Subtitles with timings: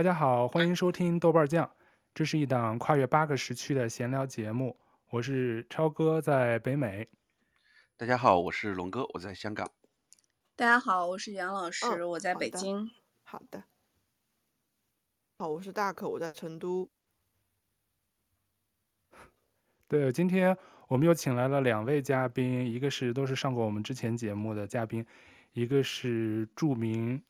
[0.00, 1.70] 大家好，欢迎收听豆瓣酱，
[2.14, 4.80] 这是一档跨越八个时区的闲聊节目。
[5.10, 7.06] 我是超哥，在北美。
[7.98, 9.70] 大家好，我是龙哥，我在香港。
[10.56, 12.90] 大家好，我是杨老师，哦、我在北京。
[13.22, 13.58] 好的。
[13.58, 13.64] 好的。
[15.36, 16.88] 好，我是大可，我在成都。
[19.86, 20.56] 对，今天
[20.88, 25.04] 我们又请来了两位嘉宾，一个是都是上过我们之前节目的嘉宾，
[25.52, 27.22] 一个是著名。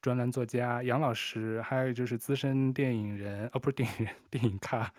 [0.00, 4.90] 专栏作家杨老师，还有就是资深电影人，哦，不是电影人，电影咖，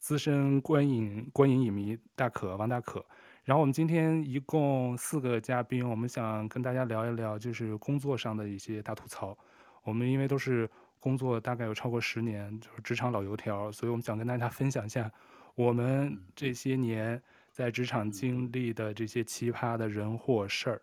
[0.00, 3.04] 资深观影观影影迷大可王大可。
[3.44, 9.36] 然后我们今天一共四个嘉宾，我们想跟大家聊一聊，就是工作上的一些大吐槽。
[9.84, 10.68] 我们因为都是
[10.98, 15.08] 工作大概有超过十年，就是职场老油条，所以我们想跟大家分享一下
[15.54, 20.82] 我们这些年在职场经历的这些奇葩的人或事儿。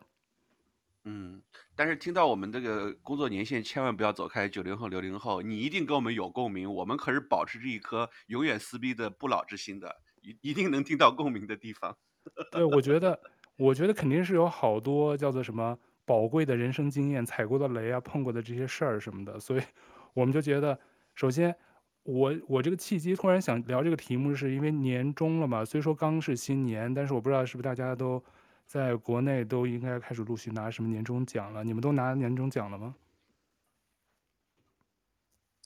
[1.11, 1.41] 嗯，
[1.75, 4.47] 但是听到我们这个工作年限，千万不要走开。
[4.47, 6.71] 九零后、六零后，你一定跟我们有共鸣。
[6.71, 11.97] 我们可是保持着一颗永远撕逼的不老之心的，一一定能听到共鸣的地方。
[12.51, 13.19] 对，我觉得，
[13.57, 19.39] 我觉得肯定是有好多叫做什么宝贵的人生经验，踩过的雷啊，碰过的这些事儿什么的。
[19.39, 19.61] 所以，
[20.13, 20.79] 我们就觉得，
[21.15, 21.55] 首先，
[22.03, 25.65] 我我这个契机突然想聊这个题目，是因为年终了嘛。
[25.65, 28.23] 虽说刚是新年，但是我不知道是不是大家都。
[28.69, 31.63] 在国内都应该开始陆续拿什么年终奖了？
[31.63, 32.95] 你们都拿年终奖了吗？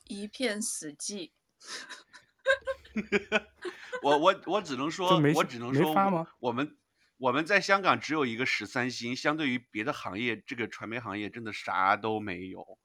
[0.05, 1.31] 一片死寂。
[4.01, 6.25] 我我我只能说，我只能说，没发吗？
[6.39, 6.77] 我们
[7.17, 12.79] 我们在香港只有一个十三薪，相对于别的行业，这个传媒行业真的啥都没有。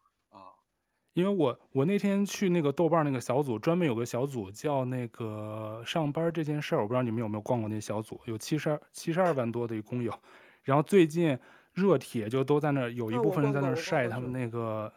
[1.19, 10.15] 因为我我那天去那个豆瓣那个小组，专门有个小组叫那个上班这件事儿，我不知道你们有没有逛过那小组，有七十二七十二万多的一工友，
[10.63, 11.37] 然后最近
[11.75, 14.93] 热帖就都在那儿，有一部分人在那儿晒他们那个，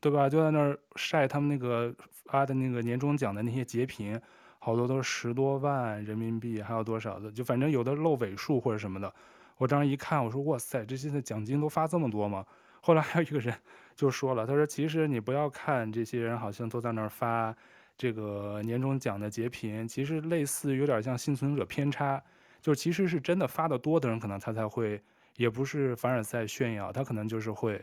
[0.00, 0.28] 对吧？
[0.28, 4.20] 就在那儿晒他们那个发的那个年终奖的那些截屏，
[4.58, 9.14] 好多都是十多万人民币，还有多少的，就反正有的漏尾数或者什么的。
[9.58, 12.44] 我当时一看，我说哇塞，这些的奖金都发这么多吗？
[12.80, 13.54] 后来还有一个人。
[14.02, 17.54] 就说了，他说其实你不要看这些人好像都在那儿发
[17.96, 22.20] 这个年终奖的截屏，其实类似有点像幸存者偏差，
[22.60, 25.00] 就其实是真的发的多的人可能他才会，
[25.36, 27.80] 也不是凡尔赛炫耀，他可能就是会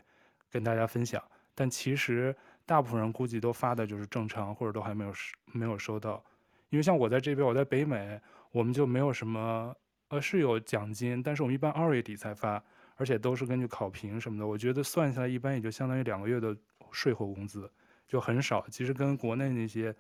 [0.52, 1.24] 跟大家分享，
[1.56, 5.14] 但其实大部分人估计都发的就是正常或者都还没有
[5.54, 6.22] 没有收到，
[6.70, 8.20] 因为像我在这边，我在北美，
[8.52, 9.74] 我们就没有什么，
[10.10, 12.62] 呃是有奖金，但是我们一般二月底才发。
[13.00, 16.54] 而且都是根据考评什么的，我觉得算下来一般也就相当于两个月的
[16.92, 17.72] 税后工资，
[18.06, 18.68] 就很少。
[18.70, 19.96] 其实跟国内那些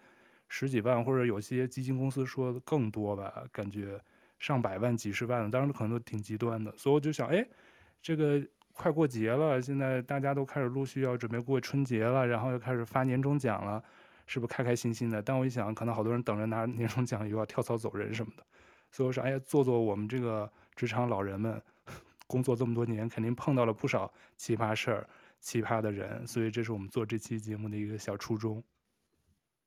[0.49, 3.97] 十几万或者有些基金公司说的更多吧，感觉
[4.37, 6.75] 上百万、几十万的，当然可能都挺极端的。
[6.75, 7.47] 所以我就想，哎，
[8.01, 13.81] 这个快过节了，现在大家都开始陆续要准备过春节了，然后又开始发年终奖了，
[14.27, 15.21] 是不是开开心心的？
[15.21, 18.43] 但我一想，可能好多人等着拿 年终奖又要跳槽走人什么的，
[18.91, 21.61] 所以我说，哎呀，做做我们这个职场老人们。
[22.29, 25.09] 工作这么多年，肯定碰到了不少奇葩事儿、
[25.39, 28.63] 奇葩的人，所以这是我们做这期节目的一个小初衷。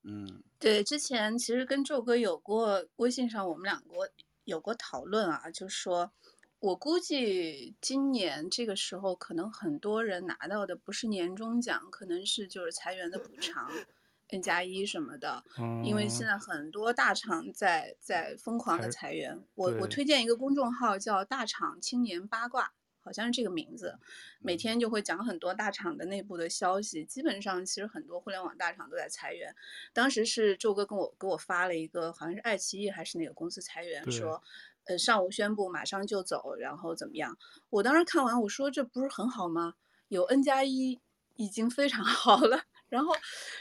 [0.04, 4.08] 嗯，对，之前其实跟宙哥有过微信上，我们两个
[4.44, 6.12] 有过讨论啊，就是说
[6.60, 13.68] 我估计今年这个时候，可能很多人拿到的不是年终奖，可能是就是裁员的补偿。
[14.32, 15.44] N 加一什么的，
[15.84, 19.38] 因为现在很多大厂在在疯狂的裁员。
[19.54, 22.72] 我我推荐一个公众号叫“大厂青年八卦”，
[23.04, 23.98] 好像是这个名字，
[24.38, 27.04] 每天就会讲很多大厂的内部的消息。
[27.04, 29.54] 基本上其实很多互联网大厂都在裁员。
[29.92, 34.42] 当时是周哥跟我给我发了一个，好像是爱奇艺还是哪个公司裁员，说，
[34.84, 37.36] 呃上午宣布马上就走，然后怎么样？
[37.68, 39.74] 我当时看完我说这不是很好吗？
[40.08, 41.00] 有 N 加一
[41.36, 42.64] 已经非常好了。
[42.92, 43.16] 然后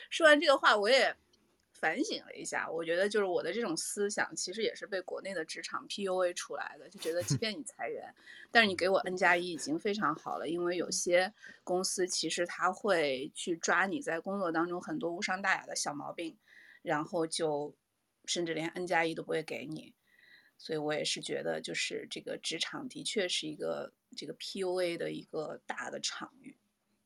[0.09, 1.15] 说完这个话，我也
[1.71, 2.69] 反省了一下。
[2.69, 6.89] 我觉得就是我的这种思想，其实也是被国内的职场 PUA 出来的。
[6.89, 8.13] 就觉得即便你裁员，
[8.51, 10.49] 但是你给我 N 加一已经非常好了。
[10.49, 11.33] 因为有些
[11.63, 16.37] 公司其实他会去抓你在工作当中很多无伤大雅的小毛病，
[16.81, 17.73] 然后就
[18.25, 19.93] 甚至连 N 加一都不会给你。
[20.57, 26.57] 所以我也是觉得，就是这个职场的确是一个这个 PUA 的一个大的场域。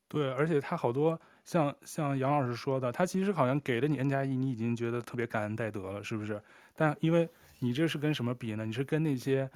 [0.07, 1.21] 对，而且他好多。
[1.45, 6.42] 像像杨老师说的，他其实好像给了你 N 加一，你已经觉得特别感恩戴德了，是不是？
[6.75, 8.65] 但因为你这是跟什么比呢？
[8.65, 9.50] 你是跟那些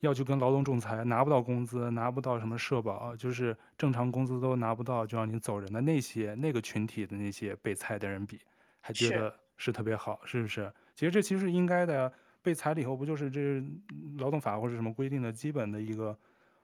[0.00, 8.38] 要去跟劳动仲裁拿不到工资、拿不到什么社保，就是正常工资都拿不到就让你走人的那些那个群体的那些被裁的人比，
[8.80, 10.72] 还觉得是特别好，是，是不是？
[10.94, 13.62] 其实这其实应该的呀，被裁了以后不就是这
[14.18, 16.16] 劳动法或者什么规定的基本的一个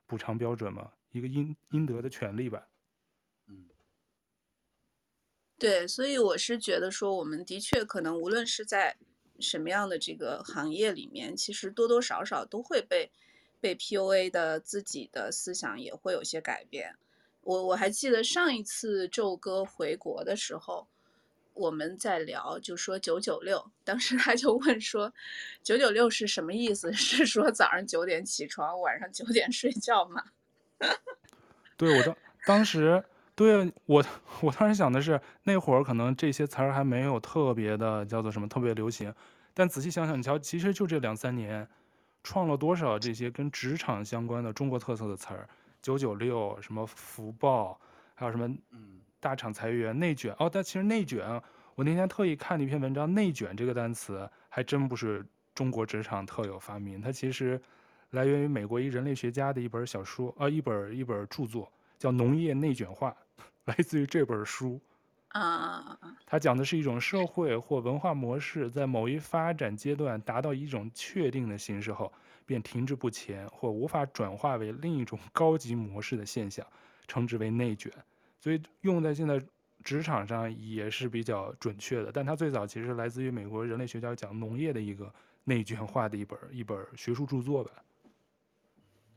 [0.06, 0.90] 补偿标准吗？
[1.12, 2.62] 一个应应得的权利吧。
[5.58, 8.96] 对，所以我是觉得说，我们的确可能无论是在
[9.40, 13.10] 什么样的这个行业里面，其实多多少少都会被
[13.60, 16.96] 被 PUA 的，自己的思想也会有些改变。
[17.42, 20.86] 我我还记得上一次宙哥回国的时候，
[21.54, 25.12] 我们在聊，就说九九六，当时他就问说，
[25.62, 26.92] 九九六是什么意思？
[26.94, 30.22] 是说早上九点起床，晚上九点睡觉吗？
[31.78, 33.02] 对，我当当时，
[33.36, 34.04] 对啊我
[34.42, 39.14] 我当时想的是，那会儿可能这些词儿还没有特别的叫做什么特别流行，
[39.54, 41.68] 但仔细想想，你瞧，其实就这两三年，
[42.24, 45.48] 创了多少这些跟职场相关的中国特色的词儿。
[45.80, 47.78] 九九六什么福报，
[48.16, 49.00] 还有什么嗯。
[49.18, 50.32] 大厂裁员内卷。
[50.38, 51.42] 哦，但其实内卷，
[51.74, 57.60] 我那天特意看了一篇文章，内卷这个单词还真不是中国职场特有发明，它其实
[58.10, 63.10] 来源于美国一人类学家的一本小说，呃，一本一本著作叫《农业内卷化》，
[63.68, 64.80] 来自于这本书。
[65.28, 72.12] 啊，它讲的是一种社会或文化模式在某一发展阶段达到一种确定的形式后。
[72.46, 76.64] 便停滞不前或无法转化为另一种高级模式的现象，
[77.08, 77.92] 称之为内卷。
[78.38, 79.44] 所以用在现在
[79.82, 82.12] 职场上也是比较准确的。
[82.12, 85.12] 但它最早其实来自于美国人类学家讲农业的一个
[85.42, 87.72] 内卷化的一本一本学术著作吧。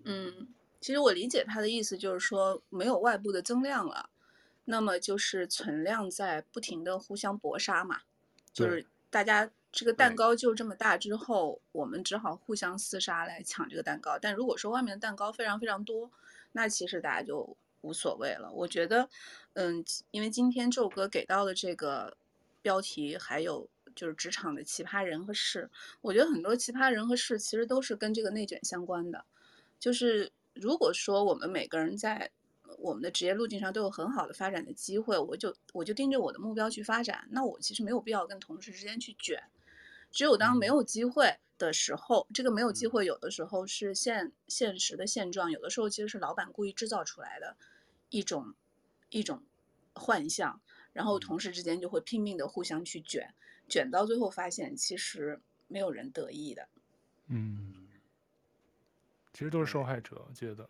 [0.05, 0.47] 嗯，
[0.81, 4.09] 其实我理解他的意思就是说，没有外部的增量了，
[4.69, 8.01] 那么就是存量在不停的互相搏杀嘛，
[8.53, 9.51] 就是大家。
[9.71, 14.17] 这个蛋糕就这么大之后，我们只好互相厮杀来抢这个蛋糕。
[14.19, 16.09] 但如果说外面的蛋糕非常非常多，
[16.53, 18.51] 那其实大家就无所谓了。
[18.51, 19.07] 我觉得，
[19.53, 22.17] 嗯，因为今天宙哥给到的这个
[22.63, 25.69] 标题，还有就是职场的奇葩人和事，
[26.01, 29.23] 我觉得很多奇葩人和事其实都是跟这个内卷相关的。
[29.79, 32.31] 就是如果说我们每个人在
[32.81, 39.43] 我们的职业路径上都有很好的发展的机会，我就我就盯着我的目标去发展，那我其实没有必要跟同事之间去卷。
[40.11, 47.57] 只有当没有机会的时候，这个没有机会有的时候是现现实的现状，有的时候其实是老板故意制造出来的
[48.09, 48.55] 一种
[49.09, 49.43] 一种
[49.93, 50.61] 幻象，
[50.93, 53.35] 然后同事之间就会拼命的互相去卷，
[53.67, 56.67] 卷到最后发现其实没有人得意的。
[57.27, 57.87] 嗯，
[59.33, 60.67] 其实都是受害者，我觉得。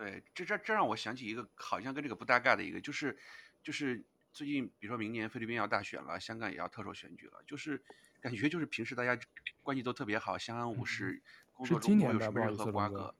[0.00, 3.18] 对，这这这让我想起一个好像跟这个不搭嘎的一个，就是
[3.62, 4.02] 就是
[4.32, 7.82] 最近比如说明年菲律宾要大选了，香港也要特首选举了，就是。
[8.22, 9.18] 感觉就是平时大家
[9.62, 11.22] 关系都特别好，相安无事，
[11.54, 13.14] 工作中没有什么任何瓜葛。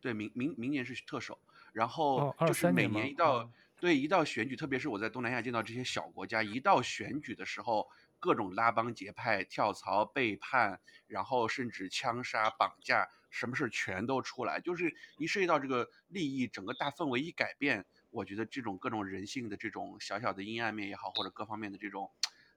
[0.00, 1.38] 对，明明明年是特首，
[1.72, 7.88] 然后就是每年一到、哦、对一到选举，特别是我在东南亚见到这些小国家，一到选举的时候，
[8.18, 14.60] 各种拉帮结派、跳槽、背叛，然后甚至枪杀、绑架，什么事全都出来。
[14.60, 22.10] 就是一涉及到这个利益，整个大氛围一改变，我觉得这种各种人性的这种小小的阴暗面也好，或者各方面的这种。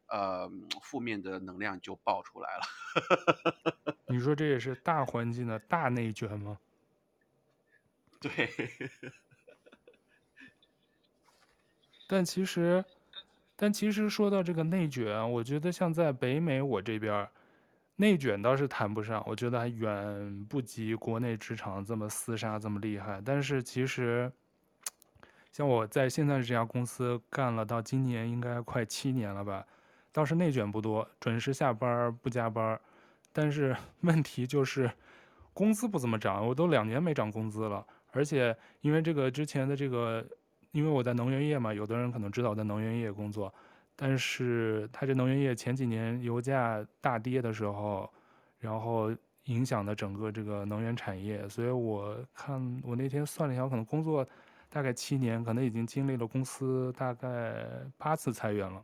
[0.08, 3.96] 呃，负面的能量就爆出来了。
[4.08, 6.60] 你说这也是大环境的大内卷吗？
[8.20, 8.30] 对。
[12.06, 12.84] 但其实，
[13.56, 17.28] 但其实说到这个内卷，我觉得像在北美我这边，
[18.04, 23.22] 内卷倒是谈不上，我觉得还远不及国内职场这么厮杀这么厉害。
[23.24, 24.32] 但是其实。
[25.56, 29.64] 像我在现在这家公司干了到今年应该快七年了吧，
[30.12, 32.82] 倒是内卷不多，准时下班不加班，
[33.32, 34.90] 但是 问题就是
[35.54, 40.26] 工资不怎么涨，我都两年没涨工资了，而且因为这个之前的这个，
[40.72, 43.54] 因为我在能源业嘛，有的人可能知道我在能源业工作，
[43.96, 48.12] 但是它这能源业前几年油价大跌的时候，
[48.60, 54.28] 然后影响了整个这个能源产业，所以我看我那天算了一下，我可能工作。
[54.70, 57.64] 大概七年，可能已经经历了公司大概
[57.96, 58.84] 八次裁员了。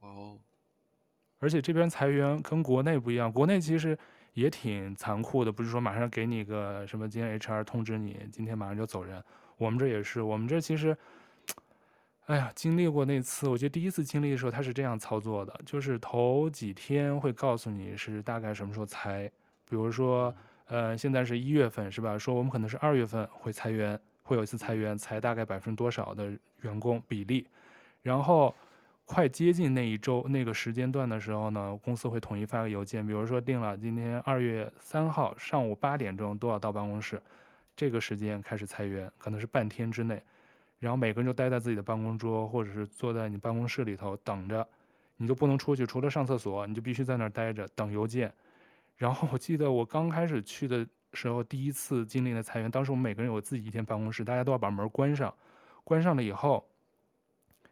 [0.00, 0.38] 哦，
[1.38, 3.98] 而且这边裁员跟国内不一样，国内其实
[4.34, 9.24] 也挺残酷的，不是说马上给你个什么，今天 HR 通知你，今天马上就走人。
[9.56, 10.94] 我们这也是，我们这其实，
[12.30, 19.28] 哎呀，经历过那次，我觉得第一次经历的时候，他是这样操作的，就是头几天会告诉你是大概什么时候裁，
[19.68, 20.32] 比如说，
[20.66, 22.16] 呃，现在是一月份是吧？
[22.16, 24.00] 说我们可能是二月份会裁员。
[24.22, 27.44] 会有一次裁员，裁大概百分之多少的员工比例，
[28.00, 28.54] 然后
[29.04, 37.20] 快接近那一周那个时间段的时候呢，公司会统一发个邮件，比如说定了今天二月三号上午八点钟都要到办公室，
[37.74, 40.22] 这个时间开始裁员，可能是半天之内，
[40.80, 44.66] 然后每个人就待在自己的办公桌或者是坐在你办公室里头等着，
[45.16, 48.34] 你就不能出去，除了上厕所，你就必须在那儿待着等邮件。
[48.96, 50.84] 然后我记得我刚开始去的。
[51.12, 55.34] 时候第一次经历了裁员，当时我们每个人有自己一间办公室，大家都要把门关上，
[55.82, 56.64] 关上了以后，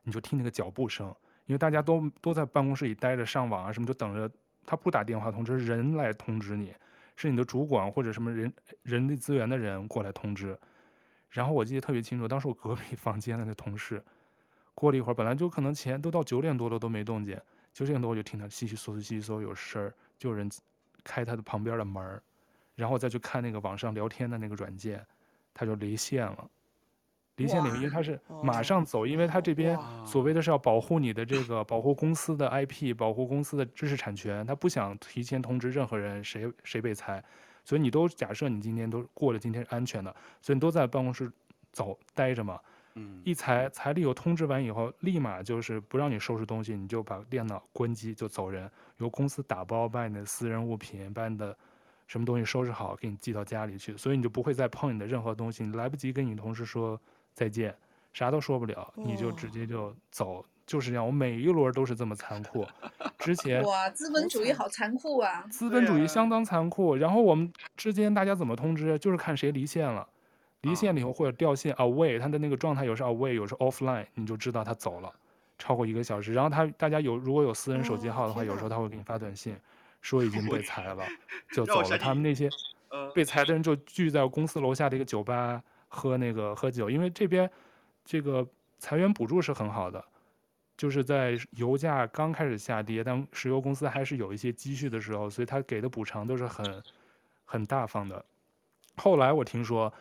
[0.03, 1.07] 你就听那个脚步声，
[1.47, 4.29] 因为大家都都在办公室里待着上网啊什么，就等着
[4.67, 6.75] 他不打电话通知，人来通知你，
[7.15, 10.59] 是你的主管或者什么人人力资源的人过来通知。
[11.31, 14.03] 然后我记得特别清楚，当时我隔壁房间的那同事，
[14.75, 17.39] 过了一会儿，本来就可能前都到九点多了都没动静，
[17.73, 20.51] 九点多我就听他窸窸窣窣窸窸窣有声儿，就有人
[21.05, 22.21] 开他的旁边的门，
[22.75, 25.05] 然后再去看那个网上聊天的那个软件，
[25.53, 26.51] 他就离线了。
[27.37, 37.23] 离线领域，因为他是马上走，因为他这边所谓的是要保护你的这个保护公司的 IP，保护公司的知识产权，他不想提前通知任何人谁谁被裁，
[37.69, 40.11] 所以你都假设你今天都过了今天是安全的，
[40.41, 41.31] 所以你都在办公室
[41.71, 42.59] 走待着嘛。
[42.95, 51.55] 嗯，一裁裁了有通知完以后，立马就是不让你收拾东西，你就把电脑关机就走人，由公司打包把你的私人物品，把你的
[52.07, 56.99] 什么东西收拾好，给你寄到家里去，所以你就不会再碰你的任何东西，你来不及跟你同事说。
[57.35, 57.73] 再见，
[58.13, 61.05] 啥都说不了，你就直接就走，就是这样。
[61.05, 62.65] 我每一轮都是这么残酷。
[63.19, 65.45] 之前哇，资本主义好残酷啊！
[65.51, 66.95] 资本主义相当残酷。
[66.95, 70.07] 然后我们之间大家怎么通知，就是看谁离线了，
[70.61, 75.13] 离线了以后或者掉线 away，他的那个状态有时 away，有时 offline，你就知道他走了，
[75.59, 76.33] 超过一个小时。
[76.33, 79.57] 然后他大家有如果有私人手机号的话，有时候他会给你发短信，
[80.03, 81.03] 说已经被裁了，
[81.53, 81.99] 就走了。
[81.99, 82.49] 他们那些
[83.15, 85.63] 被裁的人就聚在公司楼下的一个酒吧。
[85.91, 87.51] 喝那个喝酒，因为这边
[88.05, 88.47] 这个
[88.79, 90.05] 裁员补助是很好的，
[90.79, 96.83] 就是在油价刚开始下跌，但石油公司还是有一些积蓄的时候，所以他给的补偿都是很
[97.45, 98.25] 很大方的。
[98.97, 99.93] 后来我听说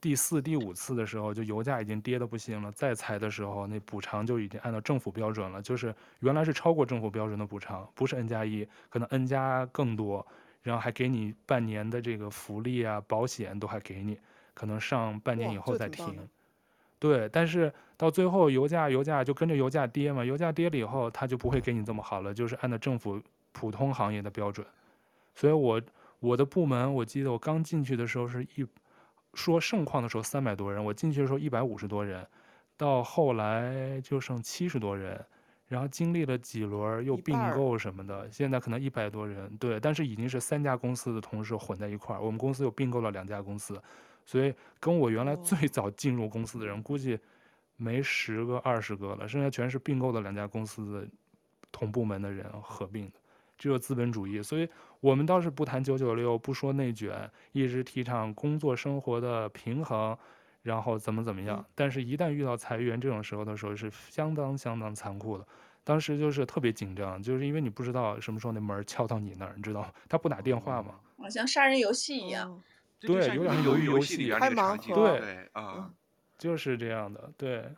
[0.00, 10.24] 第四、第五次的时候，就油价已经跌得不行了，再裁的时候，那补偿就已经按照政府标准了，就是原来是超过政府标准的补偿，不是 N 加一，可能 N 加更多，
[10.62, 14.18] 然后还给你半年的这个福利啊、保险都还给你。
[14.54, 16.28] 可能上半年以后再停，
[16.98, 23.20] 对，但是到最后油价油价就跟着油价跌嘛，油价跌了以后，他就不会给你这么好了，就是按照政府
[23.52, 24.66] 普通行业的标准。
[25.34, 25.82] 所以我
[26.20, 28.66] 我的部门，我记得我刚进去的时候是一
[29.34, 32.26] 说盛况的时候三百多人，我进去的时候一百五十多人，
[32.76, 35.20] 到后来就剩七十多人，
[35.66, 43.80] 然后经历了几轮又并购什么的，现在可能一百多人，对，但是已经是三家公司的同事混在一块儿，我们公司又并购了两家公司。
[44.24, 47.18] 所以跟我原来最早进入公司的人，估计
[47.78, 51.08] 没十个二十个了，剩下全是并购的两家公司的
[51.72, 53.12] 同部门的人合并的，
[53.56, 54.42] 只有资本主义。
[54.42, 54.68] 所以
[55.00, 60.18] 我们倒是不谈九九六，不说内卷，一直提倡工作生活的平衡，
[60.62, 61.64] 然后怎么怎么样。
[61.74, 65.46] 但是，一旦遇到裁员这种时候的时候，是相当相当残酷的。
[65.84, 69.92] 当时就是特别紧张，就是因为你不知道什么时候那门敲到你那儿，你知道吗？
[70.08, 70.96] 他不打电话吗？
[71.16, 72.60] 好像杀人游戏一样。
[73.00, 75.94] 对，有点鱿鱼游戏里边那个场景，对啊、嗯，
[76.38, 77.30] 就是这样的。
[77.36, 77.68] 对，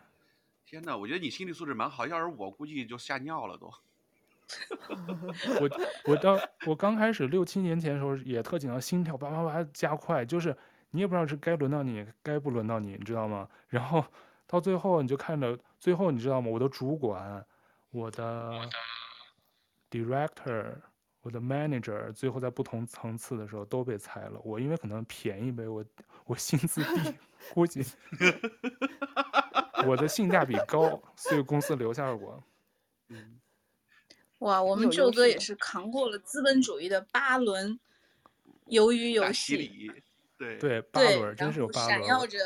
[0.67, 3.73] 天哪，我觉得你心理素质蛮好，要是我估计就吓尿了都。
[5.61, 5.71] 我
[6.07, 10.57] 我当我刚开始六七年前的时候也特紧张，心跳叭叭叭加快，就是
[10.90, 13.49] 你也不知道是该轮到你，该不轮到你，你知道吗？
[13.69, 14.05] 然后
[14.47, 16.50] 到最后你就看着，最后你知道吗？
[16.50, 17.47] 我的主管，
[17.90, 18.69] 我的
[19.88, 20.75] director。
[21.23, 25.85] 我的 manager 最后在不同层次的时候都被裁了，我因为可能便宜呗，我
[26.25, 27.15] 我薪资低，
[27.53, 27.85] 估计
[29.87, 32.43] 我的性价比高，所以公司留下了我。
[33.09, 33.41] 嗯，
[34.39, 37.79] 哇，我们宙哥也是扛过了资本主义的八轮
[38.69, 39.93] 鱿鱼游戏，
[40.39, 42.39] 对对，八轮真是有八轮，闪耀着。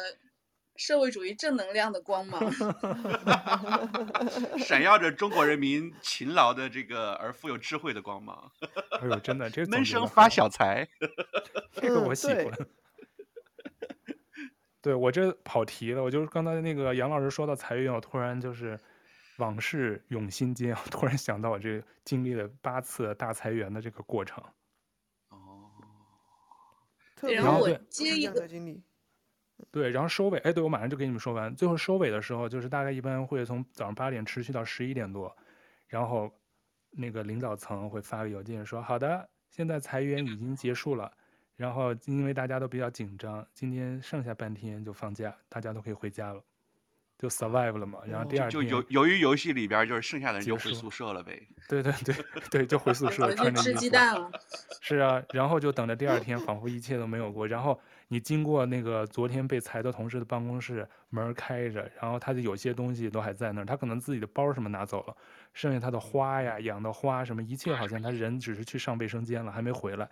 [0.76, 2.50] 社会主义正能量的光 芒，
[4.58, 8.50] 闪耀着中国人民勤劳的这个而富有智慧的光芒。
[9.00, 10.88] 哎呦，真的，这 闷声发小财，
[11.72, 12.46] 这个我喜欢。
[12.46, 12.66] 嗯、
[14.82, 18.78] 对，对我这跑题了，我就是刚才那个杨老师说到裁员，我突然就是
[19.36, 24.42] 往事涌心间，我突然想到我这经历了八次大裁员的这个过程。
[25.28, 25.70] 哦，
[27.22, 28.48] 然后我接一个。
[29.70, 31.54] 对，然后收尾，哎，对，我马上就给你们说完。
[31.54, 35.34] 最后收尾的时候，就是大概一般会从早上八点持续到十一点多，
[35.88, 36.30] 然后
[36.90, 41.12] 那个领导层会发个邮件说：“好的，现在裁员已经结束了，
[41.56, 46.42] 然后因为大家都比较紧张，今天剩下半天就放假，大家都可以回家了。”
[47.16, 51.40] 就 survive 了嘛，然后第二天就由由于游戏里边就是剩下的人就回宿舍了呗。
[51.68, 52.14] 对对对
[52.50, 54.30] 对，就回宿舍 穿着吃鸡蛋了。
[54.80, 57.46] 是啊，然后就等着第二天，仿佛一切都没有过。
[57.46, 65.16] 然后你经过那个昨天被裁的同事的办公室，门开着，然后他的有些东西都还在那儿，他可能自己的包什么拿走了，
[65.54, 70.06] 剩下他的花呀、养的花什么，一切好像他人只是去上卫生间了，还没回来。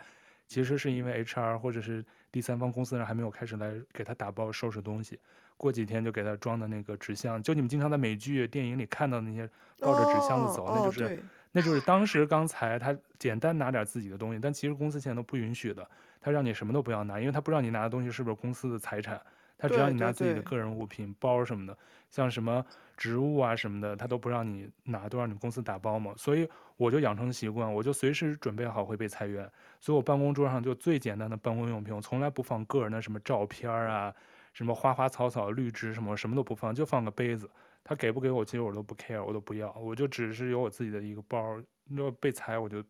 [0.46, 5.18] 其实是因为 HR 或者是第三方公司人还没有开始来给他打包收拾东西。
[5.62, 11.18] 过几天就给他装的那个纸箱，就你们经常在美剧、电影里看到那些抱着纸箱子走，哦、那就是、哦、
[11.52, 15.88] 那就是当时刚才他简单拿点自己的东西，但其实公司现在都不允许的，
[16.20, 19.22] 他让你什么都不要拿，因为他不知道你拿的东西是不是公司的财产。
[19.58, 21.78] 他只要你拿自己的个人物品、包什么的，
[22.10, 22.66] 像什么
[22.96, 26.12] 植物啊什么的，他都不让你拿，都让你们公司打包嘛。
[26.16, 29.48] 所以我就养成习惯，我就随时准备好会被裁员。
[29.78, 34.12] 所以我办公桌上就最简单的办公用品，我从来不放个人的什么照片啊，
[34.52, 37.50] 什么花花草草、绿植什么，什么都不放，就放个杯子。
[37.84, 41.60] 他给不给我，其实我都不 care，我都不要，我就只是有我自己的一个包。
[41.84, 42.82] 如果被裁，我就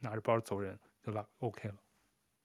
[0.00, 1.74] 拿着包走人，就拉？OK 了。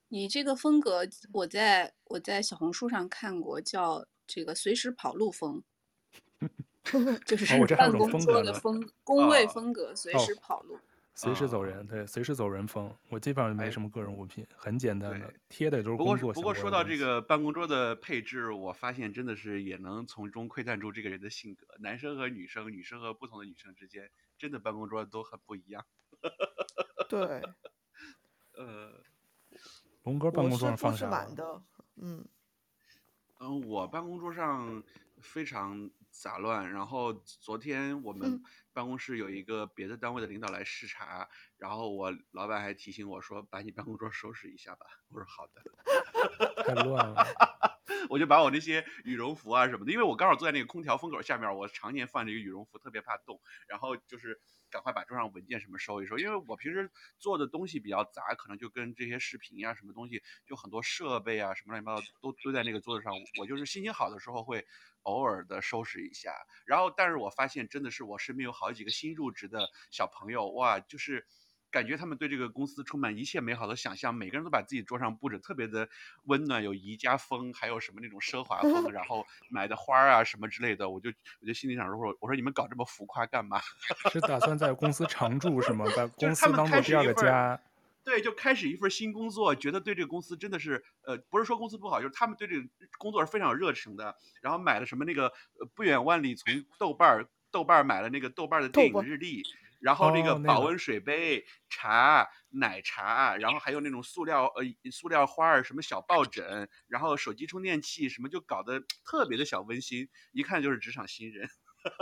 [0.07, 1.01] 你这个风格，
[1.33, 5.61] 我在我在小红书上看过，叫这个随时跑路风，
[7.25, 7.45] 就是
[7.75, 10.79] 办公桌的风，哦、工位风格，随时跑路，哦、
[11.21, 12.95] 随时走人，对，随时走人风。
[13.09, 16.31] 我基本上没什么个人物品，哎、很简单的，贴的也都是工作。
[16.31, 21.67] 不过不过说到这个办公桌的配置，我发现真的是也能从中窥探出这个人的性格。
[21.79, 25.85] 男生和女生，女生和不同的女生之间，真的办公桌都很不一样。
[27.09, 27.41] 对，
[28.53, 29.03] 呃。
[30.03, 31.61] 龙哥办公桌上放是满的，
[31.97, 32.25] 嗯，
[33.41, 34.81] 嗯，我办公桌上
[35.19, 36.71] 非常杂乱。
[36.71, 38.41] 然后昨天我们
[38.73, 45.61] 办公室有一个别的单位的领导来视察，嗯、然后我老板还提醒我说：“把你办公桌收拾一下吧。”我说：“好的。
[46.63, 47.25] ”太乱了。
[48.09, 53.41] 我就把我那些羽绒服啊什么的，因为我刚好坐在那个空调风口下面，我常年放着一个羽绒服，特别怕冻。
[53.67, 63.13] 然后就是赶快把桌上文件什么收一收，因为我平时做的东西比较杂，可能就跟这些视频呀、啊、什么东西，就很多设备啊什么乱七八糟都堆在那个桌子上。
[63.39, 64.65] 我就是心情好的时候会
[65.03, 66.31] 偶尔的收拾一下。
[66.65, 71.25] 然后，但是我发现真的是我身边有好几个新入职的小朋友，哇，就是。
[71.71, 75.87] 感觉他们对这个公司充满一切美好的想象，每个人都把自己桌上布置特别的
[76.23, 83.61] 温暖，有宜家风，还有什么那种奢华风， 然后买的花啊什么之类的，我就我就心里想说，我说你们搞这么浮夸干嘛？
[84.11, 85.85] 是打算在公司常住是吗？
[85.95, 87.61] 把 公司当做第二个家？
[88.03, 94.17] 对，就开始一份新工作，觉得对这个公司真的是，呃，不是说公司不好，就是他们对这个工作是非常有热情的。
[94.41, 95.27] 然后买了什么那个，
[95.59, 99.43] 呃，不远万里从豆瓣豆瓣买了那个豆瓣的电影日历。
[99.81, 111.47] 然后那个保温水杯、哦、茶、奶茶，然后还有那种塑料呃塑料花儿，什么小抱枕，然后手机充电器，什么就搞得特别的小温馨，一看就是职场新人。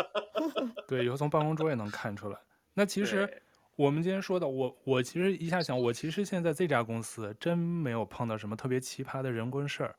[0.89, 2.39] 对，以后从办公桌也能看出来。
[2.73, 3.43] 那其实
[3.75, 9.95] 我们今天说的，我我其实一下想，我其实现在这家公司真没有碰到什么特别奇葩的人跟事儿。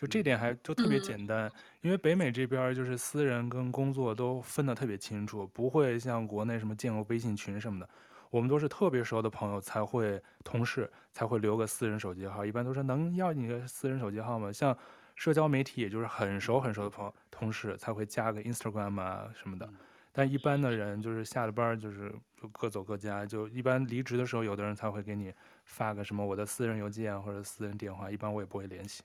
[0.00, 7.86] 就这点还就特别简单，嗯，因为北美这边就是私人跟工作都分得特别清楚，不会像国内什么建个微信群什么的，
[8.30, 14.50] 我们都是特别熟的朋友才会，同事才会留个私人手机号，一般都是能要你个私人手机号吗？
[14.50, 14.74] 像
[15.16, 19.68] 社交媒体，也就是很熟很熟的朋友同事才会加个 Instagram 啊什么的，
[20.12, 22.10] 但一般的人就是下了班就是
[22.40, 25.30] 就各走各家，就一般离职的时候，有的人才会给你
[25.66, 29.02] 发个什么我的私人邮件或者私人电话，一般我也不会联系。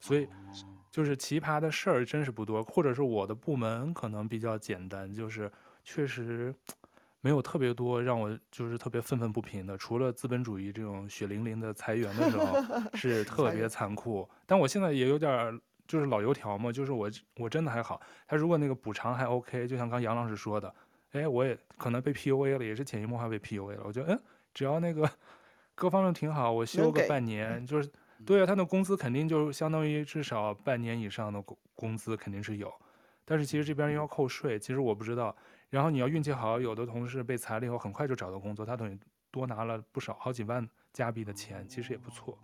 [0.00, 0.26] 所以，
[0.90, 5.48] 就是奇葩的事儿真是不多，或者是我的部门可能比较简单，就是
[5.84, 6.52] 确实
[7.20, 9.76] 没有特别多让我就是特别愤愤不平的。
[9.76, 12.56] 除了资本主义这种血淋淋的裁员的时候
[12.98, 18.00] 是特别残酷，但我现在也有点就是老油条嘛，就是我我真的还好。
[18.26, 20.74] 他如果那个补偿还 OK，就像刚杨老师说的，
[21.12, 23.82] 哎，我也可能被 PUA 了，也是潜移默化被 PUA 了。
[23.84, 24.20] 我觉得，嗯，
[24.54, 25.08] 只要那个
[25.76, 27.88] 各方面挺好，我休个半年就是。
[28.26, 32.72] 对啊，他的工资肯定就相当于至少半年以上的工工资肯定是有，
[33.24, 35.34] 但是其实这边又要扣税，其实我不知道。
[35.68, 38.98] 然后你要运气好，有的同事被裁了以后很快就找到工作，他等于
[39.30, 42.36] 多拿了不少好几万加币的钱，其实也不错。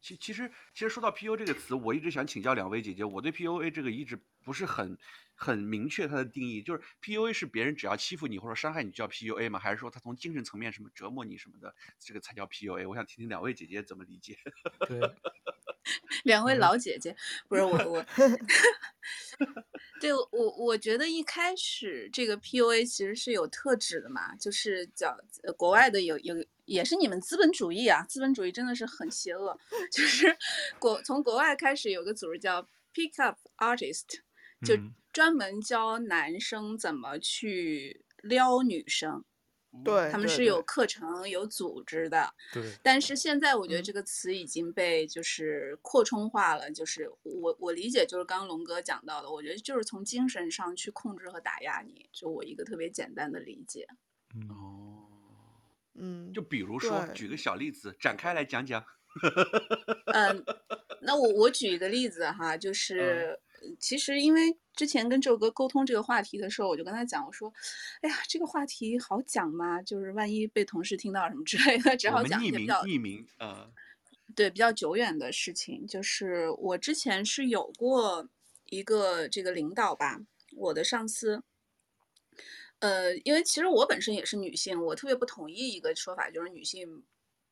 [0.00, 4.96] 其其实其实说到 PUA 这个词，我一直想请教两位姐姐，我对 PUA 这个一直不是很
[5.34, 9.58] 很明确它的定义，就是 PUA 是别人只要欺负你或者伤害你就叫 PUA 吗？
[9.58, 12.88] 还是说他从精神层面什么折磨你什么的，这个才叫 PUA？
[12.88, 14.38] 我想听听两位姐姐怎么理解。
[14.86, 15.00] 对，
[16.24, 17.16] 两位老姐姐，
[17.48, 18.06] 不是我 我，
[20.00, 25.18] 对我我觉得一开始这个 PUA 其实是有特指的嘛，就是叫
[25.56, 26.36] 国外的有有。
[26.68, 29.58] 也是你们资本主义啊，资本主义真的是很邪恶。
[29.90, 30.36] 就 是
[30.78, 32.62] 国从国外开始有个组织叫
[32.94, 34.20] Pick Up Artist，
[34.64, 34.76] 就
[35.12, 39.24] 专门教男生怎么去撩女生。
[39.84, 42.32] 对，他们是有课程、有组织的。
[42.52, 42.62] 对。
[42.82, 53.86] 但是现在我觉得这个词已经被就是扩充化了，就是我我理解就是刚刚龙哥讲到的，我觉得就是从精神上去控制和打压你，就我一个特别简单的理解。
[54.48, 54.54] 哦。
[54.54, 54.87] 嗯，
[56.32, 58.84] 就比如说，举个小例子展开来讲讲。
[60.12, 60.44] 嗯，
[61.00, 63.36] 那我我举一个例子哈，就是
[63.80, 67.52] 其实因为之前跟周哥沟通这个话题的时候，我就跟他讲，我说，
[68.02, 69.82] 哎呀，这个话题好讲吗？
[69.82, 73.68] 就是万一被同事听到什么之类的，只好讲一些比较匿名，呃，
[74.36, 75.84] 对，比较久远的事情。
[75.86, 78.28] 就是我之前是有过
[78.66, 80.20] 一个这个领导吧，
[80.54, 81.42] 我的上司。
[82.80, 87.02] 呃，因为其实我本身也是女性，我特别不同意一个说法，就是女性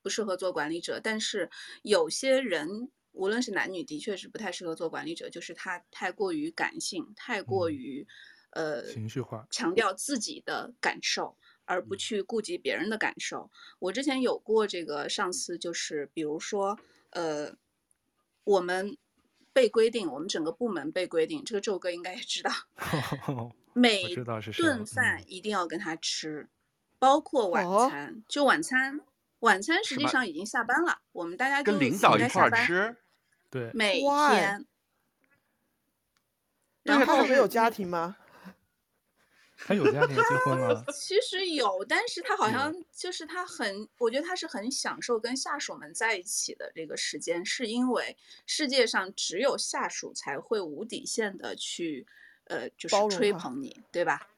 [0.02, 1.00] 不适合做管理者。
[1.02, 1.50] 但是
[1.82, 8.06] 有些人，无论是男女，的确是不太适合做管理者，就是他太过于感性，太过于
[8.50, 13.50] 呃情绪化，强调自己的感受，而不去顾及别人的感受。
[13.80, 16.78] 我之前有过这个上司，就是比如说，
[17.10, 17.56] 呃，
[18.44, 18.96] 我们
[19.52, 22.52] 被规定，我们整个部门被规定，这个宙哥应该也知道。
[23.78, 26.48] 每顿饭一定要跟他吃，嗯、
[26.98, 28.14] 包括晚餐。
[28.14, 29.00] 哦、就晚餐，
[29.40, 32.96] 晚餐实际上已经下班了，我们大家就跟领导一块儿吃。
[33.50, 34.64] 对，每天。
[36.84, 38.16] 然后他没有家庭吗？
[39.58, 40.82] 他有家庭，结婚了。
[40.96, 52.06] 其实有，但是他好像就是他很，我觉得他是很享受跟下属们在一起的这个时间，是因为世界上只有下属才会无底线的去。
[52.46, 54.28] 呃，就是吹捧你，对吧？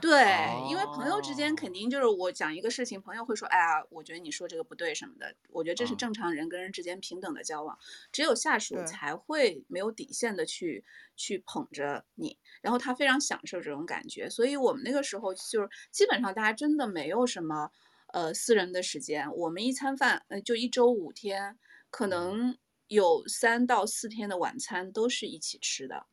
[0.00, 5.34] 对，哦、因为朋友之间肯定就是我讲一个事情，朋友会说，哎呀，我觉得你说这个不对什么的。
[5.50, 7.78] 我觉得这是正常人跟人之间平等的交往，哦、
[8.10, 10.82] 只有下属才会没有底线的去
[11.16, 14.30] 去捧着你，然后他非常享受这种感觉。
[14.30, 17.70] 所以我们那个时候就是基本上大家真的没有什么
[18.14, 21.58] 呃私人的时间，我们一餐饭呃就一周五天，
[21.90, 22.56] 可能
[22.88, 26.06] 有三到四天的晚餐都是一起吃的。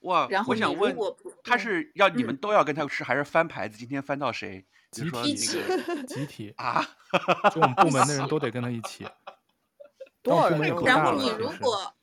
[0.00, 0.96] 哇，然后我想问，
[1.42, 3.76] 他是要你们都要跟他吃，还是翻牌子？
[3.76, 4.64] 今天翻到谁？
[4.90, 5.34] 集体
[6.08, 6.84] 集体啊！
[7.54, 9.06] 就我们部门的人都 得跟他一起。
[10.22, 10.60] 多少人？
[10.84, 11.94] 然后你如果，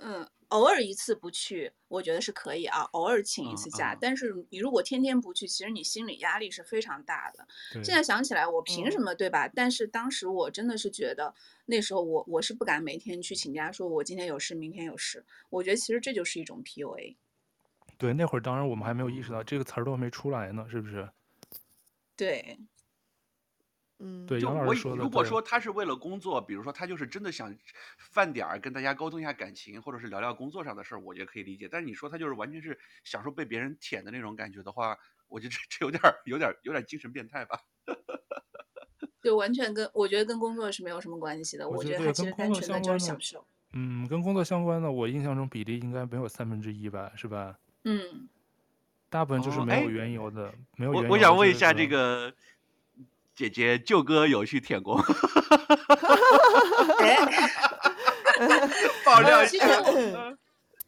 [0.00, 0.26] 嗯。
[0.48, 2.82] 偶尔一次不去，我觉得是可以啊。
[2.92, 7.46] 偶尔请一次假，嗯嗯、但是你如果天天不去，其实你心理压力是非常大的。
[7.82, 9.46] 现在想起来，我凭什么，对吧？
[9.46, 11.34] 嗯、但是当时我真的是觉得，
[11.66, 15.24] 那时候我我是不敢每天去请假，说我今天有事，明天有事。
[15.50, 17.16] 我觉得其实这就是一种 PUA。
[17.96, 21.08] 对，那会儿当然我们还没有意识到这个词儿都还没出来呢，是不是？
[22.16, 22.58] 对。
[24.00, 27.56] 嗯，对，就我如果说他是为了工作，比如说他就是真的想
[27.96, 31.68] 饭点儿跟大家沟通一下感情，或者是聊聊工作上的事儿，我觉得可以理解。
[31.70, 37.60] 但是你说他就是完全是享受被别人舔的那种感觉的话，我觉得这这有点儿有点儿有点精神变态吧？
[39.22, 41.68] 就完全跟我觉得跟工作是没有什么关系的。
[41.68, 43.46] 我觉得他其实单纯的就是享受。
[43.72, 47.12] 嗯，跟工作相关的，我印象中比例应该没有三分之一吧？
[47.16, 47.58] 是吧？
[47.84, 48.28] 嗯，
[49.08, 51.08] 大部分就是没有缘由的，哦、没有缘由。
[51.08, 52.34] 我我想问一下这个。
[53.34, 55.02] 姐姐，舅哥有去舔过。
[59.04, 60.36] 爆料其实我，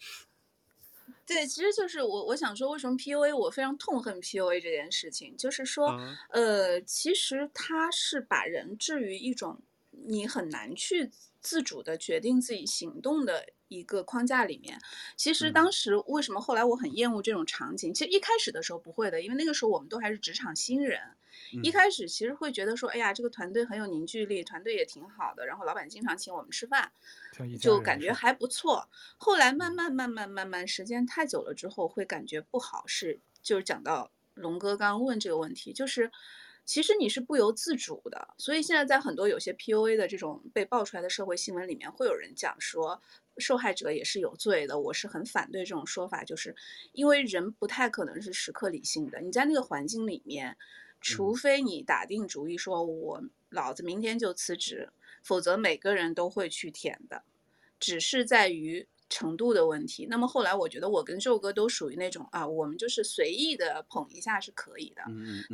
[1.27, 5.89] 对，其实就是我，我想说，为什么 PUA 我非常痛恨 PUA 这件事情，就是说，
[6.31, 14.81] 嗯、呃，其实他是把人置于一种你很难去自主的决定自己行动的一个框架里面。
[15.17, 17.93] 其实当时为什么后来我很厌恶这种场景？
[17.93, 21.01] 其实一开始的时候不会的，因为那个时候我们都还是职场新人。
[21.63, 26.91] 一开始其实会觉得说，哎呀，这个团队很有凝聚力，团队也挺好的，然后老板经常请我们吃饭，
[27.61, 28.89] 就感觉还不错。
[29.17, 32.85] 后来慢慢慢慢慢慢，时间太久了之后，会感觉不好。
[32.87, 36.11] 是，就是讲到龙哥刚刚问这个问题，就是
[36.65, 38.35] 其实你是不由自主的。
[38.39, 43.01] 所以现在在很多有些 PUA 的这种被爆出来的社会新闻里面，会有人讲说
[43.39, 44.79] 受害者也是有罪的。
[44.79, 46.55] 我是很反对这种说法，就是
[46.93, 49.21] 因为人不太可能是时刻理性的。
[49.21, 50.57] 你在那个环境里面。
[51.01, 54.91] 除非你打定主意说，我老子明天就辞职，
[55.23, 57.23] 否则每个人都会去舔的，
[57.79, 60.07] 只是在于程度的问题。
[60.11, 65.03] 那么后来我觉得我跟宙哥都属于那种啊，我们就是随意的捧一下是可以的，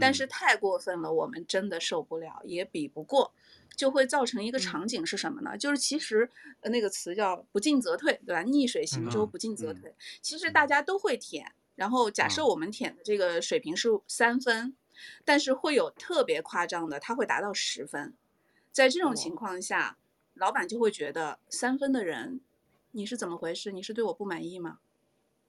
[0.00, 3.30] 但是太过分了，我们真的受不了，也比不过，
[3.76, 5.58] 就会造成一个场景是什么呢？
[5.58, 6.30] 就是其实
[6.62, 8.42] 那个词叫不进则退，对吧？
[8.42, 9.94] 逆水行舟，不进则退。
[10.22, 14.74] 其实大家都会舔，然后假设我们舔的这个水平是三分。
[15.24, 18.14] 但是会有特别夸张的，他会达到十分，
[18.70, 19.96] 在这种情况下，
[20.34, 22.40] 老板就会觉得三分的人，
[22.92, 23.72] 你是怎么回事？
[23.72, 24.78] 你是对我不满意吗？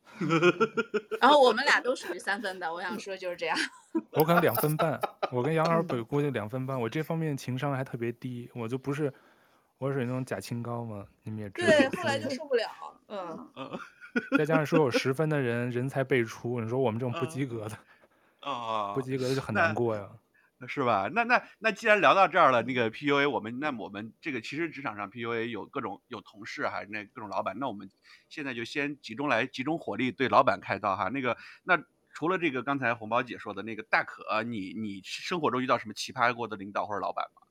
[1.19, 3.57] 然后我们俩都属于三分的，我想说就是这样。
[4.13, 4.99] 我可能两分半，
[5.31, 9.13] 我跟杨老师估计两分半，我这方面情商还特别低，我就不是，
[9.77, 11.67] 我属于那种假清高嘛，你们也知道。
[11.67, 12.67] 对，后来就受不了，
[13.07, 13.79] 嗯嗯。
[14.37, 17.75] 再加上说有十分的人人才辈出，你说我们这种不及格的。
[18.45, 20.09] 哦，不及格就很难过呀。
[20.65, 21.09] 是吧？
[21.13, 27.89] 那那那既然聊到这儿了，那个 PUA，我们那我们这个其实职场上 PUA 有各种有同事还是那各种老板，那我们
[28.29, 31.09] 现在就先集中来集中火力对老板开刀哈。
[31.09, 37.41] 那个那除了这个刚才红包姐说的那个大可，你你生活中遇到什么奇葩过的领导或者老板吗？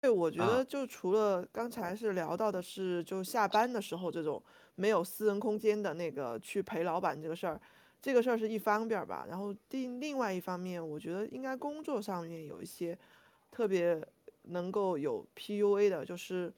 [0.00, 4.42] 对，我觉得就除了刚才是聊到的是就下班的时候这种
[4.74, 7.60] 没有私人空间的那个去陪老板这个事儿。
[8.04, 12.98] 这个事儿是一方面吧，然后另另外一方面，我觉得应该工作上面有一些
[13.50, 13.98] 特别
[14.42, 16.52] 能够有 PUA 的，就是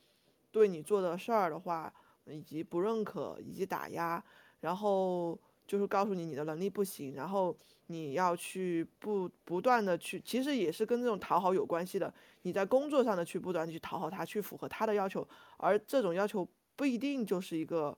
[0.51, 4.21] 对你做的事儿的话，以及不认可，以及打压，
[4.59, 7.57] 然后就是告诉你你的能力不行，然后
[7.87, 15.25] 你要去不不断的去，其实也是跟这种讨好有关系的，你在工作上的去不断的去讨好他，去符合他的要求，
[15.59, 17.97] 而这种要求不一定就是一个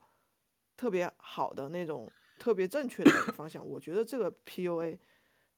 [0.76, 2.06] 特别好的那种。
[2.38, 4.98] 特别正确的一个方向，我觉得这个 PUA，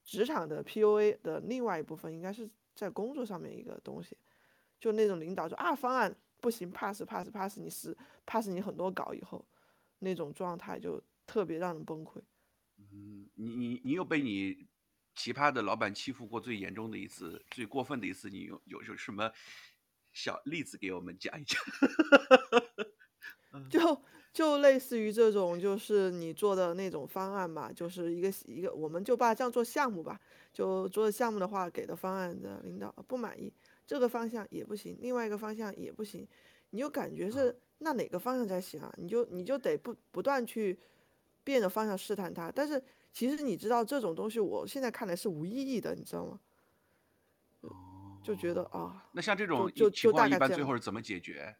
[0.02, 4.16] 职场的 PUA 的另外一部分应该是在工作上面一个东西，
[4.80, 9.46] 就那种领导说啊方案不行，pass pass pass 你是 pass 你很多稿以后，
[9.98, 12.20] 那种状态就特别让人崩溃。
[12.78, 14.66] 嗯，你你你有被你
[15.14, 19.30] 奇葩的老板欺负过最严重的一次，最过分的一次，你有有有什么
[20.12, 21.60] 小例子给我们讲一讲？
[23.68, 24.02] 就。
[24.32, 30.20] 就类似于这种，就是你做的那种方案吧，就是一个一个，我们就把它这样做项目吧。
[30.52, 33.52] 就做项目的话，给的方案的领导不满意，
[33.86, 36.26] 这个方向也不行，另外一个方向也不行，
[36.70, 38.92] 你就感觉是那哪个方向才行啊？
[38.96, 40.78] 你就你就得不不断去
[41.44, 42.50] 变着方向试探它。
[42.52, 46.40] 但是其实你知道这种东西，我现在看来是无意义的，你知道吗？
[48.22, 51.56] 就觉得啊，那像这种情况一般最后是怎么解决？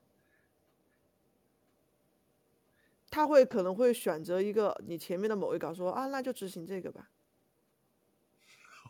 [3.10, 7.10] 他会可能会选择一个你前面的某一稿，说啊，那就执行这个吧。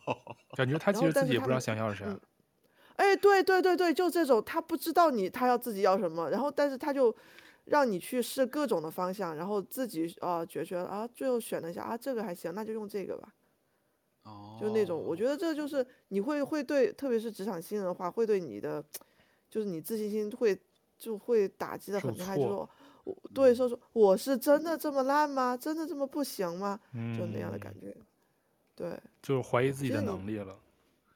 [0.57, 2.05] 感觉他其实自己也不知道想要啥。
[2.05, 2.19] 嗯、
[2.95, 7.15] 哎，对对对对，就这种，他不知道你他要自己要什么，然后但是他就
[7.65, 13.33] 让你去试各种的方向，然后自己啊觉得啊，最后选了一下啊，这个还行，那就用这个吧。
[14.23, 14.57] 哦。
[14.59, 18.83] 就那种，我觉得这就是你会会对，特别是职场新人的话，会对你的
[19.49, 20.59] 就是你自信心会
[20.97, 22.69] 就会打击的很厉害，就说。
[23.33, 25.57] 对，说说我是真的这么烂吗？
[25.57, 26.79] 真的这么不行吗？
[26.93, 27.95] 嗯、就那样的感觉，
[28.75, 30.57] 对，就是怀疑自己的能力了。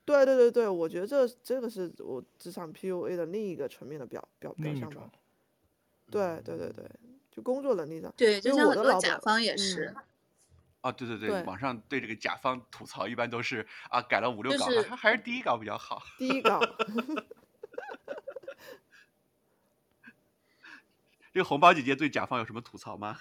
[0.04, 5.10] 对对对对，我觉得这这个是我职场 PUA 的另一个层面的表表表象吧。
[6.10, 6.90] 对对对对，
[7.32, 8.14] 就工作能力上。
[8.16, 9.88] 对，就像很多甲方也是。
[9.88, 9.96] 嗯、
[10.82, 16.02] 啊，对对对，对，网上对这个甲方吐槽一般都是啊，改了五六稿，就是、还还是第一稿比较好。
[16.20, 16.60] 第一稿。
[21.36, 23.20] 这个红包姐姐对甲方有什么吐槽吗？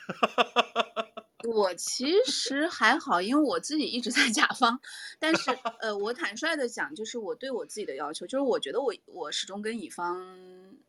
[1.52, 4.78] 我其实还好，因为我自己一直在甲方，
[5.18, 5.50] 但是
[5.80, 10.24] 呃，我坦率的讲，就是我对我自己的要求，就是我觉得我我始终跟乙方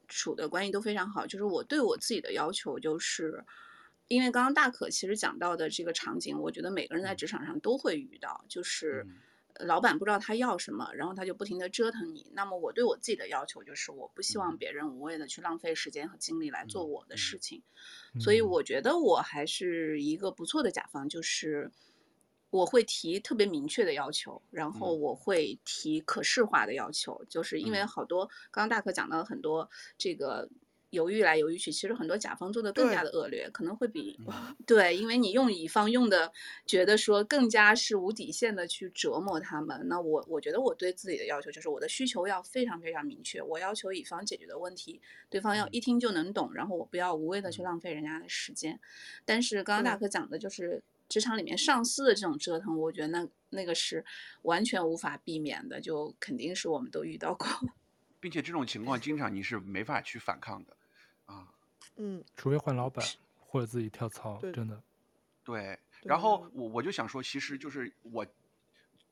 [0.07, 3.43] 处的关系都非常好，就是我对我自己的要求，就是
[4.07, 9.07] 因为刚刚大可其实讲到的这个场景，我觉得每个人在职场上都会遇到，就是。
[9.57, 12.29] 嗯老板不知道他要什么，然后他就不停的折腾你。
[12.33, 17.63] 那么我对我自己的要求就是，我不希望别人无谓的去浪费时间和精力来做我的事情。
[18.19, 21.71] 所以我觉得我还是一个不错的甲方，就是
[22.49, 30.49] 我会提特别明确的要求，然后我会提可视化的要求，就是因为好多刚刚大可讲到很多这个。
[30.95, 34.19] 犹豫来犹豫去，其实很多甲方做的更加的恶劣，可能会比
[34.65, 36.31] 对，因为你用乙方用的，
[36.65, 39.88] 觉得说更加是无底线的去折磨他们。
[39.88, 48.79] 那我我觉得我对自己的要求就是我的需求要非常非常明确，我要求乙方解决的问题，对方要一听就能懂，然后我不要无谓的去浪费人家的时间。
[49.25, 54.03] 但是刚刚大哥讲的就是职场里面上司的这种折腾，我觉得那那个是
[54.43, 57.47] 完全无法避免的，就肯定是我们都遇到过，
[58.19, 60.75] 并且这种情况经常你是没法去反抗的。
[61.95, 63.05] 啊，嗯，除非换老板
[63.39, 64.81] 或者自己跳槽，真的。
[65.43, 68.25] 对，然后我我就想说，其实就是我，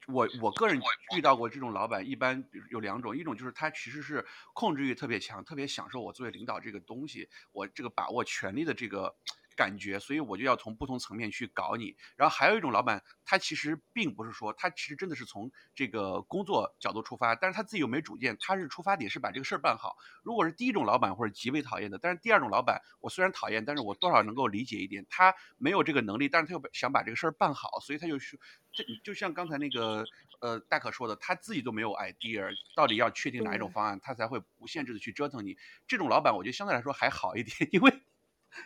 [0.07, 0.81] 我我个人
[1.15, 9.15] 遇到过这种老板，一般有两种，一种就是他其实是控制欲特别强，特别享受我作为领导这个东西，我这个把握权力的这个。
[9.55, 11.95] 感觉，所以我就要从不同层面去搞你。
[12.15, 19.95] 然后还有一种老板，他其实并不是说，他其实真的是从这个工作角度出发，但是他自己又没主见，他是出发点是把这个事儿办好。
[20.23, 28.39] 如果是第一种老板或者极为讨厌的，但是第二种老板，我虽然讨厌，但是我多少能够理解一点，他没有这个能力，但是他又想把这个事儿办好，所以他就是，
[28.71, 30.05] 这就像刚才那个
[30.39, 35.57] 呃大可说的，他自己都没有 idea，到底要确定哪一种方案，他才会无限制的去折腾你。
[35.87, 37.93] 这种老板，我觉得相对来说还好一点，因为。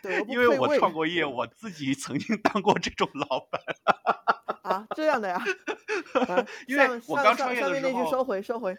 [0.02, 3.60] 对，因为我创过业，我自己曾经当过这种老板。
[4.62, 5.42] 啊，这样的呀？
[6.66, 8.76] 因为我刚创业的时候，上面那句收回，收回。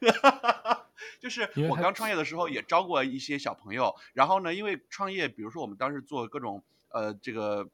[1.20, 7.68] 就是我刚创业的时候也招过一些小朋友，然后呢，因为创业，比如说我们当时做各种呃这个。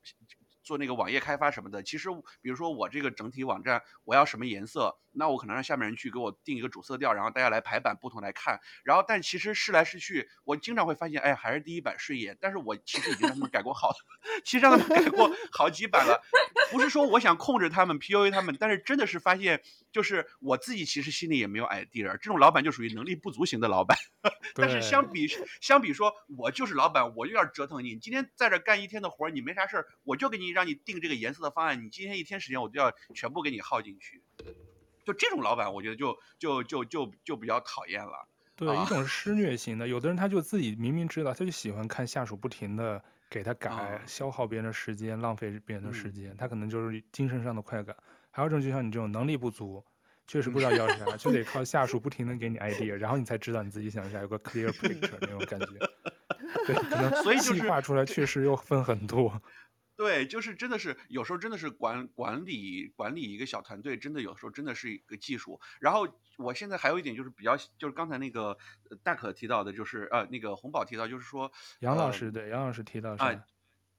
[0.63, 2.09] 做那个网页开发什么的，其实
[2.41, 8.61] 比如说我这个整体网站我要什么颜色，那我可能让下面人去给我定一个主色调，然后大家来排版，不同来看。
[8.85, 12.37] 然后但其实试来试去，我经常会发现，哎，还是第一版顺眼。
[12.41, 13.93] 但是我其实已经让他们改过好，
[14.45, 16.23] 其实让他们改过好几版了。
[16.71, 22.13] 不是说我想控制他们，PUA 他们，但是真的是发现，就是我自己其实心里也没有 idea。
[22.13, 23.99] 这种老板就属于能力不足型的老板。
[24.55, 25.29] 但是相比
[25.61, 27.91] 相比说，我就是老板，我就要折腾你。
[27.91, 31.85] 你今天在这干一天的活，你没啥事儿，我就给你让你定这个颜色的方案。
[31.85, 34.23] 你今天一天时间，我就要全部给你耗进去。
[35.05, 38.29] 就这种老板，我觉得就就就就就比较讨厌了。
[38.57, 47.97] 对，一种是 施虐型的，有的人他就自己明明知道，他就喜欢看下属不停的给他改，啊、消耗别人的时间，浪费别人的时间，嗯、他可能就是精神上的快感。
[48.31, 49.85] 还有一种就像你这种能力不足。
[50.27, 55.67] 确实不知道要啥， 就得靠下属不停的给你 idea，然后你才知道你自己想啥，有个 clear picture 那种感觉。
[56.65, 59.43] 对，可能所以就是画出来确实又分很多。
[60.01, 65.61] 对，就是真的是有时候真的是管管理管理一个小团队，真的有时候真的是一个技术。
[65.79, 66.09] 然后
[66.39, 68.57] 我现在还有一点就是比较，就是刚才那个
[69.03, 73.23] 大可提到的，就是呃那个红宝提到，就是说杨老师对杨老师提到是。
[73.23, 73.45] 啊，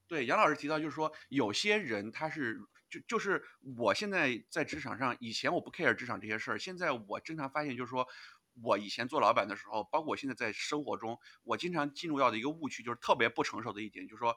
[0.08, 2.60] 对杨老师提到就是说有些人他是。
[2.92, 3.42] 就就是
[3.78, 8.06] 我现在在职场上，以前我不 care 职场这些事儿，现在我经常发现，就是说
[8.62, 14.36] 我以前做老板的时候，包括我现在在生活中，我经常进入到的一个误区，就是特别不成熟的一点，就是说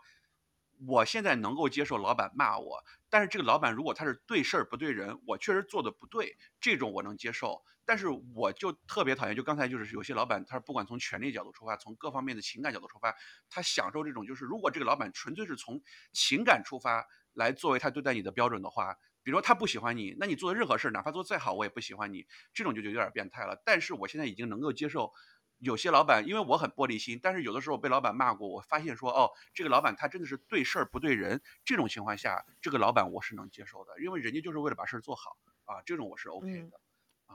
[0.87, 13.15] 我现在能够接受老板骂我，但是这个老板如果他是对事儿不对人，我确实做的不对，这种我能接受，但是我就特别讨厌，就刚才就是有些老板，他不管从权力角度出发，从各方面的情感角度出发，
[13.49, 15.81] 他享受这种，就是如果这个老板纯粹是从
[16.13, 17.07] 情感出发。
[17.37, 23.61] 来作为他对待你的标准的话，比如说他不喜欢你，那你做的任何事儿，哪怕做再好，我也不喜欢你，这种就就有点变态了。
[23.65, 25.13] 但是我现在已经能够接受，
[25.65, 36.81] 有些老板，因为我很玻璃心，但是有的时候被老板骂过，我发现说，哦，这个老板他真的是对事儿不对人，这种情况下，这个老板我是能接受的，因为人家就是为了把事儿做好啊，这种我是 OK 的
[37.27, 37.35] 啊。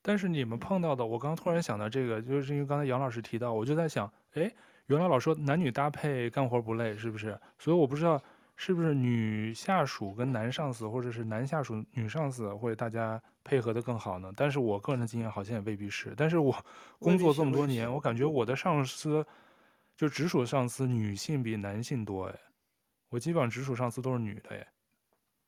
[0.00, 4.54] 但是你们碰到的，我刚刚突然想到这个，就是因为刚才杨老师提到，我就在想，哎，
[4.86, 7.38] 原来老说男女搭配干活不累，是不是？
[7.58, 8.22] 所以我不知道。
[8.60, 14.32] 是不是女下属跟男上司，或者是男下属女上司，会大家配合的更好呢？
[14.36, 16.12] 但是我个人的经验好像也未必是。
[16.16, 16.52] 但是我
[16.98, 19.24] 工作这么多年，我感觉我的上司，
[19.96, 22.34] 就直属上司女性比男性多哎，
[23.10, 24.66] 我基本上直属上司都是女的哎，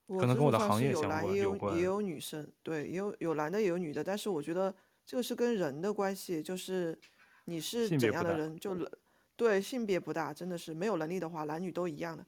[0.07, 1.77] 可能跟我的行业相关有关。
[1.77, 4.73] 也有女生，对，也有有男的也有女的，但是我觉得
[5.05, 6.97] 这个是跟人的关系，就是
[7.47, 8.89] 你是怎样的人，就
[9.35, 12.25] 对性别不大，真的是没有能力的话，男女都一样的。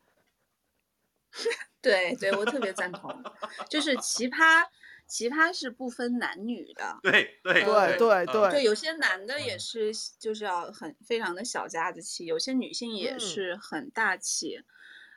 [1.80, 3.22] 对对，我特别赞同，
[3.68, 4.64] 就是奇葩，
[5.06, 6.98] 奇葩是不分男女的。
[7.02, 14.60] 对对对对对，对，有些男的也是，就是要很非常的小家子气，有些女性也是很大气。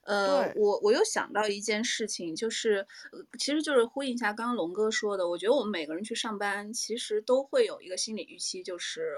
[0.08, 2.88] 嗯、呃，我我又想到一件事情，就是，
[3.38, 9.17] 其实就是呼应一下刚刚龙哥说的，我觉得我们每个人去上班，其实都会有一个心理预期，就是。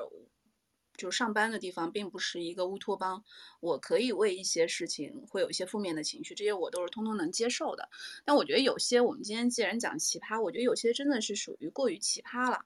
[0.98, 3.24] 就上班的地方并不是一个乌托邦，
[3.60, 7.88] 我可以为一些事情会有一些负面的情绪，这些我都是通通能接受的。
[8.26, 12.66] 但我觉得有些，我们今天既然讲奇葩，我觉得有些真的是属于过于奇葩了。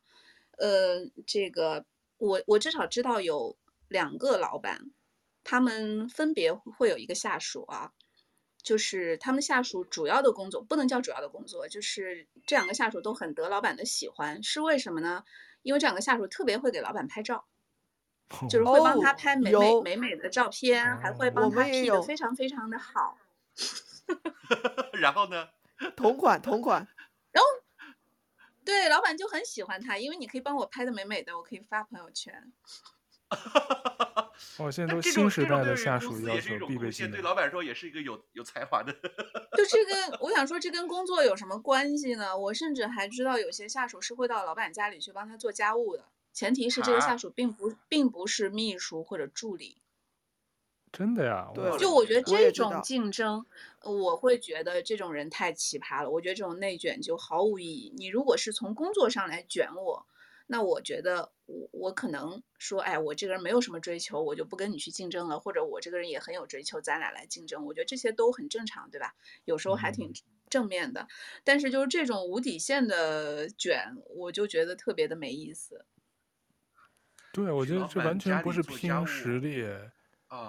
[0.58, 1.86] 呃，这个
[2.18, 3.58] 我我至少知道有
[3.90, 4.92] 两个老板，
[5.44, 7.92] 他们分别会有一个下属啊，
[8.64, 15.26] 就是他们下属主要的工作不能叫主要的工作，就是这两个下属都很得老板的喜欢，是为什么呢？
[15.64, 17.46] 因为这两个下属特别会给老板拍照。
[18.50, 23.18] 就是会帮他拍美美、哦、美美的照片，还会帮他 P 的非常非常的好。
[25.00, 25.50] 然后呢？
[25.96, 26.88] 同款同款。
[27.32, 27.48] 然后，
[28.64, 32.52] 对，老板就很喜欢他，因为你可以帮我拍的美美的，我可以发朋友圈。
[34.58, 38.92] 哦，现在都新时代的下属要求必备技能，对老板说也是一个有有才华的。
[38.92, 42.38] 就这跟，我想说，这跟工作有什么关系呢？
[42.38, 46.06] 我甚至还知道有些下属是会到老板家里去帮他做家务的。
[46.34, 49.82] 前提是这个下属并不、啊、并不是秘书或者助理，
[50.92, 51.50] 真的呀？
[51.54, 53.46] 对，就我觉得这种竞争，
[53.84, 56.10] 我，我会觉得这种人太奇葩了。
[56.10, 57.94] 我觉得这种内卷就毫无意义。
[57.96, 60.06] 你如果是从工作上来卷我，
[60.48, 65.40] 那我觉得我我可能说，哎，我这个人没有什么追求，我就不跟你去竞争了。
[65.40, 67.66] 或者我这个人也很有追求，咱俩来竞争。
[67.66, 69.16] 我觉得这些都很正常，对吧？
[69.46, 70.12] 有时候还挺
[70.50, 71.04] 正面的。
[71.04, 71.08] 嗯、
[71.46, 75.86] 但是就是这种无底线的卷，我就觉得特别的没意思。
[77.34, 79.66] 对，我觉得这完全不是拼实力。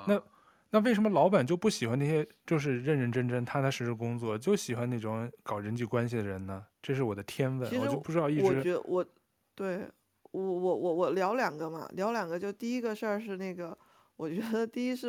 [0.07, 0.23] 那
[0.71, 6.65] 那为什么老板就不喜欢那些就是认认真真、踏踏实实工作，就喜欢那种搞人际关系的人呢？
[6.81, 8.45] 这是我的天问，我就不知道一直。
[8.45, 9.05] 我觉得我，
[9.55, 9.87] 对，
[10.31, 13.77] 我我我我聊两个嘛，聊两个，就第一个事儿是那个，
[14.17, 15.09] 我觉得第一是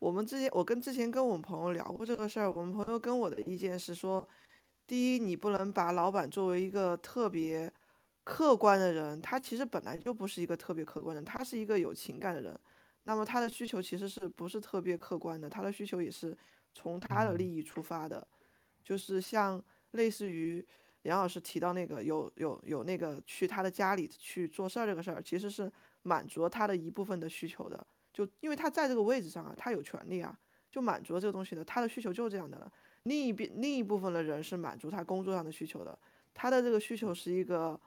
[0.00, 4.26] 我们之前我跟之前跟我们朋友聊过这个事儿，我们朋友跟我的意见是说，
[4.84, 7.72] 第一你不能把老板作为一个特别
[8.28, 12.60] 客观的人，他其实本来就不是一个特别客观的人，他是一个有情感的人，
[13.04, 16.36] 那么他的需求其实是不是特别客观的，他的需求也是
[16.74, 18.28] 从他的利益出发的，
[18.84, 19.62] 就是像
[19.92, 20.64] 类似于。
[21.02, 25.72] 杨老师提到那个有有有那个去他的家里去做事儿这个事儿，其实是
[26.02, 27.86] 满足了他的一部分的需求的。
[28.12, 30.36] 就因为他在这个位置上啊，他有权利啊，
[30.70, 31.64] 就满足了这个东西的。
[31.64, 32.70] 他的需求就是这样的了。
[33.04, 35.96] 另一边另一部分的人是满足他工作上的需求的。
[36.34, 37.80] 他的这个需求是一个，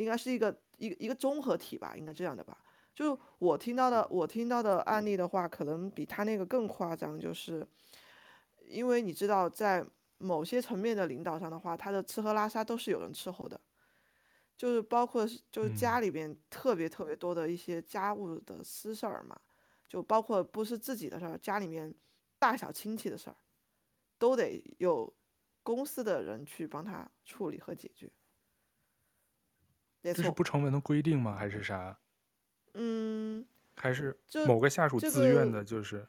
[0.00, 2.58] 应该是一个一个一个综合体吧，应该这样的吧。
[2.94, 7.66] 就我听到的我听到的案例的话，可能比他那个更夸张，就是
[8.66, 9.86] 因为你知道在。
[10.22, 13.58] 某些层面的领导上的话，他的吃喝拉撒都是有人伺候的，
[14.54, 19.40] 就是包括就是家里边特别特别多的一些家务的私事儿嘛，
[19.88, 21.94] 就包括不是自己的事儿，家里面
[22.38, 23.36] 大小亲戚的事儿，
[24.18, 25.10] 都得有
[25.62, 28.12] 公司的人去帮他处理和解决。
[30.02, 31.36] 这是不成文的规定吗？
[31.36, 31.98] 还是啥？
[32.74, 33.44] 嗯，
[33.76, 36.06] 还是某个下属自愿的，就是。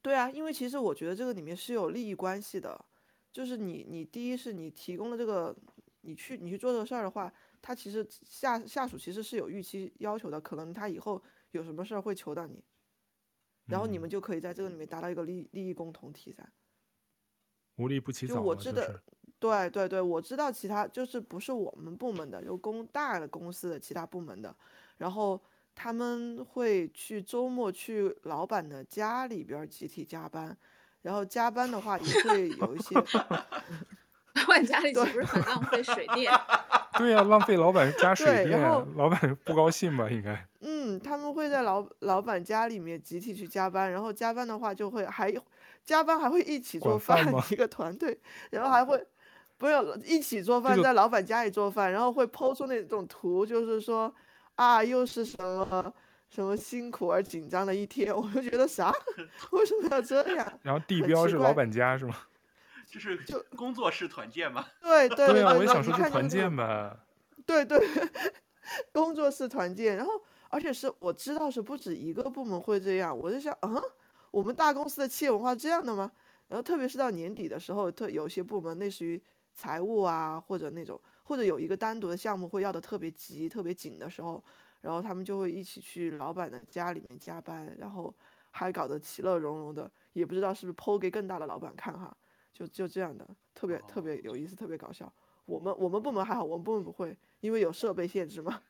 [0.00, 2.84] 对啊，因为其实我觉得这个里面是有利益关系的，
[3.32, 5.54] 就是你你第一是你提供了这个，
[6.00, 12.64] 你去你去做这个事儿的话，他其实下下属其实是有预期要求的，可能他以后有什么事儿会求到你，
[13.66, 16.48] 然后你们就可以在这个里面达到一个利利益共同体噻。
[17.76, 18.34] 无利不起早。
[18.34, 18.82] 就我知道，
[19.42, 24.54] 对对对，我知道其他就是不是我们部门的，有公大的公司的其他部门的，
[24.96, 25.40] 然后。
[25.74, 30.54] 他们会去周末去老板的家里边集体加班，
[31.00, 32.94] 然后加班的话也会 有一些。
[34.36, 36.30] 老板家里岂不是很浪费水电？
[36.98, 40.10] 对呀、啊，浪费老板加水电，然后老板不高兴吧？
[40.10, 40.46] 应该。
[40.60, 45.34] 嗯，他们会在老老板家里面集体去加班，然后加班的话就会还
[45.82, 48.20] 加班还会一起做饭，一个团队，
[48.50, 49.02] 然后还会
[49.62, 54.12] 不是一起做饭，在老板家里做饭，然后会 po 出那种图，就是说。
[54.54, 55.92] 啊，又是什么
[56.28, 58.92] 什么辛苦而紧张的一天， 我就觉得啥？
[59.50, 60.52] 为什么要这样？
[60.62, 62.14] 然后地标是老板家是吗？
[62.86, 64.66] 就是就工作室团建嘛。
[64.82, 66.94] 对对对，对，对啊，我也想说是团建吧。
[67.46, 67.80] 对对，
[68.92, 70.12] 工作室团建，然后
[70.50, 73.82] 而且是我知道是不止一个部门会这样，我就想，嗯，
[74.30, 76.12] 我们大公司的企业文化这样的吗？
[76.48, 79.20] 然后特别是到年底的时候，特有些部门类似于
[79.54, 81.00] 财务啊或者那种。
[81.24, 84.42] 或者有一个单独的项目会要的特别急、特别紧的时候，
[84.80, 88.12] 然后他们就会一起去老板的家里面加班，然后
[88.50, 92.14] 还搞得其乐融融的，也不知道是不是 PO 给更大的老板看哈，
[92.52, 95.10] 就就这样的，特别特别有意思，特别搞笑。
[95.46, 98.60] 我们我们部门还好，我们部门不会，因为有设备限制嘛。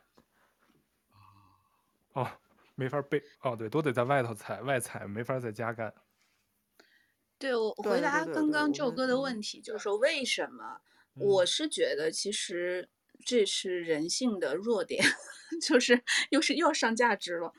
[2.12, 2.28] 哦，
[2.74, 5.92] 没法备哦，对，都得在外头采外采，没法在家干。
[7.42, 10.80] 对，我回答刚刚宙哥的问题，就是说为什么？
[11.14, 12.88] 我是觉得，其实
[13.26, 15.04] 这是人性的弱点，
[15.50, 17.52] 嗯、 就是又是又要上价值了。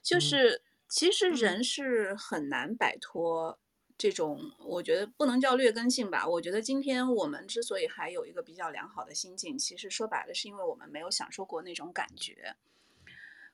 [0.00, 3.58] 就是其实人是很难摆脱
[3.98, 6.24] 这种，嗯、我觉得不能叫劣根性吧。
[6.24, 12.54] 我觉得今天我们之所以还有一个比较良好的心境，其实说白了是因为我们没有享受过那种感觉。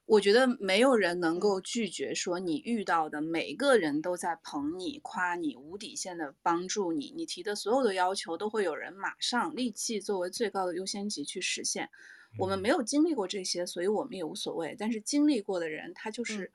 [0.07, 11.89] 我觉得没有人能够拒绝说，你遇到的每个人都在捧你、夸你、无底线的帮助你，你提的所有的要求都会有人马上立即作为最高的优先级去实现。
[12.37, 14.77] 我们没有经历过这些，所以我们也无所谓。
[14.79, 16.53] 但是经历过的人，他就是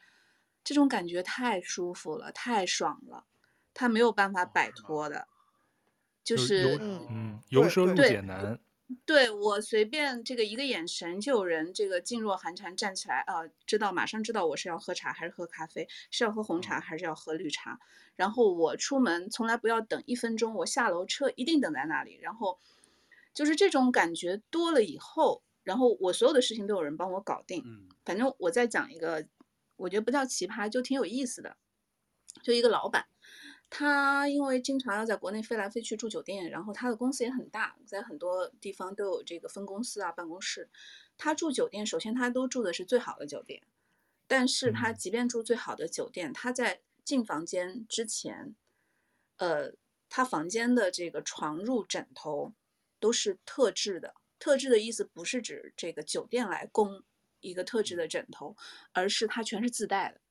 [0.64, 3.26] 这种感觉太舒服了，太爽了，
[3.74, 5.28] 他没有办法摆脱的，
[6.24, 8.60] 就是嗯，由奢入俭难。
[9.06, 17.80] 对，我随便这个一个眼神，就有人这个噤若寒蝉站起来啊，知道马上知道我是要喝茶还是喝咖啡，是要喝红茶还是要喝绿茶。
[18.16, 22.18] 然后我出门从来不要等一分钟，我下楼车一定等在那里。
[22.20, 22.60] 然后
[23.34, 27.64] 就是这种感觉多了以后，然后我所有的事情都有人帮我搞定。
[28.04, 29.28] 反正我再讲一个，
[29.76, 31.58] 我觉得不叫奇葩，就挺有意思的，
[32.42, 33.06] 就一个老板。
[33.70, 40.70] 他因为经常要在国内飞来飞去住酒店，然后他的公司也很大，在很多地方都有这个分公司啊、办公室。
[41.18, 43.62] 他住酒店，首先他都住的是最好的酒店，
[44.28, 48.56] 但是他即便住最好的酒店，他在进房间之前，
[49.38, 49.74] 呃，
[50.10, 52.54] 他房间的这个床褥、枕头
[53.00, 54.16] 都是特制的。
[54.40, 57.04] 特制的意思不是指这个酒店来供
[57.42, 58.56] 一个特制的枕头，
[58.94, 60.22] 而是它全是自带的。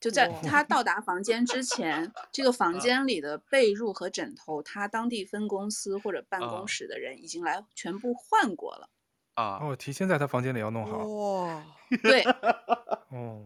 [0.00, 8.88] 就在他到达房间之前，这个房间里的被褥和枕头，他当地分公司或者办公室的人已经来全部换过了。
[9.34, 11.04] 啊，哦，提前在他房间里要弄好。
[11.04, 11.64] 哇，
[12.02, 12.22] 对，
[13.12, 13.44] 哦，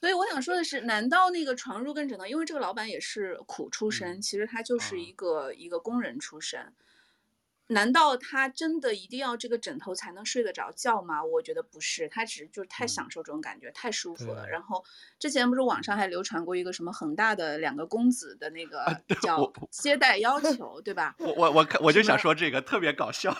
[0.00, 6.72] 所以我想说的是，难道那个床褥跟枕头，因为这个老板也是苦出身，嗯其实他就是啊一个、一个工人出身。
[7.74, 11.22] 难道他真的一定要这个枕头才能睡得着觉吗？
[11.22, 14.48] 我觉得不是，他只是就是太嗯享受这种感觉，太舒服了。
[14.48, 14.82] 然后
[15.18, 21.14] 之前不是网上还流传过一个什么恒大的两个公子的那个叫接待要求，对吧？
[21.18, 23.36] 我我 我看我就想说这个特别搞笑。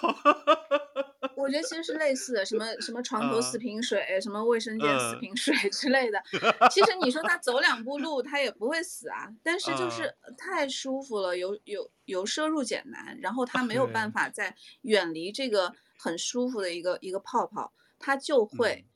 [1.44, 6.22] 我觉得其实是类似的，什么什么床头四嗯瓶水，什么卫生间四嗯瓶水 之类的。
[6.72, 9.30] 其实你说他走两步路，他也不会死啊。
[9.42, 18.86] 但是就是太舒服了，由由由奢入俭难，然后他没有办法再远离这个很舒服的一个一个泡泡，他就会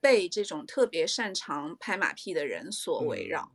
[0.00, 3.52] 被这种特别擅长拍马屁的人所围绕。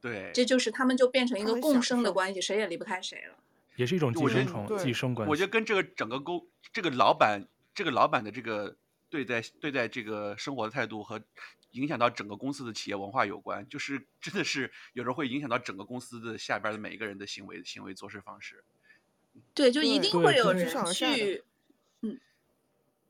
[0.00, 3.36] 对，这就是他们就变成一个共生的关系，谁也离不开谁了。
[3.76, 5.30] 也是一种寄生虫、寄生关系。
[5.30, 7.46] 我觉得跟这个整个公这个老板
[7.78, 8.76] 这个老板的这个
[9.08, 11.22] 对待对待这个生活的态度和
[11.70, 18.64] 影响到整个公司的企业文化有关，就是真的是有时候会影响到整个公司的下边的每一个人的行为行为做事方式。
[19.54, 21.44] 对，就一定会有人去，
[22.00, 22.18] 嗯，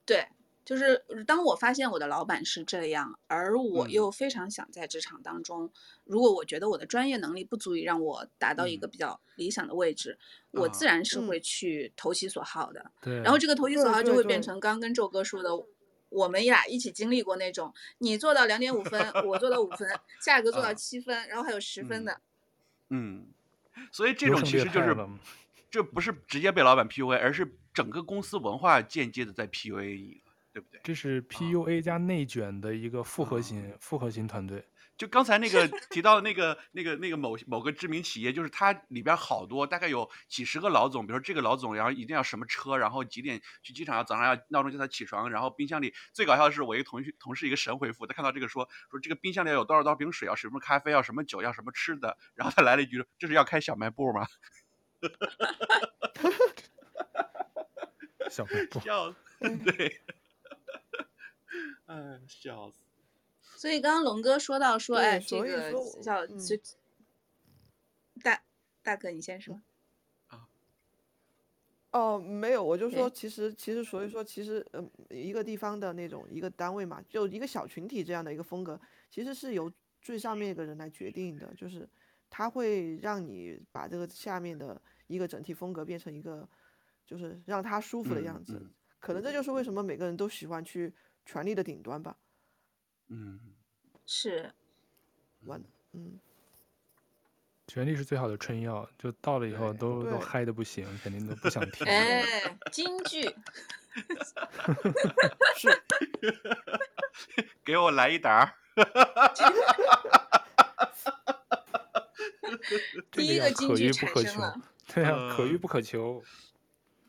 [0.04, 0.28] 对，
[0.68, 3.90] 就是当我发现我的老板是这样，而我嗯。
[3.90, 5.72] 又非常想在职场当中，
[6.04, 8.90] 如果我觉得我的专业能力不足以让我达到一个嗯。
[8.90, 10.18] 比较理想的位置，
[10.50, 10.68] 我啊。
[10.68, 11.26] 自然是嗯。
[11.26, 12.90] 会去投其所好的。
[13.00, 15.48] 对，然后这个投其所好就会变成刚刚跟周哥说的，
[16.10, 19.88] 我们俩一起经历过那种，你做到两点五分，我做到五分，
[20.20, 20.74] 下一个做到啊。
[20.74, 22.20] 七分，然后还有十分的。
[22.90, 23.28] 嗯，
[23.90, 24.94] 所以这种其实就是
[25.70, 30.20] 这不是直接被老板 PUA，而是整个公司文化间接的在 PUA 你。
[30.26, 30.27] 了，
[30.58, 30.80] 对不对？
[30.82, 34.66] 这是 PUA 加内卷的一个复合型、复合型团队。
[34.96, 54.26] 就刚才那个 提到的那个、那个、那个某某个知名企业，就是它里边好多，大概有几十个老总，比如说这个老总，然后一定要什么车，然后几点去机场，要早上要闹钟叫他起床，然后冰箱里最搞笑的是我一个同学同事一个神回复，他看到这个说说这个冰箱里有多少多少瓶水，要什么咖啡，要什么酒，要什么吃的，然后他来了一句这是要开小卖部吗？
[58.28, 59.16] 小卖部， 笑死，
[59.64, 60.00] 对，
[61.86, 62.78] 哎，笑死。
[63.56, 66.56] 所以刚刚龙哥说到说，哎，这所以个说我嗯叫就
[68.22, 68.42] 大
[68.82, 69.60] 大哥，你先说。
[71.90, 78.78] 哦，没有，我就说，其实其实所以说，其实嗯、一个地方的那种一个单位嘛，就一个小群体这样的一个风格，
[79.10, 81.88] 其实是由最上面一个人来决定的，就是
[82.28, 86.46] 他会让你把这个下面的一个整体风格变成一个，
[87.06, 88.60] 就是让他舒服的样子。
[88.62, 90.92] 嗯可能这就是为什么每个人都喜欢去
[91.24, 92.16] 权力的顶端吧。
[93.08, 93.40] 嗯，
[94.04, 94.52] 是，
[95.44, 96.18] 完，嗯，
[97.66, 101.86] 权力是最好的春药，就到了以后都都嗨的不行，肯定都不想听。
[101.86, 102.24] 哎，
[102.72, 103.22] 京剧
[105.56, 105.82] 是，
[107.64, 108.54] 给我来一打儿。
[113.10, 114.62] 第一个京剧遇不可求产生了。，
[114.94, 116.22] 对啊，可遇嗯不可求。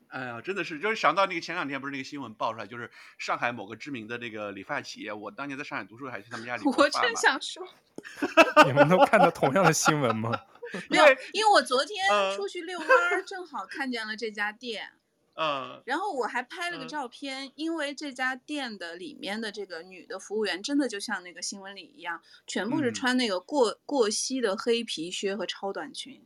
[0.09, 7.15] 哎呀，真的是，就是想到那个前两天不是那个新闻爆出来，就是上海某个知名的那个理发企业，我当年在上海读书还去他们家理过我正。
[7.15, 7.67] 想说，
[8.65, 10.31] 你们都看到同样的新闻吗？
[10.89, 11.03] 没有，
[11.33, 14.91] 因为我昨天嗯出去遛弯儿，正好看见了这家店。
[15.41, 26.21] 嗯然后我还拍了个嗯照片，因为这家店的里面的这个女的服务员，真的就像那个新闻里一样，全部是嗯穿那个过过膝的黑皮靴和超短裙。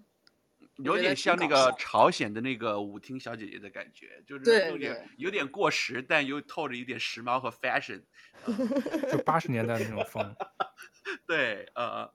[0.78, 8.04] 有点像那个朝鲜的那个舞厅小姐姐的感觉，就是有点有点过时，但又透着一点时髦和 fashion。
[9.12, 10.36] 就八十年代的那种风。
[11.28, 12.12] 对，呃，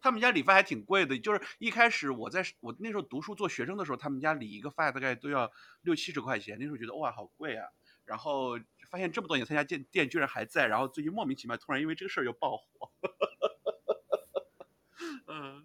[0.00, 7.68] 他们家理发还挺贵的，就是一开始我在我那时候读书做学生的时候，他们家理一个发大概都要六七十块钱，那时候觉得哇好贵啊，
[8.06, 8.58] 然后
[8.88, 12.90] 发现这么多年他家店店居然还在，然后最近莫名其妙突然因为这个事儿又爆火。
[15.28, 15.64] 嗯，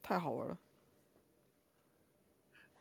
[0.00, 0.56] 太好玩了。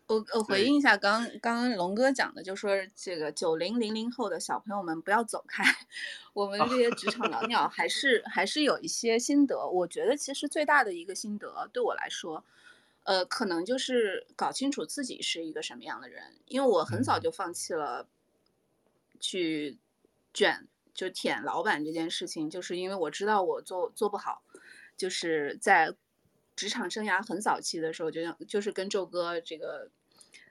[0.10, 5.64] 我我回应一下刚刚刚龙哥讲的，就说这个九零零零后的小朋友们不要走开，
[6.34, 9.68] 我们这些职场老鸟还是还是有一些心得。
[9.68, 12.44] 我觉得其实最大的一个心得对我来说，
[13.04, 16.24] 呃，可能就是搞清楚自己是一个什么样的人。
[16.48, 18.08] 因为我很早嗯就放弃了
[19.20, 19.78] 去
[20.34, 24.42] 卷就舔老板这件事情，就是因为我知道我做做不好，
[24.98, 25.94] 就是在
[26.56, 29.92] 职场生涯很早期的时候，就像就是跟周哥这个。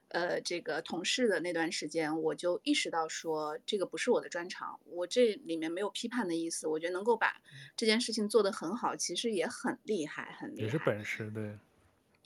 [0.09, 4.80] 呃，这个同事的那段时间，我就意识到说，这个不是我的专长。
[4.86, 7.40] 我这里面没有批判的意思，我觉得能够把
[7.76, 11.59] 这件事情做得很好，其实也很厉害，很厉害，也是本事，对。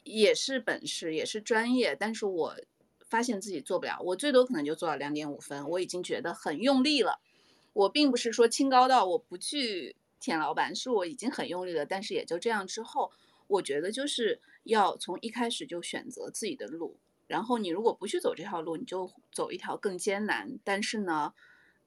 [0.04, 1.94] 也是本事，也是专业。
[1.94, 2.56] 但是我
[3.06, 7.20] 发现自己做不了，我最多可能就做到两点五分，我已经觉得很用力了。
[7.72, 12.66] 我并不是说清高到我不去舔老板，是我已经很用力了，但是也就这样。
[12.66, 13.12] 之后，
[13.46, 16.98] 我觉得就是要从一开始就选择自己的路，
[17.32, 21.32] 然后你如果不去走这条路，你就走一条更艰难，但是呢，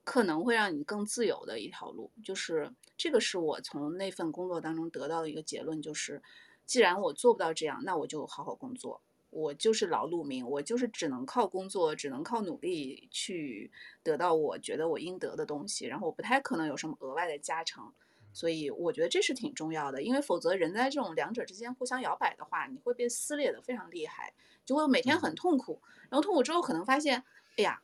[0.03, 2.11] 可能会让你更自由的一条路。
[2.23, 6.21] 就是这个是我从那份工作当中得到的一个结论，就是。
[6.65, 8.99] 既然我做不到这样，那我就好好工作。
[9.29, 13.69] 我就是劳碌命，我就是只能靠工作，只能靠努力去
[14.01, 15.85] 得到我觉得我应得的东西。
[15.85, 17.93] 然后我不太可能有什么额外的加成，
[18.33, 20.01] 所以我觉得这是挺重要的。
[20.01, 24.33] 因为否则人在这种两者之间互相摇摆的话，你会被撕裂的非常厉害，
[24.65, 25.79] 就会每天很痛苦。
[26.09, 27.23] 然后痛苦之后可能发现，
[27.57, 27.79] 哎呀，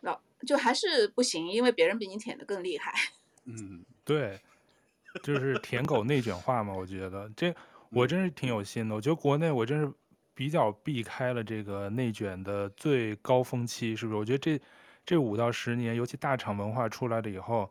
[0.00, 2.92] 老就还是不行，因为别人比你舔的更厉害。
[3.46, 4.40] 嗯，对，
[5.22, 7.54] 就是舔狗内卷化嘛，我觉得这。
[7.90, 9.88] 我真是挺有心的，我觉得国内我真是
[10.34, 14.18] 比较避开了这个内卷的最高峰期，是不是？
[14.18, 14.60] 我觉得这
[15.06, 17.70] 这五到十年，尤其大厂文化出来了以后，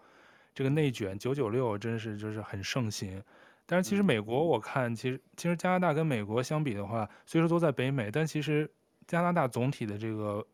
[0.56, 3.22] 这个内卷九九六真是就是很盛行。
[3.66, 8.70] 但是其实美国我看，其实其实加拿大跟美国相比的话，虽说都在北美，但其实
[9.08, 10.46] 加拿大总体的这个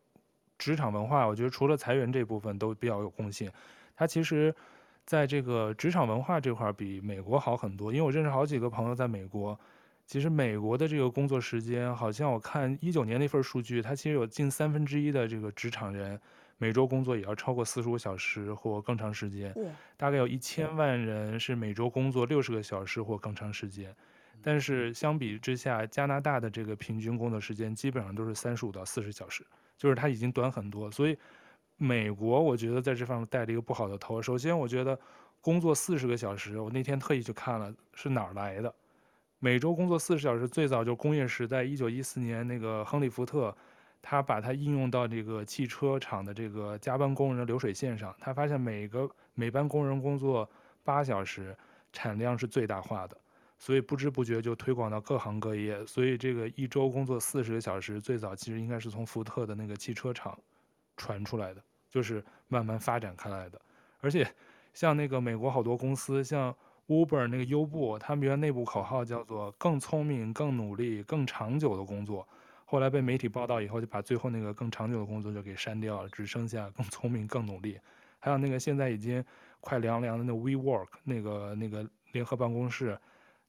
[0.58, 3.50] 职场文化，我觉得除了裁员这部分都比较有共性，
[3.94, 4.54] 它其实。
[5.06, 9.58] 在这个职场文化这块儿比美国好很多，因为我认识好几个朋友在美国。
[10.06, 16.20] 其实美国的这个工作时间，好像我看一九年那份数据，它其实有近三分之一的这个职场人
[16.60, 19.54] 每周工作也要超过四十五小时或更长时间。
[19.96, 23.96] 大概有一千万人是每周工作六十个小时或更长时间。
[24.42, 29.42] 但是相比之下，加拿大的这个平均工作时间基本上都是三十五到四十小时，
[29.78, 30.90] 就是它已经短很多。
[30.90, 31.16] 所以。
[31.82, 34.20] 美国，我觉得在这方面带了一个不好的头。
[34.20, 35.00] 首先，我觉得
[35.40, 38.74] 工作四十个小时，我那天特意去看了是哪儿来的。
[39.38, 43.56] 每周工作四十小时，最早就工业时代，一九一四年那个亨利·福特，
[44.02, 48.14] 他把它应用到这个汽车厂的这个加班工人的流水线上。
[48.18, 50.48] 他发现每个每班工人工作
[50.84, 51.56] 八小时，
[51.92, 53.16] 产量是最大化的，
[53.58, 55.84] 所以不知不觉就推广到各行各业。
[55.86, 60.38] 所以这个一周工作四十个小时，最早其实应该是从福特的那个汽车厂
[60.96, 61.62] 传出来的。
[61.92, 63.60] 就是慢慢发展开来的，
[64.00, 64.24] 而且
[64.72, 66.54] 像那个美国好多公司，像
[66.86, 72.24] Uber 那个优步，他们原来内部口号叫做“更聪明、更努力、更长久的工作”，
[72.70, 77.76] 后来被媒体报道以后，就把最后那个更长久的工作就给删掉了，只剩下更聪明、更努力。
[78.20, 79.24] 还有那个现在已经
[79.58, 82.96] 快凉凉的那 WeWork 那个那个联合办公室，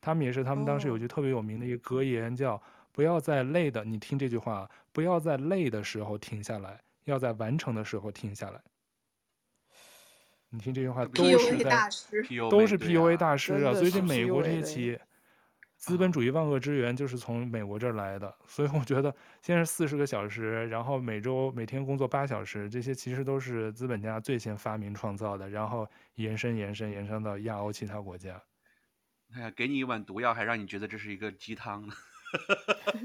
[0.01, 2.59] 他们也是他们当时有句特别有名的一个格言，叫
[2.91, 6.81] “不要在累的，你听这句话，不要在累的时候停下来”。
[7.05, 8.59] 要在完成的时候停下来。
[10.49, 11.89] 你听这句话都是在，
[12.49, 13.73] 都是 PUA 大师啊！
[13.73, 14.99] 所以这美国这些企业，
[15.81, 18.37] 资本主义万恶之源就是从美国这儿来的。
[18.45, 28.41] 所以我觉得，先是四十个小时，然后每周每天工作八小时，这些其实都是资本家最先发明创造的，然后延伸延伸延伸到亚欧其他国家。
[29.33, 31.93] 哎呀，给你一碗毒药，还让你觉得这是一个鸡汤呢，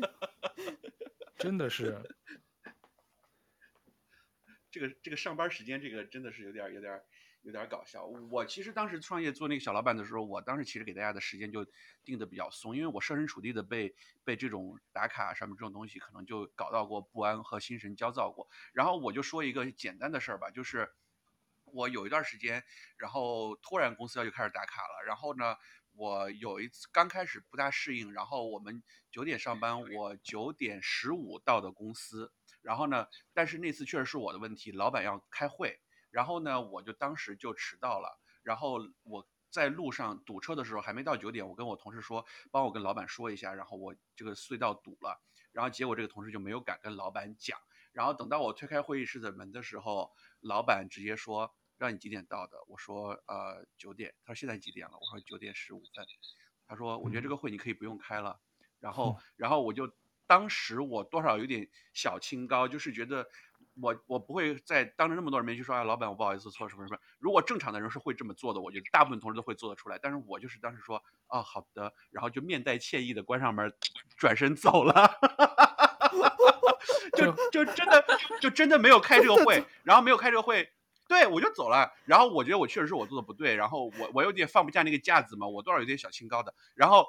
[1.39, 1.99] 真的是。
[4.71, 7.01] 这个这个上班时间，这个真的是有点有点
[7.47, 8.05] 有点搞笑。
[8.05, 11.65] 我其实当时创业做那个小老板的时候，我当时其实给大家的时间就
[12.05, 13.95] 定的比较松，因为我设身处地的被
[14.25, 18.49] 被这种打卡上面这种东西可能就搞到过不安和心神焦躁过。
[18.73, 20.91] 然后我就说一个简单的事儿吧，就是
[21.67, 22.65] 我有一段时间，
[22.97, 25.55] 然后突然公司要就开始打卡了，然后呢，
[25.95, 28.83] 我有一次刚开始不大适应，然后我们
[29.13, 32.33] 九点上班，我九点十五到的公司。
[32.61, 35.79] 然后呢，但是那次确实是我的问题，老板要开会，
[36.17, 38.19] 然后呢，我就当时就迟到了。
[38.43, 45.21] 然后我在路上堵车的时候，还没到九点，我跟我同事说，帮我跟老板说一下，然后我这个隧道堵了。
[45.53, 47.59] 然后结果这个同事就没有敢跟老板讲。
[47.93, 50.11] 然后等到我推开会议室的门的时候，
[50.41, 52.57] 老板直接说，让你几点到的？
[52.67, 54.15] 我说呃九点。
[54.25, 54.97] 他说现在几点了？
[54.99, 56.07] 我说九点十五分。
[56.67, 58.41] 他说我觉得这个会你可以不用开了。
[58.81, 59.93] 然后然后我就。
[60.29, 63.29] 当时我多少有点小清高，就是觉得
[63.81, 66.99] 我我不会在当着那么多人面去说啊，老板我不好意思错什么什么。
[67.19, 69.99] 如果正常的人是会这么做的，我觉得大部分同事都会做得出来。
[70.01, 73.73] 但是我就是当时说哦好的，然后就面带歉意的关上门，
[74.17, 75.11] 转身走了，
[77.17, 78.05] 就就真的
[78.41, 80.71] 就真的没有开这个会， 然后没有开这个会，
[81.07, 81.93] 对我就走了。
[82.07, 87.07] 然后我觉得我确实是我做的不对，然后我我有点放不下那个架子嘛，我多少有点小清高的，然后。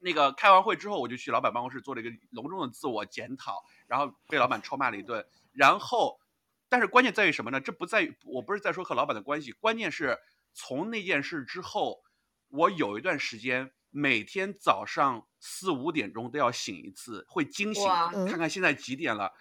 [0.00, 5.26] 那个开完会之后，我就去老板办公室做了一个隆重的自我检讨，然后被老板臭骂了一顿。
[5.52, 6.20] 然后，
[6.68, 7.60] 但是关键在于什么呢？
[7.60, 10.16] 这不在于，我不是在说和老板的关系，关键是
[10.52, 12.04] 从那件事之后，
[12.48, 17.84] 我有一段时间每天早上四五点钟都要醒一次，会惊醒，
[18.28, 19.32] 看看现在几点了。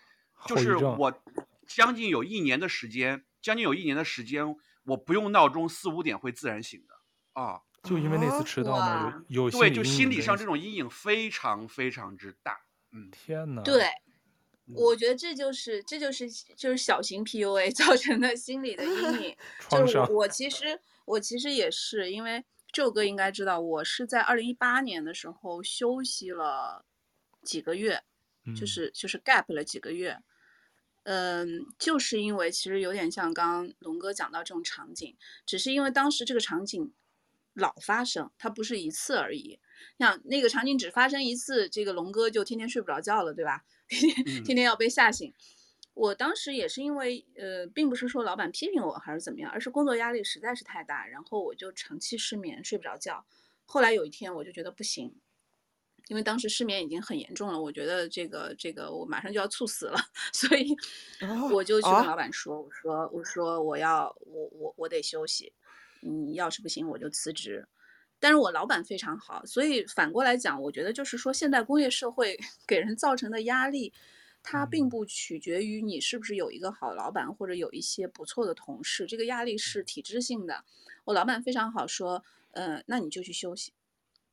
[0.45, 1.21] 就是我
[1.67, 7.61] 将近有一年的时间，将近有一年的时间，我不用闹钟，四五点会自然醒的啊。
[7.83, 12.59] 就因为那次迟到嘛，有有对，就心理上这种阴影非常非常之大。
[12.91, 13.61] 嗯，天哪。
[13.61, 13.87] 对，
[14.73, 19.37] 我觉得这就是这就是就是小型 PUA 造成的心理的阴影。
[19.69, 26.85] 就是我，其实我其实也是，因为这首歌应该知道，我是在二零一八年的时候休息了
[27.43, 28.03] 几个月，
[28.55, 30.17] 就是就是 gap 了几个月。
[31.03, 35.15] 嗯，就是因为其实有点像刚刚龙哥讲到这种场景，
[35.45, 36.93] 只是因为当时这个场景。
[37.59, 39.59] 老发生，它不是一次而已。
[39.97, 43.63] 像那个场景只发生一次，这个龙哥就天天睡不着觉了，对吧？
[43.87, 45.33] 天天要被吓醒。
[45.93, 53.25] 我当时也是因为，呃，并不是说老板批评我还是怎么样，而是工作压力实在是太大，然后我就长期失眠，睡不着觉。
[53.65, 55.15] 后来有一天我就觉得不行，
[56.07, 59.97] 因为当时失眠已经很严重了，我觉得这个这个我马上就要猝死了，
[60.31, 60.75] 所以
[61.51, 65.51] 我就去跟老板说，我说我说我要我我我得休息。
[66.01, 67.67] 你要是不行，我就辞职。
[68.19, 73.93] 但是我老板非常好，所以反过来讲，我觉得就是说，现代工业社会 给人造成的压力，
[74.41, 80.63] 它并不取决于你是不是有一个好老板或者有一些不错的同事，这个压力是体制性的。
[81.05, 83.71] 我老板非常好，说，呃，那你就去休息，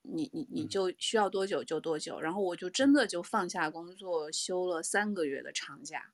[0.02, 2.20] 你你你就需要多久就多久。
[2.20, 6.10] 然后我就真的就放下工作，休了三个月的长假。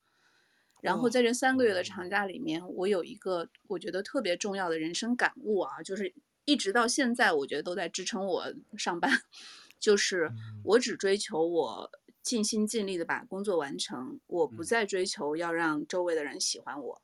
[0.80, 6.12] 然后在这三个月的长假里面，我有一个我觉得特别重要的人生感悟啊，就是
[6.50, 9.22] 一直到现在，我觉得都在支撑我 上班，
[9.78, 10.32] 就是
[10.64, 11.88] 我只追求我
[12.22, 17.00] 尽心尽力的把工作完成，我不再追求要让周围的人喜欢我。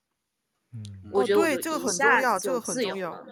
[0.73, 0.83] 嗯，
[1.13, 3.25] 我觉得我这个很重要，这个很重要，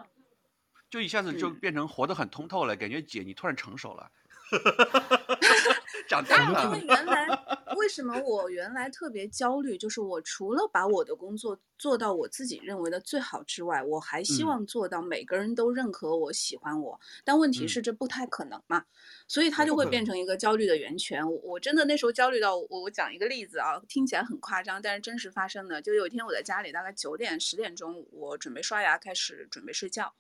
[0.89, 4.09] 就一下子就变成活得很通透了，感觉姐你突然成熟了。
[6.09, 6.65] 长大了。
[6.65, 7.27] 因为原来
[7.77, 17.01] 为什么我原来特别焦虑，就是我除了把我的工作做到我自己认为的最好之外，我还希望做到每个人都认可我、喜欢我。
[17.25, 18.85] 但问题是这不太可能嘛，
[19.27, 21.29] 所以它就会变成一个焦虑的源泉。
[21.29, 25.83] 我我真的那时候焦虑到我，我讲一个例子啊，听起来很夸张，但是真实发生的。
[25.83, 30.15] 就有一天我在家里，大概九点十点钟，我准备刷牙，开始准备睡觉。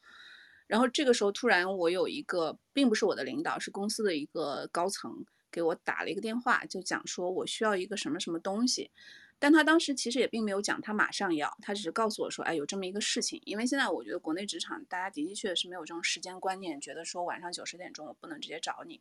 [0.66, 5.24] 然后这个时候突然我有一个，并不是我的领导，是公司的一个高层
[5.54, 8.90] 给我打了一个电话，就讲说我需要一个什么什么东西，
[9.38, 13.40] 但他当时其实也并没有讲他马上要，他只是告诉我说，哎，有这么一个事情。
[13.44, 19.00] 因为现在我觉得国内职场大家的的确确是没有这种时间观念，觉得说晚上九十点钟我不能直接找你，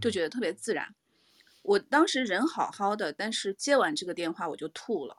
[0.00, 0.94] 就觉得特别自然。
[1.60, 5.18] 我当时人好好的，但是接完这个电话我就吐了，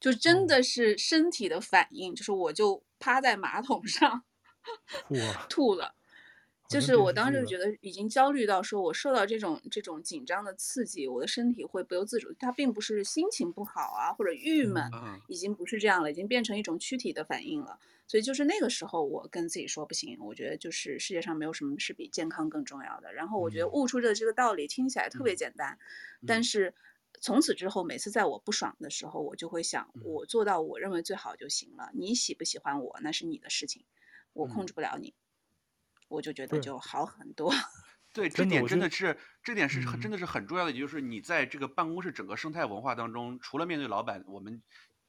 [0.00, 4.24] 就真的是身体的反应，就是我就趴在马桶上。
[5.08, 5.94] 吐了，吐了，
[6.68, 12.32] 就是我当时觉得已经焦虑到说，我受到这种这种紧张的刺激，我的身体会不由自主。
[12.38, 14.90] 它并不是心情不好啊，或者郁闷，
[15.28, 17.78] 已经不是这样了，已经变成一种躯体的反应了。
[18.06, 23.12] 所以就是那个时候，我跟自己说不行，我觉得就是世界上没有什么是比健康更重要的。
[23.12, 25.78] 然后我觉得悟出的这个道理听起来特别简单，
[26.26, 26.74] 但是
[27.20, 31.90] 从此之后，每次在我不爽的时候，我就会想，我做到我认为最好就行了。
[31.94, 33.84] 你喜不喜欢我，那是你的事情。
[34.32, 35.14] 我控制不了你，嗯、
[36.08, 37.52] 我就觉得就好很多。
[38.12, 44.62] 对，这点真的是，这点是很真的是很重要的，也就是你在这个办公室整个生态文化当中，除了面对老板，我们。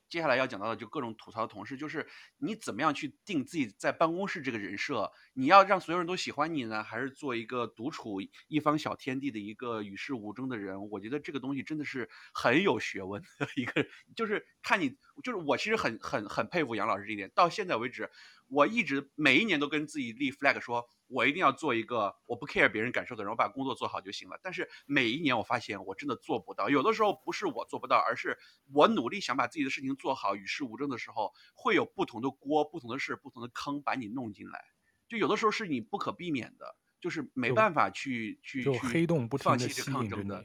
[0.07, 5.11] 接下来要讲到的就各种吐槽的同事，就是你怎么样去定自己在办公室这个人设？
[5.33, 10.89] 你要让所有人都喜欢你呢，还是做一个独处一方小天地的一个与世无争的人？
[10.91, 17.31] 我觉得这个东西真的是很有学问的一个，就是看你，就是我其实很很很佩服杨老师这一点。
[17.33, 18.11] 到现在为止，
[18.47, 20.89] 我一直每一年都跟自己立 flag 说。
[21.07, 24.39] 我一定要做一个我不 care 别人感受的人，我把工作做好就行了。
[24.41, 28.39] 但是每一年我发现我真的做不到，有的时候不是我做不到，而是
[28.73, 34.65] 我努力想把自己的事情做好，与世无争的时候，会有不同的锅、不同的事、不同的坑把你弄进来。
[35.07, 40.43] 就有的时候是你不可避免的，就是没办法去去去黑洞不放弃这抗争的。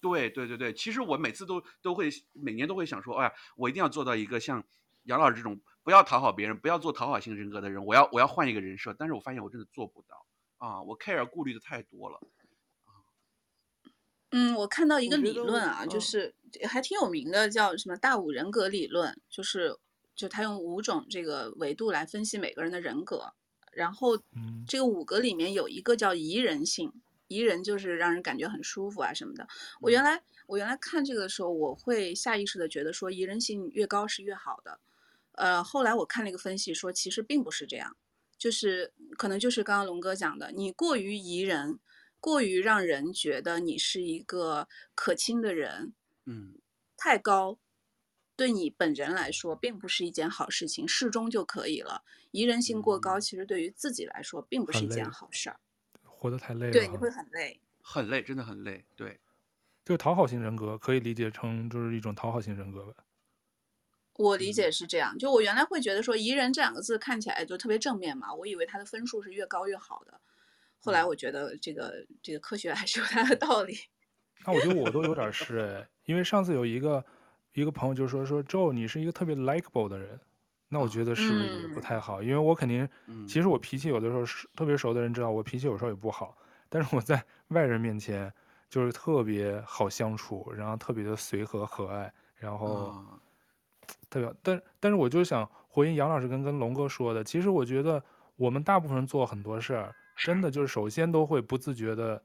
[0.00, 4.64] 对对对对，其实我每次都都会每年都会想说，哎呀，我一定要做到一个像
[5.04, 5.60] 杨老师这种。
[5.84, 7.82] 不要讨好别人，不要做讨好型人格的人。
[7.86, 10.26] 我要我要换一个人设，但是我发现我真的做不到
[10.58, 10.82] 啊！
[10.82, 12.20] 我 care 顾虑的太多了。
[14.32, 16.34] 嗯，我看到一个理论啊，就是
[16.68, 19.78] 还挺有名的，叫什么大五人格理论，就是
[20.14, 23.32] 就他用五种这个维度来分析每个人的人格，
[23.72, 24.10] 然后
[24.66, 26.92] 这个五个里面有一个叫宜人性，
[27.28, 29.48] 宜人就是让人感觉很舒服啊什么的。
[29.80, 34.78] 我原来我原来看这个的时候，我会下意识的觉得说宜人性越高是越好的。
[35.38, 37.96] 呃，后来我看了一个分析，说其实并不是这样，
[38.36, 41.78] 就是可能就是刚刚龙哥讲的，你过于宜人，
[42.20, 45.94] 过于让人觉得你是一个可亲的人，
[46.26, 46.58] 嗯，
[46.96, 47.58] 太高，
[48.36, 52.02] 对你本人来说并不是一件好事情，适中就可以了。
[52.32, 55.60] 宜人性过高，其实对于自己来说并不是一件好事儿。
[56.02, 58.84] 活得太累了，对，你会很累，很累，真的很累。
[58.96, 59.20] 对，
[59.84, 63.04] 就讨好型人格可以理解成就是一种讨好型人格吧。
[64.18, 70.20] 我理解是这样，就我原来会觉得说“宜人”这两个字看起来就特别正面嘛，我以为它的分数是越高越好的。
[70.80, 73.78] 后来我觉得这个这个科学还是有它的道理。
[74.44, 77.04] 那我觉得我都有点是哎，因为上次有一个
[77.54, 80.18] 一个朋友就说说 Joe 你是一个特别 likable 的人，
[80.68, 82.20] 那我觉得是不是也不太好？
[82.20, 82.88] 因为我肯定
[83.24, 86.36] 其实我脾气有的时候是特别熟的人知道我脾气有时候也不好，
[86.68, 88.32] 但是我在外人面前
[88.68, 93.04] 就是特别好相处，然后特别的随和和蔼，然后。
[94.10, 98.02] 特别，但但是我就想回应杨老师跟跟龙哥说的，其实我觉得
[98.36, 102.22] 我们大部分人做很多事儿，真的就是首先都会不自觉的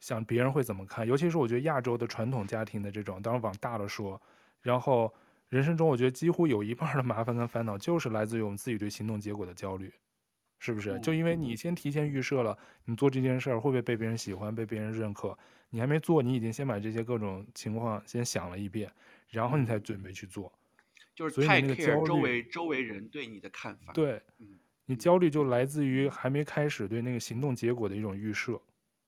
[0.00, 4.20] 想别人会怎么看，尤其是我觉得亚洲的传统家庭的这种，当然往大了说，
[4.60, 5.12] 然后
[5.48, 9.92] 人生中我觉得几乎有一半的麻烦跟烦恼就是来自于我们自己对行动结果的焦虑，
[10.58, 10.98] 是不是？
[11.00, 15.36] 就因为你先提前预设了你做这件事儿会不会被别人喜欢，被别人认可，
[15.70, 18.90] 你还没做，你已经先把这些各种情况先想了一遍，
[19.28, 20.52] 然后你才准备去做。
[21.16, 23.92] 就是太 care 周围周围人对你的看法。
[23.94, 24.22] 对，
[24.84, 28.60] 你焦虑就来自于还没开始对那个行动结果的一种预设。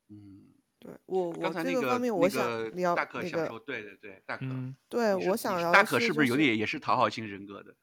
[0.09, 0.47] 嗯，
[0.79, 4.47] 对我我这个方面我想聊大可想说，那个，对对对，大可，
[4.89, 7.75] 对我想要大可是不是有点也是讨好型人格的？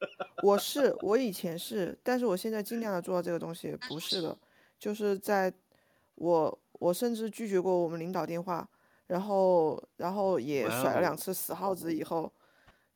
[0.42, 4.38] 我是我以前是，但是我现在尽量的做到这个东西，不是的，
[4.78, 5.52] 就是在
[6.14, 8.66] 我我甚至拒绝过我们领导电话，
[9.08, 12.32] 然后然后也甩了两次死耗子以后。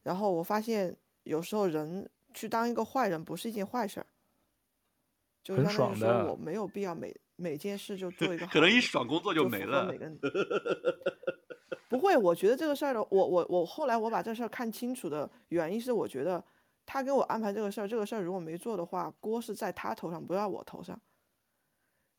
[0.03, 4.07] 然后我发现，有时候人去当一个坏人不是一件坏事儿，
[5.43, 8.53] 就是相当于说我没有必要每每件事就做一个好。
[8.53, 9.87] 可能一爽工作就没了。
[9.87, 10.19] 每个人
[11.89, 16.43] 不会，我觉得这个事儿的，我我我后来我把这事儿看清楚的原因是，我觉得
[16.85, 21.01] 他给我安排这个事儿，这个事儿如果没做的话，锅是在他头上，不在我头上。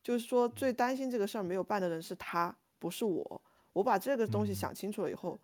[0.02, 3.42] 就是说，最担心这个事儿没有办的人是他，不是我。
[3.72, 5.38] 我把这个东西想清楚了以后，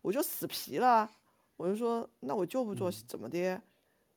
[0.00, 1.10] 我就死皮了。
[1.58, 3.52] 我就说，那我就不做，怎么的？
[3.52, 3.62] 嗯、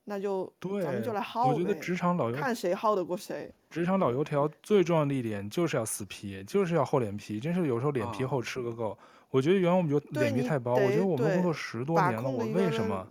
[0.06, 1.54] 那就咱们就来耗呗。
[1.54, 3.54] 我觉得职场老油看谁耗得过谁。
[3.70, 7.40] 职场老油条最重要的一点就是要死皮，就是要厚脸皮。
[7.40, 8.92] 真是有时候脸皮厚吃个够。
[8.92, 8.98] 哦、
[9.30, 10.74] 我觉得原来我们就脸皮太薄。
[10.76, 13.08] 我觉得我们工作十多年了，我为什么？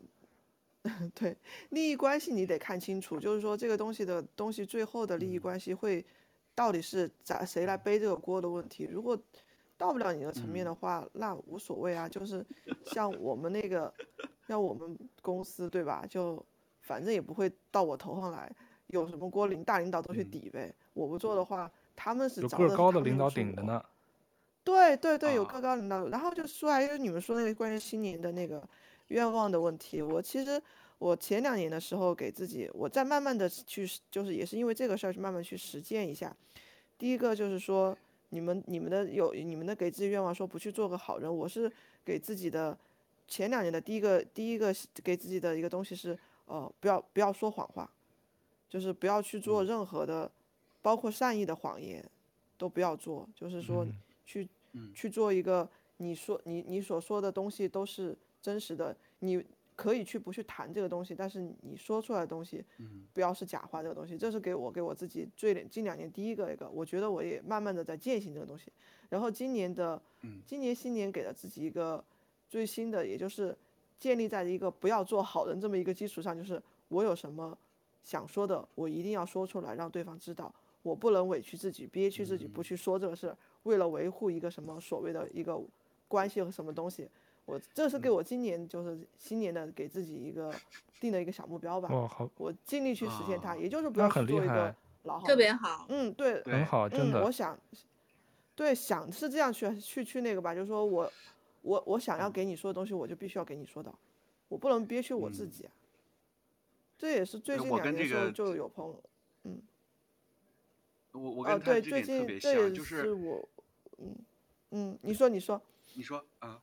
[1.14, 1.36] 对，
[1.70, 6.02] 利益关系你得看清楚，就是说这个东西的东西最后的利益关系会
[6.54, 8.88] 到底是咋谁来背这个锅的问题。
[8.90, 9.18] 如果
[9.80, 12.44] 到不了你的层面的话，嗯、那无所谓啊，就是
[12.84, 13.90] 像我们那个，
[14.46, 16.04] 像我们公司对吧？
[16.06, 16.44] 就
[16.82, 18.54] 反正也不会到我头上来，
[18.88, 20.66] 有什么锅领大领导都去抵呗。
[20.68, 23.82] 嗯、我不做的话，他们是找的有个高的领导顶着呢。
[24.62, 28.62] 对对对，有个高领导，啊、然后就说还有你们说那个关于新年的那个
[29.06, 30.62] 愿望的问题，我其实
[30.98, 36.36] 我前两年的时候给自己，我在慢慢的去，就是也是因为这个事儿去慢慢去实践一下。
[36.98, 37.96] 第一个就是说。
[38.30, 41.70] 你们你们的有你们的给自己愿望说不去做个好人，我是
[42.04, 42.76] 给自己的
[43.28, 44.74] 前两年的第一个第一个
[45.04, 47.88] 给自己的一个东西是，呃，不要不要说谎话，
[48.68, 50.30] 就是不要去做任何的，
[50.82, 52.04] 包括善意的谎言，
[52.56, 53.86] 都不要做，就是说
[54.24, 54.48] 去
[54.94, 55.68] 去做一个
[55.98, 59.44] 你说你你所说的东西都是真实的，你。
[59.80, 62.62] 可以去不去谈这个东西，但是你说出来的东西，
[63.14, 63.82] 不要是假话。
[63.82, 68.70] 这个东西，这是给我给我自己最近两年第一个一个，我觉得我也慢慢的在践行这个东西。
[69.08, 69.98] 然后今年的，
[70.44, 72.04] 今年新年给了自己一个
[72.46, 73.56] 最新的，也就是
[73.98, 77.56] 建立在一个不要做好人这么一个基础上，就是我有什么
[78.04, 85.58] 想说的，我一定要说出来，让对方知道，我不能委屈自己，憋屈自己不去说这个事，为了维护一个什么所谓的一个
[86.06, 87.08] 关系和什么东西。
[87.46, 90.54] 我这是给我今年就是新年的给自己一个
[91.00, 91.88] 定的一个小目标吧。
[91.90, 95.26] 哦，好，我尽力去实现它，也就是不要去做一个老好。
[95.26, 97.24] 特别好，嗯，对，很好，真的。
[97.24, 97.58] 我想，
[98.54, 101.12] 对，想是这样去去去那个吧，就是说我
[101.62, 103.92] 我我想要给你说的东西，我就必须要给你说到，
[104.48, 105.68] 我不能憋屈我自己。
[106.96, 109.02] 这也是最近两年时候就有朋友，
[109.44, 109.60] 嗯，
[111.12, 113.48] 我我跟他这点特别像，就是我，
[113.98, 114.16] 嗯
[114.70, 115.60] 嗯，你说你说，
[115.94, 116.62] 你说啊。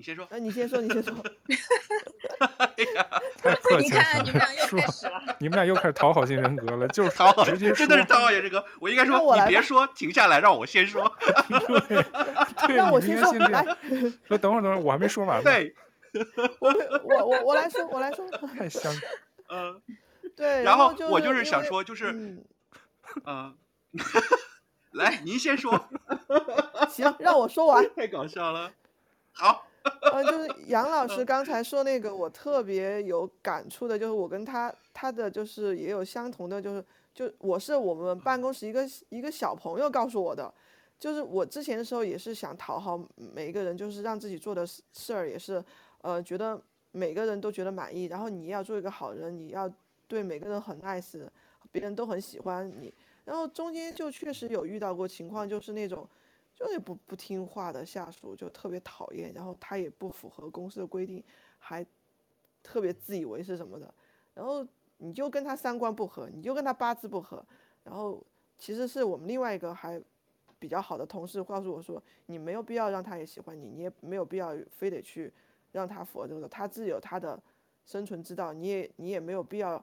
[0.00, 1.12] 你先说，那你先说，你先说。
[3.42, 4.02] 太 客气了。
[4.24, 5.22] 你们俩又开始了。
[5.38, 8.64] 你们俩又开始讨好型人格了，就是讨好，直接真的是讨好型人格。
[8.80, 11.14] 我应该说，你别说，停下来，让我先说。
[12.66, 13.30] 对，让我先说。
[13.34, 13.62] 来，
[14.26, 15.44] 说等会儿，等会儿，我还没说完。
[15.44, 15.74] 对，
[16.60, 18.26] 我我我我来说，我来说。
[18.56, 18.90] 太香。
[19.50, 19.82] 嗯，
[20.34, 20.62] 对。
[20.62, 22.38] 然后我就是想说，就是，
[23.26, 23.54] 嗯，
[24.92, 25.90] 来，您先说。
[26.88, 27.84] 行，让我说完。
[27.94, 28.72] 太搞笑了。
[29.32, 29.66] 好。
[30.12, 40.52] 嗯，就是 杨老师刚才说那个，我特别有感触的，就是我跟他他的就是也有相同的，就是就我是我们办公室一个一个小朋友告诉我的，
[40.98, 45.64] 就是我之前的时候也是想讨好每一个人，就是让自己做的事儿也是，
[46.02, 46.60] 呃，觉得
[46.92, 49.70] 每个人都觉得满意，然后你要做一个好人，你要
[50.06, 51.26] 对每个人很 nice，
[51.70, 52.92] 别人都很喜欢你，
[53.24, 56.06] 然后中间就确实有遇到过情况，就是那种。
[56.60, 61.24] 就是不不听话的下属就特别讨厌，然后他也不符合公司的规定，
[61.58, 61.84] 还
[62.62, 63.94] 特别自以为是什么的，
[64.34, 64.62] 然后
[64.98, 67.42] 你就跟他三观不合，你就跟他八字不合，
[67.82, 68.22] 然后
[68.58, 69.98] 其实是我们另外一个还
[70.58, 75.32] 比较好的同事告诉我说，你没有必要让他也喜欢你，你也没有必要非得去
[75.72, 77.42] 让他符合这个，他自有他的
[77.86, 79.82] 生存之道，你也你也没有必要，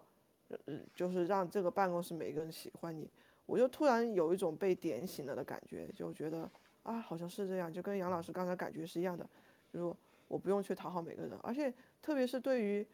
[0.50, 3.10] 呃，就是让这个办公室每个人喜欢你，
[3.48, 6.48] 我就突然有一种被点醒了的感觉，就觉得。
[6.88, 9.30] 啊，好像是这样，就跟杨老师刚才感觉是一样的，
[9.74, 9.96] 就是
[10.30, 11.72] 我不用去讨好每个人，而且
[12.02, 12.88] 特别是对于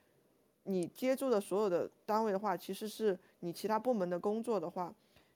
[0.64, 4.92] 你接触的所有的单位的话，其实是你其他部门的工作的话，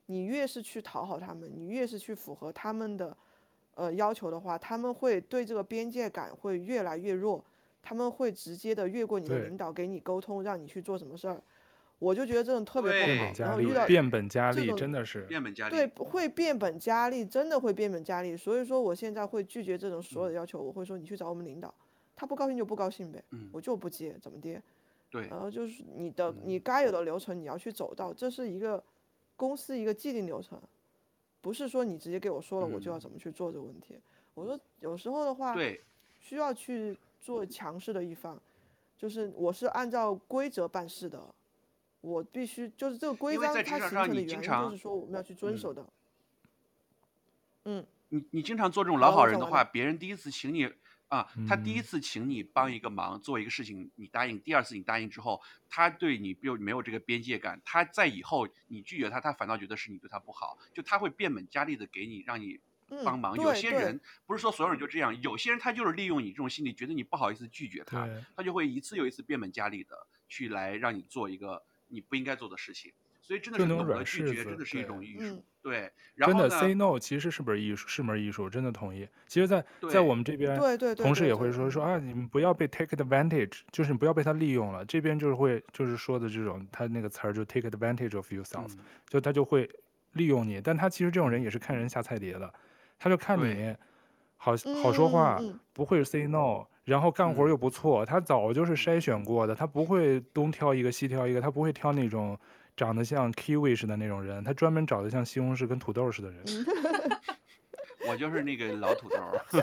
[0.07, 3.15] 你越是去讨好他们，你越是去符合他们的
[3.75, 7.45] 呃要求的话，他们会对这个边界感会越来越弱，
[7.83, 11.39] 他们会直接的越过你的领导给你沟通，让你去做什么事儿。
[11.99, 15.75] 我就觉得这种特别不好，然后遇到变本加厉，真的是变本加厉。
[15.75, 18.37] 对，会变本加厉，真的会变本加厉。
[18.37, 20.61] 所以说，我现在会拒绝这种所有的要求。
[20.61, 21.73] 我会说，你去找我们领导，
[22.15, 24.61] 他不高兴就不高兴呗，我就不接，怎么的？
[25.09, 25.27] 对。
[25.27, 28.83] 然后就是你的，你该有的流程你要去走到，这是一个
[29.35, 30.61] 公司一个既定流程，
[31.41, 33.99] 不是说你直接给我说了我就要怎么去做这个问题。
[34.35, 35.81] 我说有时候的话，对
[36.19, 38.39] 需要去做强势的一方，
[38.95, 41.19] 就是我是按照规则办事的。
[42.07, 45.85] 我必须就是这个规章，它形成的原因就是说我们要去遵守的。
[47.65, 50.71] 嗯，你你经常做这种老好人的话，别人第一次请你
[51.09, 62.57] 啊，他第一次请你帮一个忙，做一个事情，你答应；第二次你答应之后，他对你又没有这个边界感，他在以后你拒绝他，他反倒觉得是你对他不好，就他会变本加厉的给你让你
[63.03, 63.35] 帮忙。
[63.35, 71.61] 有些人不是说所有人就这样，有些人他就是利用你这种心理，觉得你不好意思拒绝他，他就会一次又一次变本加厉的去来让你做一个。
[71.87, 75.43] 你不应该做的事情，所以真的是懂得拒绝，真的是一种艺术。
[75.61, 79.07] 对，然后真的 say no 其实是不是艺术，是门艺术，真的同意。
[79.27, 84.85] 其实在，在在我们这边，对对对，同事也会说说啊，你们不要被 take advantage，就是你不要被他利用了。
[84.85, 89.69] 这边就是会就是说的这种，他那个词儿就 take advantage of yourself，嗯，就他就会
[90.13, 90.61] 利用你。
[90.61, 92.53] 但他其实这种人也是看人下菜碟的，
[92.97, 93.75] 他就看你
[94.37, 96.65] 好好说话，嗯，不会 say no。
[96.87, 102.39] 然后干活又不错，他早就是筛选过的，他不会东挑一个西挑一个，他不会挑那种
[102.77, 106.41] 长得像 kiwi 似的那种人，他专门找的像西红柿跟土豆似的人。
[108.07, 109.17] 我就是那个老土豆。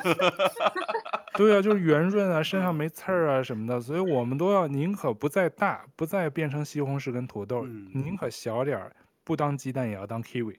[1.35, 8.95] 对啊，就是圆润啊，身上没刺儿啊什么的，所以我们都要宁可不再大，不再变成西红柿跟土豆，嗯、宁可小点儿，
[9.25, 10.57] 不当鸡蛋也要当 kiwi。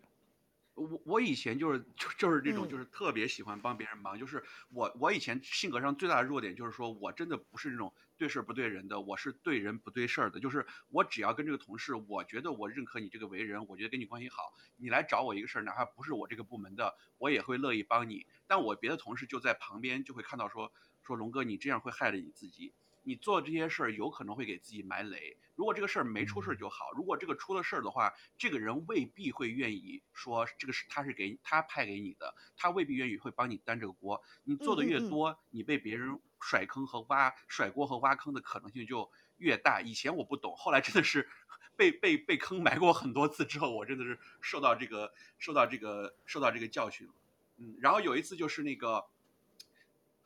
[0.76, 10.40] 我我以前就是就就是这种就是特别喜欢帮别人忙，嗯、就是我我以前性格上最大的弱点就是说我真的不是那种对事儿不对人的，我是对人不对事儿的。
[10.40, 18.28] 就是我只要跟这个同事，我觉得我认可你这个为人，我觉得跟你关系好，你来找我一个事儿，哪怕不是我这个部门的，我也会乐意帮你。
[18.46, 22.74] 但我别的同事就在旁边就会看到说说龙哥你这样会害了你自己。
[23.06, 25.38] 你做这些事儿有可能会给自己埋雷。
[25.54, 26.92] 如果这个事儿没出事就好。
[26.94, 34.22] 如果这个出了事儿的话，这个人未必会愿意说这个是他是给他派给你的，他未必愿意会帮你担这个锅。
[34.44, 39.80] 你做的越多，你被别人甩坑和挖甩锅和挖坑的可能性就越大。
[39.80, 41.30] 以前我不懂，后来真的是
[41.78, 47.14] 被被被坑埋过很多次之后，我真的是受到这个受到这个受到这个教训了。
[47.58, 49.06] 嗯，然后有一次就是那个。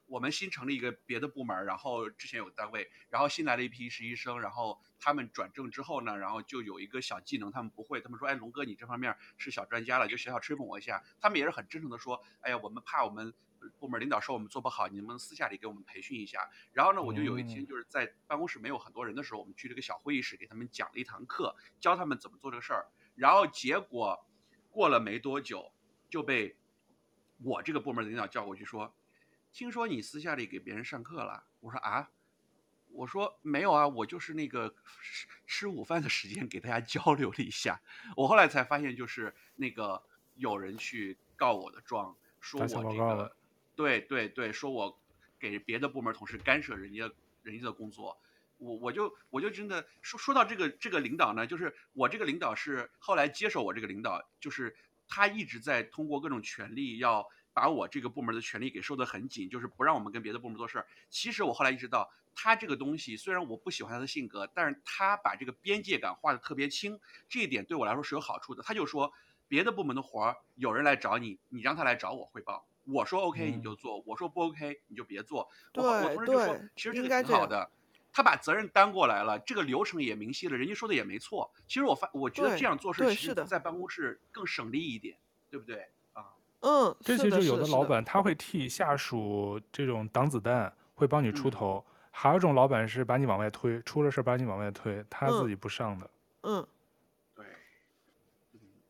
[0.09, 11.03] 我们新成立一个别的部门，然后之前有个单位，然后新来了一批实习生，然后他们转正之后呢，然后就有一个小技能他们不会，他们说，哎，龙哥你这方面是小专家了，就小小吹捧我一下。
[11.21, 13.31] 他们也是很真诚的说，哎呀，我们怕我们
[13.77, 16.49] 部门领导说我们做不好，你能不能私下里给我们培训一下？
[16.73, 22.87] 然后呢，我就有一天就是在办公室没有很多人的时候，我们去这个小会议室给他们讲了一堂课，教他们怎么做这个事儿。
[23.13, 24.25] 然后结果
[24.71, 25.71] 过了没多久，
[26.09, 26.57] 就被
[27.43, 28.91] 我这个部门的领导叫过去说。
[29.51, 31.43] 听说你私下里给别人上课了？
[31.59, 32.09] 我说啊，
[32.91, 37.81] 我说没有啊，我就是那个吃吃午饭的时间给大家交流了一下。
[38.15, 40.01] 我后来才发现，就是那个
[40.35, 43.35] 有人去告我的状，说我这个，
[43.75, 44.97] 对对对，说我
[45.39, 47.11] 给别的部门同事干涉人家
[47.43, 48.21] 人家的工作。
[48.57, 54.75] 我我就我就真的说说到这个这个领导呢，就是我这个领导是后来接手我这个领导，就是
[55.07, 57.27] 他一直在通过各种权力要。
[57.53, 60.87] 把我这个部门的权力给收得很紧，就是不让我们跟别的部门做事儿。
[61.09, 68.63] 其实我后来意识到，他这个东西虽然我不喜欢他的性格，但是他把这个边界感画得特别清，这一点对我来说是有好处的。
[68.63, 69.11] 他就说，
[69.47, 75.49] 别的部门的活儿有人来找你，你让他来找我汇报，我说 OK 你就做，嗯、我说不 OK 你就别做。
[75.73, 77.69] 对我我同事就说，其实这个挺好的。
[78.11, 81.53] 他把责任担过来了，这个流程也明晰了，人家说的也没错。
[81.67, 85.15] 其实我发，我觉得这样做事其实在办公室更省力一点，
[85.51, 85.87] 对，对不对啊？
[86.61, 96.09] 嗯，这其实有的老板他会替下属这种挡子弹，会帮你出头；嗯、还有一种老板是把你往外推，出了事把你往外推，他自己不上的。
[96.43, 96.67] 嗯。
[97.35, 97.45] 对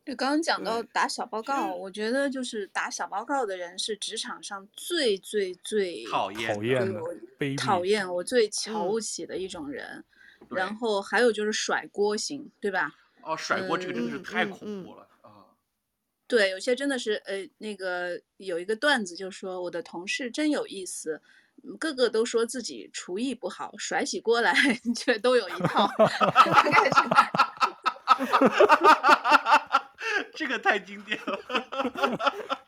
[0.04, 7.00] 就刚刚讲到打小报告，我觉得就是打小报告的人是职场上最最最讨厌、讨厌的、
[7.56, 10.02] 讨厌我最瞧不起的一种人。
[10.40, 12.92] 嗯、然后还有就是甩锅型，对吧？
[13.22, 15.09] 哦，甩锅这个真的是太恐怖了啊、嗯嗯嗯！
[16.30, 21.20] 对，有些真的是呃，那个有一个段子就说我的同事真有意思，
[21.78, 24.54] 个个都说自己厨艺不好，甩起锅来
[24.94, 25.90] 却都有一套。
[30.34, 31.38] 这个太经典了，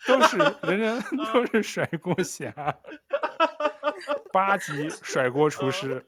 [0.07, 1.03] 都是人人
[1.33, 2.53] 都是甩锅侠，
[4.33, 6.05] 八级甩锅厨师。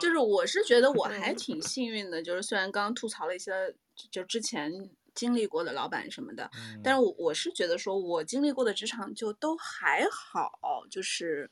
[0.00, 3.74] 就是我是觉得我还挺幸运的，就是虽然刚刚吐槽了一些
[4.10, 6.50] 就之前经历过的老板什么的，
[6.82, 11.50] 但是我我是觉得说我经历过的职场就都还好，就是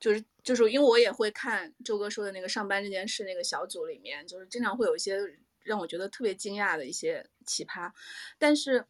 [0.00, 5.38] 就是就是因为我也会看周哥说的那个上班这件事那个小组里面，就是经常会有一些。
[5.66, 7.90] 让我觉得特别惊讶的一些奇葩，
[8.38, 8.86] 但是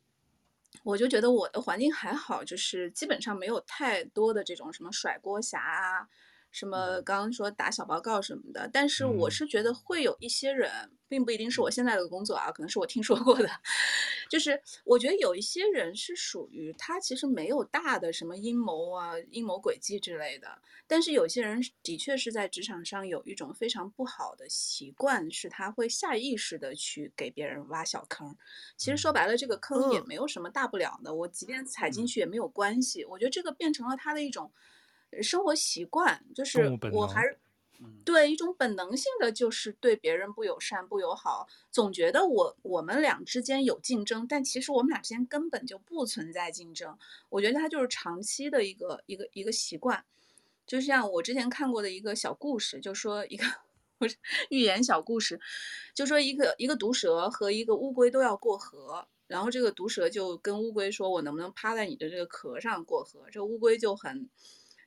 [0.82, 6.06] 我就觉得我的环境还好，就是基本上没有太多的这种什么甩锅侠啊。
[6.56, 13.50] 什么刚刚说打小报告什么的，但是我是觉得会有一些人，并不一定是我现在的工作啊，可能是我听说过的，
[14.30, 20.48] 就是我觉得有一些人是属于他其实没有大的什么阴谋啊、阴谋诡计之类的，
[20.86, 28.34] 但是有些人的确是在职场上有一种非常不好的习惯，是他会下意识的去给别人挖小坑。
[28.78, 33.04] 其实说白了，这个坑也没有什么大不了的，我即便踩进去也没有关系。
[33.04, 34.50] 我觉得这个变成了他的一种。
[35.22, 37.38] 生活习惯就是，我还是
[38.04, 46.98] 对一种本能性的，就是对别人不友善、不友好，总觉得我我们俩之间有竞争，但其实我们俩之间根本就不存在竞争。
[47.28, 50.04] 我觉得它就是长期的一个一个一个习惯，
[50.66, 53.44] 就像我之前看过的一个小故事，就说一个
[53.98, 54.16] 不是
[54.48, 55.38] 寓言小故事，
[55.94, 64.28] 就说一个一个毒蛇和一个乌龟都要过河，然后这个毒蛇就跟乌龟说：“我能不能趴在你的这个壳上过河？”这乌龟就很。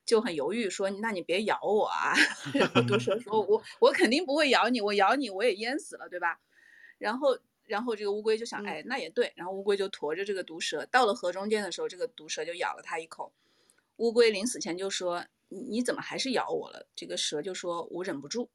[0.09, 2.15] 就很犹豫说：“那你别咬我啊！
[2.55, 6.39] ”然后毒蛇说：“我我肯定不会咬你，我咬你我也淹死了，对吧？”
[6.97, 13.31] 然后然后这个乌龟就想：“哎，那也对。”然后乌龟就驮着这个毒蛇到了河中间的时候，这个毒蛇就咬了它一口。
[13.97, 18.49] 乌龟临死前就说：“你怎么还是咬我了？”这个蛇就说：“我忍不住，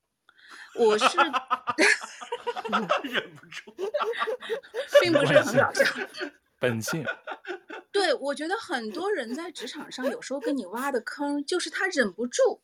[0.77, 1.05] 我是
[3.05, 3.73] 忍不住，
[5.01, 5.85] 并不是很搞笑，
[6.59, 7.05] 本性。
[7.93, 12.63] ”对，我觉得很多人在职场上有时候给你挖的坑，就是他忍不住。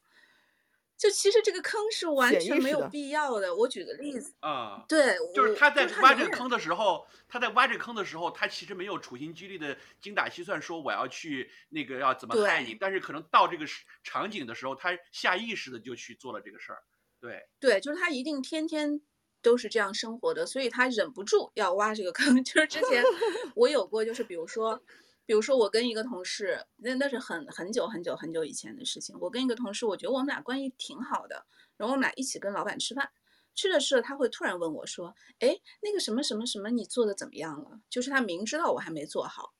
[0.98, 3.56] 就其实这个坑是完全没有必要的。
[3.56, 12.74] 我举个例子啊，对，就是他在挖这个坑的时候，他在挖这个坑的时候，他其实没有处心积虑的精打细算，说我要去那个要怎么害你。
[12.74, 13.64] 但是可能到这个
[14.02, 16.82] 场景的时候，他下意识的就去做了这个事儿。
[17.18, 19.00] 对，对，就是他一定天天。
[19.42, 22.42] 都是这样生活的，所以他忍不住要挖这个坑。
[22.44, 23.02] 就是之前
[23.56, 24.80] 我有过，就是比如说，
[25.26, 29.16] 比如说我跟一个同事，那那是很很久很久很久以前的事情。
[29.20, 31.46] 我跟一个同事，我觉得我们俩关系挺好的，
[31.76, 33.10] 然后我们俩一起跟老板吃饭，
[33.54, 39.52] 吃着吃着，他会突然问我说：“哎，那个什么什么什么，你做的怎么样了？”就是他明知道我还没做好，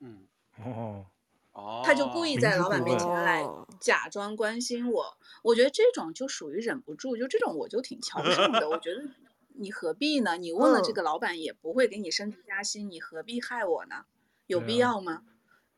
[0.00, 0.26] 嗯，
[0.58, 1.06] 哦，
[1.52, 3.46] 哦，他就故意在老板面前来
[3.80, 5.16] 假装关心我。
[5.42, 8.68] 我觉得这种就属于忍不住，就这种我就挺瞧不上的。
[8.68, 9.02] 我觉得。
[9.56, 10.36] 你何必呢？
[10.36, 14.06] 你问了这个老板也不会给你升职加薪，你何必害我呢？
[14.46, 15.24] 有必要吗？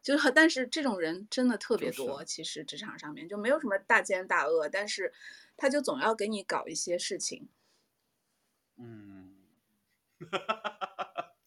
[0.03, 5.13] 就是但是这种人真的特别多，其实职场上面就没有什么大奸大恶，但是
[5.57, 7.49] 他就总要给你搞一些事情。
[8.77, 9.35] 嗯，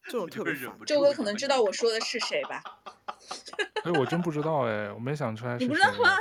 [0.04, 0.86] 这种 特别忍不住。
[0.86, 2.64] 周哥可能知道我说的是谁吧？
[3.84, 5.66] 哎，我真不知道哎，我没想出来是谁。
[5.66, 6.18] 你不知道吗？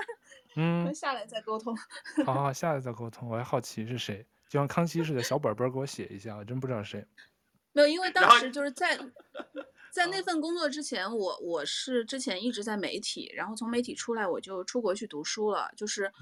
[0.56, 1.76] 嗯，下来再沟通。
[2.24, 3.28] 好好，下来再沟通。
[3.30, 4.26] 我还好奇是谁。
[4.48, 7.04] 就像康熙似的，小本本给我写一下，我真不知道谁。
[7.72, 8.98] 没有，因为当时就是在
[9.92, 15.70] 在那份工作之前，我我是之前一直在媒体，然后从媒体出来，我就出国去读书了。
[15.76, 16.12] 就是，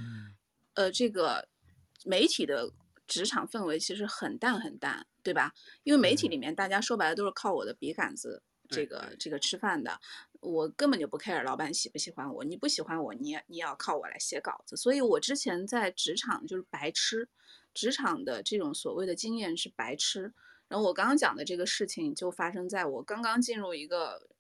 [0.75, 1.49] 呃，这个
[2.05, 2.73] 媒体的
[3.07, 5.53] 职场氛围其实很淡很淡，对吧？
[5.83, 10.01] 因为媒体里面大家说白了都是靠我的笔杆子这个这个吃饭的，
[10.41, 14.77] 我根本就不 care 老板喜不喜欢我，你不喜欢我，你也你也要靠我来写稿子。
[14.77, 17.29] 所以我之前在职场就是白吃，
[17.75, 20.33] 职场的这种所谓的经验是白痴。
[20.69, 24.31] 然后我刚刚讲的这个事情就发生在我刚刚进入一个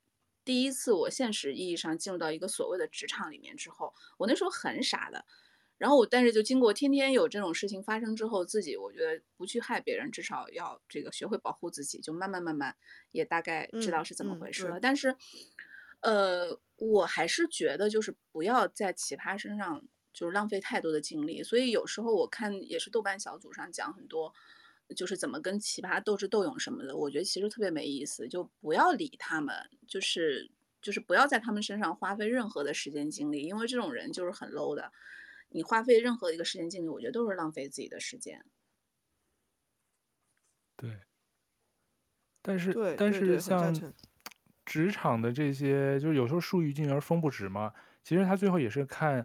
[0.45, 5.25] 第一次我现实意义上进入到一个所谓的职场里面之后，我那时候很傻的。
[5.77, 12.77] 然后我，但是就经过天天有这种事情发生之后，自己我觉得不去害别人，至少要这个学会保护自己，就慢慢慢慢
[13.11, 14.77] 也大概知道是怎么回事了。
[14.77, 15.17] 嗯嗯、但是，
[16.01, 19.85] 呃，我还是觉得就是不要在奇葩身上
[20.15, 21.43] 就是浪费太多的精力。
[21.43, 24.33] 所以有时候我看也是豆瓣小组上讲很多，
[24.97, 29.55] 就是怎么跟奇葩斗智斗勇什么的，我觉得其实特别没意思，就不要理他们，
[29.87, 30.51] 就是
[30.81, 34.93] 就是不要在他们身上花费任何的时间精力，因为这种人就是很 low 的。
[35.51, 38.45] 你花费任何一个时间精力，我觉得都是浪费自己的时间。
[40.77, 41.01] 对，
[42.43, 43.95] 但是对但是像
[44.65, 47.73] 职场的这些，就是有时候树欲静而风不止嘛。
[48.03, 49.25] 其实他最后也是看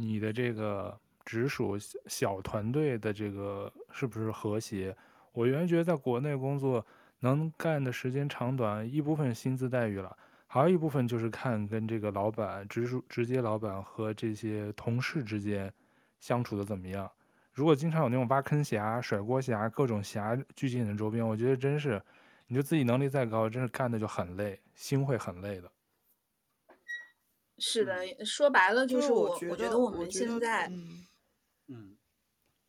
[0.00, 4.96] 你的这个直属小团队的这个是不是和谐。
[5.32, 6.84] 我原觉得在国内工作
[7.20, 10.16] 能干的时间长短，一部分薪资待遇了。
[10.46, 15.72] 还有一部分就是看跟这个老板、直属直接老板和这些同事之间
[16.18, 17.08] 相处的怎么样。
[17.52, 22.02] 如果经常有那种挖坑侠、甩锅侠、各种侠聚集你的周边，我觉得真是，
[22.48, 25.70] 你就自己能力再高，真是干的就很累，心会很累的。
[27.60, 30.66] 是的，说白了就是我，我觉得我们现在，
[31.68, 31.98] 嗯，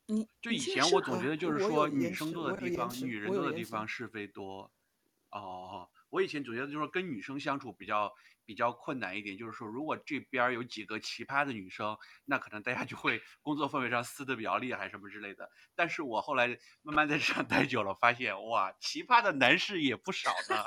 [0.05, 4.71] 你就以前我总觉得就是说女生多的地方，女人多的地方是非多。
[5.31, 5.89] 哦。
[6.09, 8.13] 我以前总觉得就是说跟女生相处比较
[8.43, 15.49] 比较困难一点，就是说如果这边有几个奇葩的女生，那可能大家就会工作氛围上撕的比较厉害什么之类的。
[15.73, 16.49] 但是我后来
[16.81, 20.65] 慢慢在这上待久了，发现哇，奇葩的男士也不少呢，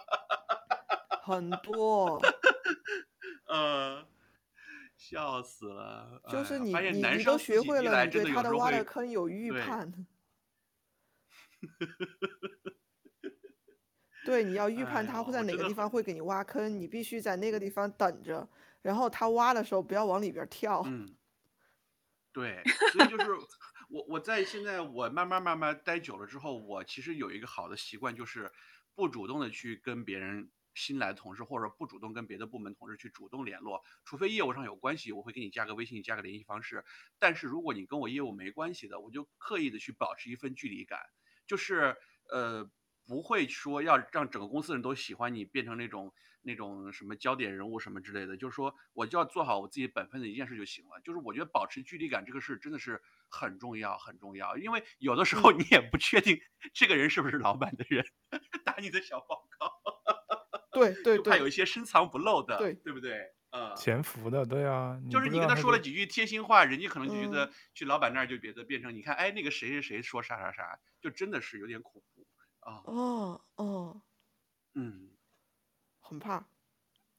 [1.22, 2.18] 很多，
[3.54, 4.06] 呃，
[4.96, 6.20] 笑死了。
[6.28, 9.92] 就是你、哎、你你都学会了，你对他的挖的坑有预判。
[14.24, 18.48] 对，你要预判他会在哪个地方会给你挖坑，哎、你必须在那个地方等着，
[18.82, 20.82] 然后他挖的时候不要往里边跳。
[20.86, 21.14] 嗯，
[22.32, 22.62] 对，
[22.92, 23.30] 所以就是
[23.90, 28.50] 我我在现在我慢慢慢慢待久了之后，我其实有一个好的习惯，就是
[28.94, 36.84] 不主动的去跟别人新来的同事，或者不主动跟别的部门同事去主动联络，除非业务上有关系，我会给你加个微信，加个联系方式。
[37.18, 41.00] 但是如果你跟我业务没关系的，我就刻意的去保持一份距离感，
[41.46, 41.96] 就是
[42.30, 42.70] 呃。
[43.06, 48.34] 不会说要让整个公司人都喜欢你，变成那种那种什么焦点人物什么之类的。
[48.34, 50.98] 就是说，我就要做好我自己本分的一件事就行了。
[51.04, 54.56] 就是我觉得保持距离感这个事真的是很重要，很重要。
[54.56, 56.40] 因为有的时候你也不确定
[56.72, 58.06] 这个人是不是老板的人，
[58.64, 59.70] 打你的小报告。
[60.74, 63.32] 对对怕有一些深藏不露的，对对不对？
[63.56, 65.00] 嗯，潜伏的，对啊。
[65.08, 72.26] 就是你跟他说了几句贴心话，人家可能就觉得去老板那儿就别的变成，你看，哎，那个谁谁谁说啥啥啥，就真的是有点恐怖。
[72.62, 74.02] 哦哦，
[74.74, 75.10] 嗯，
[76.00, 76.44] 很怕。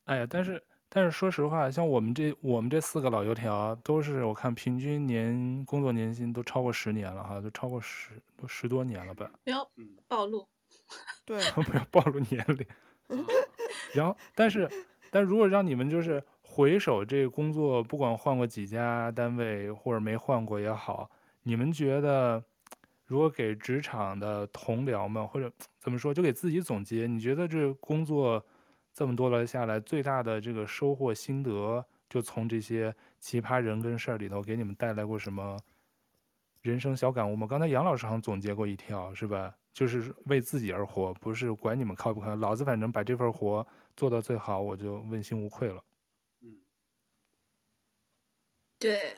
[0.05, 9.31] 哎呀，但是但是说实话，像我们这我们这四个老油条，都是我看平均年工作年薪都超过十年了哈，都超过十都十多年了吧？
[9.45, 9.71] 不要
[10.07, 10.49] 暴露，
[11.23, 12.67] 对， 不要暴露年龄。
[13.93, 14.69] 然后，但是
[15.09, 21.09] 但如果让你们就是回首这个工作，不管换过几家单位或者没换过也好，
[21.43, 22.43] 你们觉得？
[23.07, 28.43] 如果给职场的同僚们，或者怎么说，就给自己总结，你觉得这工作
[28.91, 35.55] 这么多了下来，最大的这个收获心得，就从这些奇葩人跟事儿里头，给你们带来过什么
[36.63, 37.45] 人生小感悟吗？
[37.45, 39.55] 刚才杨老师好像总结过一条，是吧？
[39.75, 45.83] 就是为自己而活，不是管你们靠不靠，老子反正把这份活做到最好，我就问心无愧了。
[46.41, 46.57] 嗯，
[48.79, 49.15] 对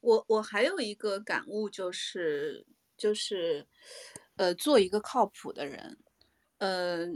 [0.00, 2.64] 我，我还有一个感悟就是。
[2.98, 3.68] 就是，
[4.36, 5.98] 呃，做一个靠谱的人，
[6.56, 7.06] 呃，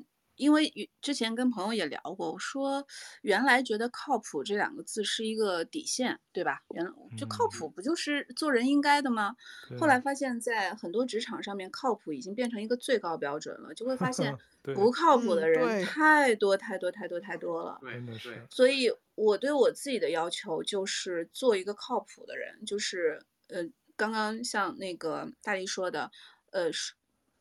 [0.40, 2.86] 因为之前跟朋友也聊过，我说
[3.20, 6.62] 原来觉得靠谱这两个字是一个底线，对吧？
[6.70, 6.84] 原
[7.16, 9.36] 就靠谱不就是做人应该的吗？
[9.70, 14.34] 嗯、后来发现，在很多职场上面，靠谱已经变成一个最高标准了，就会发现
[14.74, 17.78] 不靠谱的人太多太多太多太多了。
[17.82, 18.42] 对对。
[18.48, 23.68] 所以我对我自己的要求就是做一个靠谱的人，就是呃。
[23.96, 26.10] 刚刚像那个大力说的，
[26.52, 26.70] 呃，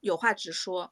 [0.02, 0.92] 有话直说，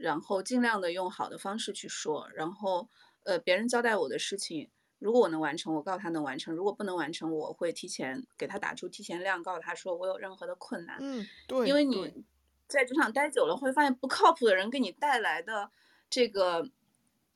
[0.00, 2.88] 然后尽量的用好的方式去说，然后
[3.24, 10.96] 呃，别人交代我的事情，如果我能完成，我告诉他能完成；如果不能完成，我会提前给他打出提前量，告诉他说我有任何的困难。
[11.00, 12.24] 嗯，对，因为你
[12.66, 15.70] 在职场待久了，会发现不靠谱的人给你带来的
[16.08, 16.70] 这个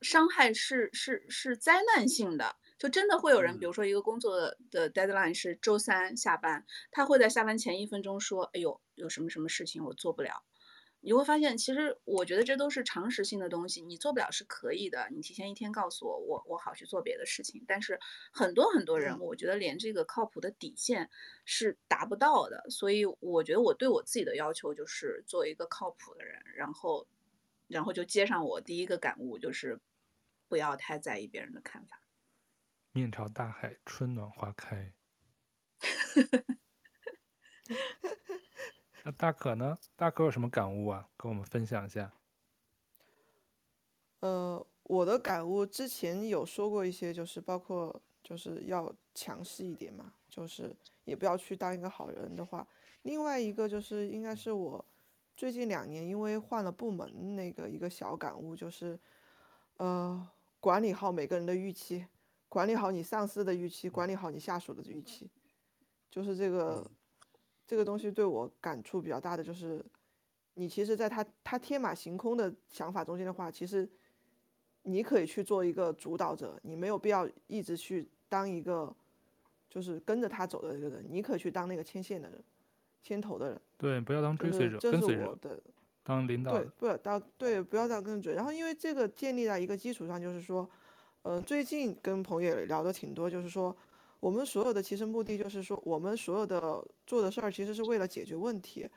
[0.01, 4.39] 伤害是是是灾难性的，就真的会有人，嗯比如说一个工作
[4.70, 10.45] 的 deadline 是周三下班，他会在下班前一分钟说：“哎呦，有什么什么事情我做不了。”
[11.05, 17.63] 你会发现，其实我觉得这都是常识性的东西，你做不了是可以的，你提前一天告诉我，我我好去做别的事情。
[17.69, 18.01] 但是
[18.33, 21.11] 很多很多人，我觉得连这个靠谱的底线
[21.45, 27.07] 是达不到的，所以我觉得我对我自己的要求就是做一个靠谱的人，然后，
[27.69, 29.79] 然后就接上我第一个感悟，就是
[30.49, 32.01] 不要太在意别人的看法。
[32.93, 34.95] 面朝大海，春暖花开。
[39.07, 39.79] 那大可呢？
[39.97, 41.07] 大可有什么感悟啊？
[41.15, 42.11] 跟我们分享一下。
[44.21, 50.75] 呃，我的感悟之前有说过一些，就是包括就是要强势一点嘛，就是
[51.05, 52.67] 也不要去当一个好人的话。
[53.03, 54.83] 另外一个就是应该是我
[55.37, 58.99] 最近两年因为换了部门那个一个小感悟，就是
[59.77, 60.27] 呃
[60.61, 62.07] 管理好每个人的预期，
[62.49, 65.29] 管理好你上司的预期，管理好你下属的预期，
[66.11, 66.91] 就是这个。
[67.66, 69.82] 这个东西对我感触比较大的就是，
[70.55, 73.89] 你其实在他他天马行空的想法中间的话，其实
[74.82, 78.95] 你可以去做一个主导者，你没有必要一直去当一个
[79.70, 82.45] 就是跟着他走的一个人，你可以去当那个牵线的人，
[83.03, 83.61] 牵头的人。
[83.78, 85.62] 对，不要当追随者，这是我的跟随者，
[86.03, 86.53] 当领导。
[86.53, 88.35] 对，不要当对，不要当跟随。
[88.35, 90.69] 然后因为这个建立在一个基础上，就是说，
[91.23, 93.74] 呃，最近跟朋友也聊的挺多，就是说。
[94.25, 98.89] 我们所有的其实目的就是说，我们所有的做的事儿其实是为了解决问题，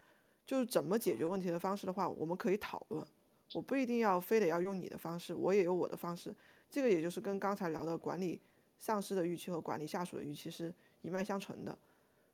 [0.46, 3.06] 就是怎么解决问题的方式的话，我们可以讨论。
[3.54, 6.34] 我不一定要非得要用你的方式，我也有我的方式。
[6.70, 8.40] 这个也就是跟刚才聊的管理
[8.80, 11.78] 上司的预期和管理下属的预期是一脉相承的。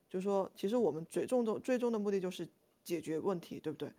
[0.08, 2.48] 就是说，其实我们最终的最终的目的就是
[2.84, 3.92] 解决问题，对不对？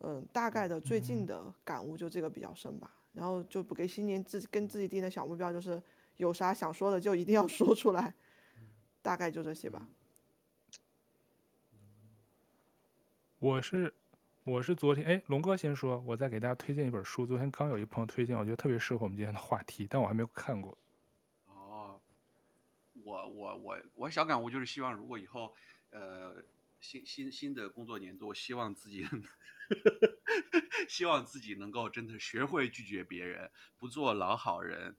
[0.00, 2.92] 嗯，大概的最近的感悟就这个比较深吧。
[3.12, 5.80] 然后就不给新年自跟自己定的小目标就是。
[6.16, 8.14] 有啥想说的就一定要 说出来，
[9.00, 9.88] 大概就这些吧。
[13.38, 13.92] 我是
[14.44, 17.26] 我是昨天哎，龙哥先说，我再给大家推荐一本书。
[17.26, 20.78] 昨天刚有一朋友推荐，我觉得特别适合我们今天的话题，但我还没有看过。
[21.46, 22.00] 哦，
[23.02, 25.52] 我我我我小感悟就是希望，如果以后
[25.90, 26.44] 呃
[26.80, 29.04] 新新新的工作年度，希望自己
[30.88, 34.96] 希望自己能够真的学会拒绝别人，不做老好人。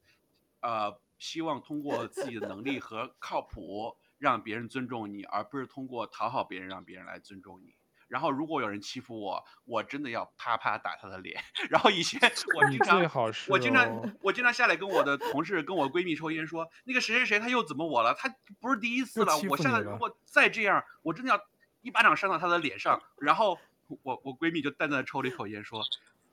[0.59, 7.75] 呃，希望通过自己的能力和靠谱让别人尊重你，而不是通过讨好别人让别人来尊重你。
[8.09, 11.41] 然后，如果有人欺负我，我真的要啪啪打他的脸。
[11.71, 12.19] 然后以前
[12.59, 18.13] 我经常，哦、我经常，我经常下来跟我的同事、跟我闺蜜抽烟说，那个谁谁谁他又怎么我了？
[18.13, 18.27] 他
[18.59, 19.33] 不是第一次了。
[19.47, 21.41] 我下来如果再这样，我真的要
[21.81, 23.01] 一巴掌扇到他的脸上。
[23.17, 23.57] 然后
[24.01, 25.81] 我我闺蜜就淡淡的抽了一口烟说，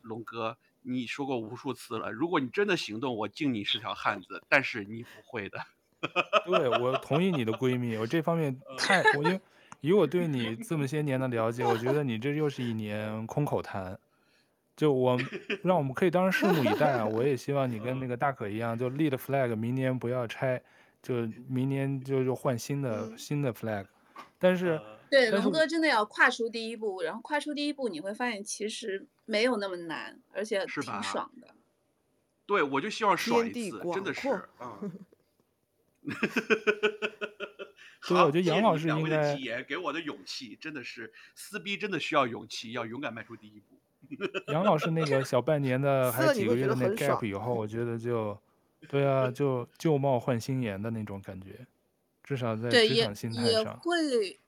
[0.03, 0.59] 龙哥。
[0.83, 4.43] 你说过无数次了，如果你真的行动，我敬你是条汉子。
[4.49, 5.59] 但是你不会的。
[6.47, 9.39] 对，我同意你的闺蜜，我这方面太，我就
[9.81, 13.99] 以我对你这么些年的了解，我觉得你这又是一年空口谈。
[14.77, 15.19] 就我，
[15.63, 17.05] 让我们可以当然拭目以待啊！
[17.05, 20.63] 我也希望你跟那个大可一样，就立了 flag，明年不要拆，
[21.03, 23.85] 就明年就就换新的新的 flag。
[24.39, 24.81] 但是。
[25.11, 31.49] 对，龙哥真的要跨出第一步，然后跨出第一步，你会发现其实没有那么难，而且挺爽的。
[32.47, 34.29] 对，我就希望爽一次，真的是。
[34.61, 34.93] 嗯。
[38.09, 39.37] 对，我觉得杨老师应该。
[39.37, 43.79] 体验给我的勇气真的是撕逼，真的需要勇气，要勇敢迈出第一步。
[44.53, 48.37] 杨老师那个小半年的，还有几个月的那 gap 以后，我觉得就，
[48.89, 51.67] 对啊，就旧貌换新颜的那种感觉，
[52.25, 53.79] 至少在职场心态上。
[53.81, 54.41] 会。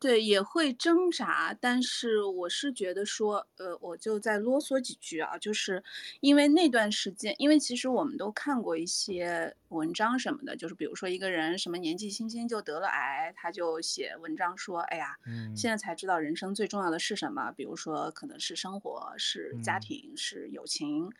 [0.00, 5.82] 对，也会挣扎，但是我是觉得说，呃，我就再啰嗦几句啊，就是
[6.20, 15.16] 因为那段时间，因为其实我们都看过一些文章什么的，就是比如说一个人什么年纪轻轻就得了癌，他就写文章说，哎呀，
[15.56, 21.10] 现在才知道人生最重要的是什么，比如说可能是生活，是家庭，是友情，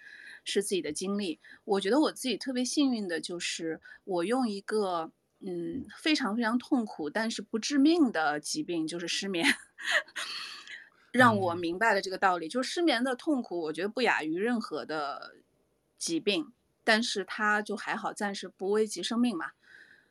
[0.45, 1.41] 是自己的经历。
[1.65, 5.11] 我觉得我自己特别幸运的就是我用一个。
[5.41, 9.47] 嗯，非常非常痛苦，但是不致命的疾病就是失眠，
[11.13, 12.49] 让我明白了这个道理。
[12.49, 15.37] 就失眠的痛苦，我觉得不亚于任何的
[15.97, 16.53] 疾病，
[16.83, 19.53] 但是它就还好，暂时不危及生命嘛。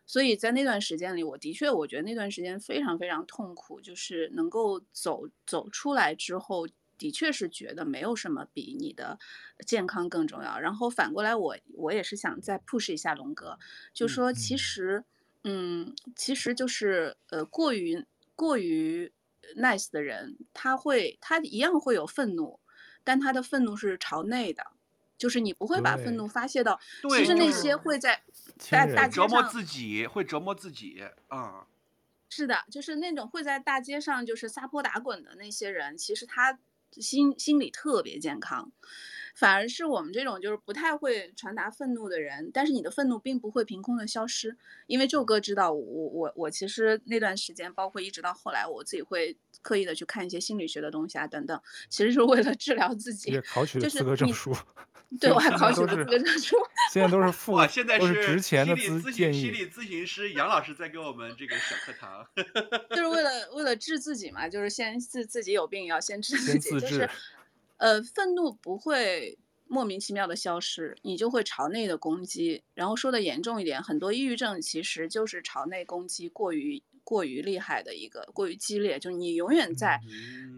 [0.06, 6.66] 所以在那段时间里，我的确我觉得那段时间非常非常痛苦，就是能够走走出来之后，
[6.98, 9.20] 的确是觉得没有什么比你的
[9.66, 10.58] 健康更重要。
[10.58, 13.60] 然后反过来我，我我也是想再 push 一下龙哥，
[13.94, 15.04] 就说其实。
[15.43, 18.05] 嗯，其实就是呃，过于
[18.35, 19.11] 过于
[19.55, 22.59] nice 的人，他会他一样会有愤怒，
[23.03, 24.64] 但他的愤怒是朝内的，
[25.18, 28.23] 就是你不会把愤怒发泄到，对其实那些会在
[28.69, 31.65] 大大街上折磨自己，会折磨自己，嗯。
[32.31, 36.59] 是的，就是那种会在大街上就是撒泼打滚的那些人，其实他
[36.91, 38.72] 心心理特别健康，
[39.38, 44.57] 反而是我们这种就是不太会传达愤怒的人，但是你的愤怒并不会凭空的消失，
[44.88, 54.55] 因为宙哥知道我我我其实那段时间，包括一直到后来，我自己会刻意的去看一些心理学的东西啊等等，其实是为了治疗自己，也考取 了资格证书。
[55.22, 56.57] 对，我还考取了资格证书。
[56.91, 59.39] 现在都是 付，哇，现在是值钱的心理咨建议。
[59.39, 62.27] 心理咨询师杨老师在给我们这个小课堂，
[62.89, 67.09] 就是为了 为了治自己嘛，就是先自自己有病要先治自己，自就是，
[67.78, 69.38] 呃，愤怒不会
[69.68, 79.99] 莫名其妙的消失，你就会朝内的攻击，然后说的严重一点，很多抑郁症其实就是朝内攻击过于过于厉害的一个过于激烈，就是你永远在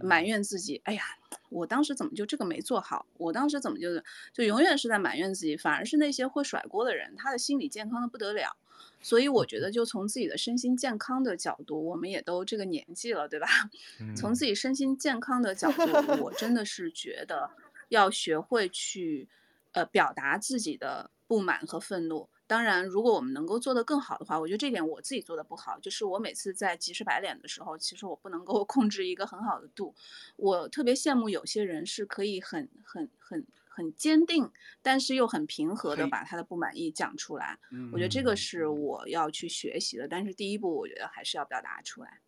[0.01, 1.03] 埋怨自己，哎呀。
[1.51, 3.07] 我当时怎么就这个没做好？
[3.17, 3.87] 我当时怎么就
[4.31, 8.55] 就永远是在埋怨自己，反而是那些会甩锅的人，他的心理健康的不得了。
[9.01, 13.47] 所以我觉得，就从自己的身心健康的角度，我们也都这个年纪了，对吧？
[14.15, 17.49] 从自己身心健康的角度，我真的是觉得
[17.89, 19.27] 要学会去
[19.71, 22.27] 呃表达自己的不满和愤怒。
[22.45, 25.79] 当然，如果我们能够做得更好的话，我觉得这点我自己做得不好。
[25.79, 29.93] 就是我每次在急赤白脸的时候，其实我不能够控制一个很好的度。
[30.35, 33.45] 我特别羡慕有些人是可以很、很、很、
[33.79, 34.51] 很坚定，
[34.81, 37.57] 但是又很平和的把他的不满意讲出来。
[37.93, 40.05] 我觉得这个是我要去学习的。
[40.05, 42.19] 但是第一步，我觉得还是要表达出来。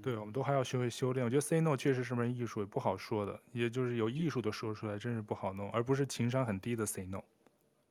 [0.00, 1.24] 对，我们都还要学会修炼。
[1.24, 3.42] 我觉得 say no 确实是门艺术，也不好说的。
[3.50, 7.20] 也就是有艺术的说出来，真是不好弄，而不是情商很低的 say no。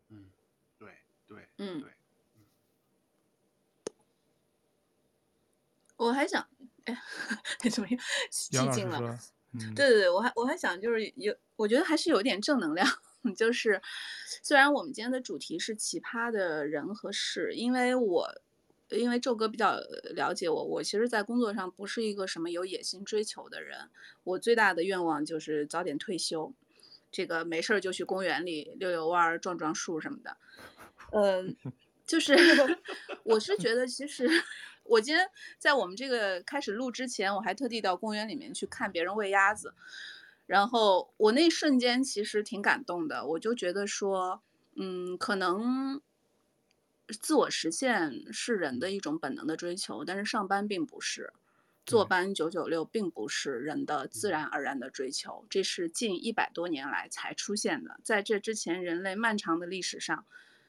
[0.08, 0.32] 嗯
[0.80, 0.90] 对，
[1.58, 1.92] 嗯，对，
[5.98, 6.48] 我还想，
[6.86, 6.98] 哎，
[7.70, 7.98] 怎么又
[8.32, 9.20] 寂静了？
[9.76, 12.88] 对对对，我还我还想就是有，我觉得还是有点正能量。
[13.36, 13.82] 就是
[14.44, 18.30] 虽然我们今天的主题是奇葩的人和事，因为我
[18.90, 19.80] 因为宙哥比较
[20.14, 23.90] 了解我，我其实，在工作上不是一个什么有野心追求的人。
[24.24, 26.54] 我最大的愿望就是早点退休，
[27.12, 30.38] 这个没事儿就去公园里遛遛弯儿、撞撞树什么的。
[31.12, 31.44] 呃，
[32.06, 32.36] 就是
[33.26, 34.30] 我是觉得，其实
[34.86, 39.74] 我今天在我们这个开始录之前，我还特地到公园里面去看别人喂鸭子，
[40.46, 44.42] 然后我那瞬间其实挺感动的，我就觉得说，
[44.76, 46.02] 嗯，可能
[47.08, 51.34] 自我实现是人的一种本能的追求，但是上班并不是，
[51.86, 60.26] 坐班九九六并不是人的自然而然的追求，这是近一百多年来才出现的，在这之前人类漫长的历史上。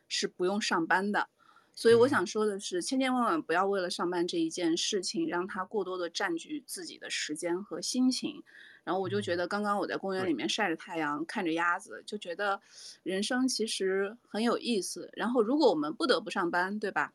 [0.09, 1.29] 是不用上班的，
[1.78, 8.43] 所以我想说的是，千千万万不要为了上班这一件事情，让他过多的占据自己的时间和心情。
[8.82, 12.62] 然后我就觉得，刚刚我在公园里面晒着太阳，看着鸭子，就觉得
[13.03, 15.11] 人生其实很有意思。
[15.12, 17.12] 然后如果我们不得不上班，对吧？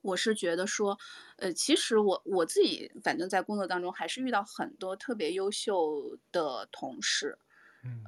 [0.00, 0.98] 我是觉得说，
[1.36, 7.36] 呃，其实我我自己反正在工作当中还是遇到很多特别优秀的同事。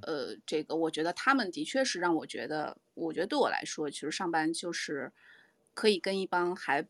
[0.03, 5.13] 呃，这个我觉得他们的确是让我觉得，我觉得对我来说，其实上班就是
[5.81, 6.87] 可以跟一帮还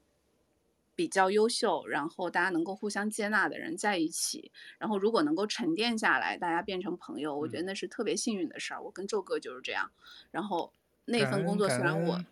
[0.97, 4.51] 比较优秀，然后大家能够互相接纳的人在一起。
[4.79, 8.83] 然后如果能够沉淀下来，大家变成朋友，我觉得那是特别幸运的事儿。
[8.83, 9.93] 我跟宙哥就是这样。
[10.33, 10.73] 然后
[11.05, 12.25] 那份工作虽然我。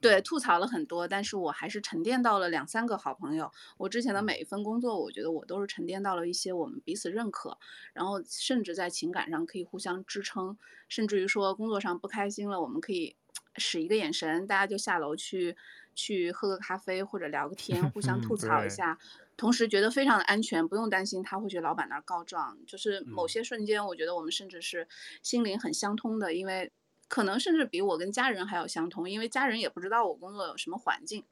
[0.00, 3.50] 对，吐槽了很多，但是我还是沉淀到了两三个好朋友。
[3.78, 7.56] 我之前的每一份工作，我觉得我都是沉淀到了一些我们彼此认可，
[7.94, 10.58] 然后甚至在情感上可以互相支撑，
[10.88, 13.16] 甚至于说工作上不开心了，我们可以
[13.56, 15.56] 使一个眼神，大家就下楼去
[15.94, 18.98] 去喝个咖啡或者聊个天，互相吐 槽一下，
[19.36, 22.58] 同时觉得非常的安全，不用担心他会去老板那儿告状。
[22.66, 24.86] 就是某些瞬间，我觉得我们甚至是
[25.22, 26.72] 心灵很相通的，因为。
[27.06, 31.22] 可能甚至比我跟家人还要相通，因为家人也不知道我工作有什么环境，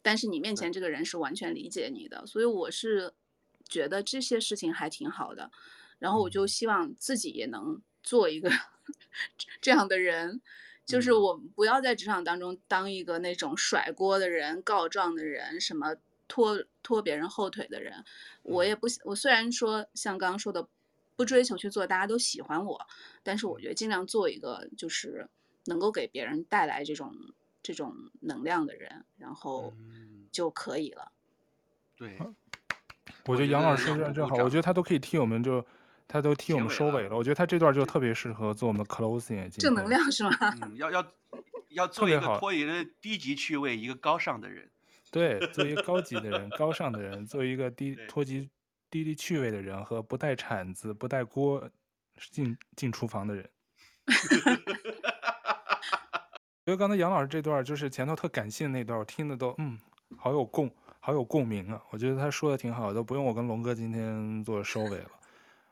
[0.00, 3.12] 但是你面前这个人是完全理解你的，所以我是
[3.68, 5.50] 觉得这些事情还挺好的。
[5.98, 8.48] 然后我就希望自己也能做一个
[9.60, 10.40] 这样的人，
[10.88, 15.94] 就是我不要在职场当中当一个那种甩锅的人、告状的人、什么
[16.26, 18.04] 拖拖别人后腿的人。
[18.42, 20.66] 我也不，我虽然说像刚刚说的。
[21.18, 22.80] 不追求去做大家都喜欢我，
[23.24, 25.28] 但是我觉得尽量做一个就是
[25.64, 27.12] 能够给别人带来这种
[27.60, 29.74] 这种能量的人，然后
[30.30, 31.10] 就可以了。
[31.96, 32.16] 对，
[33.26, 35.66] 我觉得杨老师说的正好，我觉得他都可以替我们就
[36.08, 37.16] 他都替我们收尾了。
[37.16, 39.48] 我觉得他这段就特别适合做我们的 closing。
[39.60, 40.30] 正能量是吗？
[40.62, 41.06] 嗯，要要
[41.68, 44.68] 要做一个脱离了低级趣味，一个高尚的人。
[45.12, 48.50] 对，做一个高级的人， 高尚的人，做一个低脱级。
[48.90, 51.62] 低低趣味的人和不带铲子、不带锅
[52.30, 53.46] 进进厨房的人，
[56.64, 59.78] 觉得刚才杨老师这段就是前头特感性那段，我听的都嗯，
[60.16, 61.82] 好有共，好有共鸣啊！
[61.90, 65.10] 我觉得他说的挺好的，都不用我跟龙哥今天做收尾了。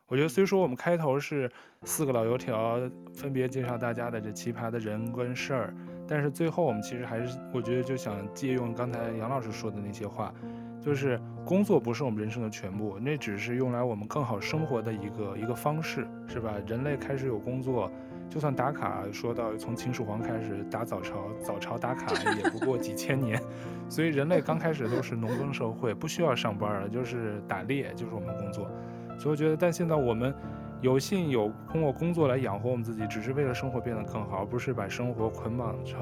[0.08, 1.50] 我觉得虽说我们开头是
[1.82, 2.78] 四个老油条
[3.12, 5.74] 分别介绍大家的这奇葩的人跟事儿，
[6.06, 10.32] 但是最后我们其实还是我觉得就想借用刚才杨老师说的那些话，
[10.80, 16.54] 就是工作不是我们人生的全部，那只是用来我们更好生活的一个一个方式，是吧？
[16.68, 17.90] 人类开始有工作。
[18.28, 23.40] 就算打卡，说到从秦始皇开始打早朝，早朝打卡也不过几千年，
[23.88, 28.68] 所以人类刚开始都是农耕社会，不需要上班了，就是打猎，就是我们工作。
[29.18, 30.34] 所以我觉得，但现在我们
[30.80, 36.00] 有幸有通过工作来养活我们自己，只是为了生活变得更好，而不是把生活捆绑成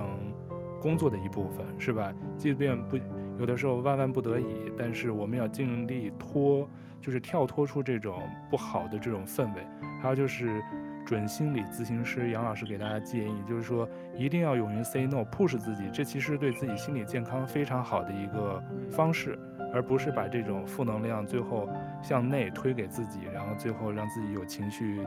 [0.81, 2.13] 工作的一部分，是吧？
[2.37, 2.97] 即便不
[3.39, 6.69] 有的时候万万不得已，但是我们要尽力脱，
[7.01, 9.67] 就是跳脱出这种不好的这种氛围，
[10.03, 10.63] 还有就是。
[11.05, 19.39] 准心理咨询师杨老师给大家建议，就是说一定要勇于 say no，push 自己，这其实对自己心理健康非常好的一个方式，
[19.73, 21.69] 而不是把这种负能量最后
[22.03, 25.07] 向内推给自己，然后最后让自己有情绪、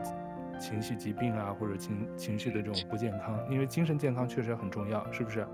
[0.58, 3.36] 情绪疾病啊，或者情情绪的这种不健康。
[3.50, 5.46] 因为精神健康确实很重要，是不是？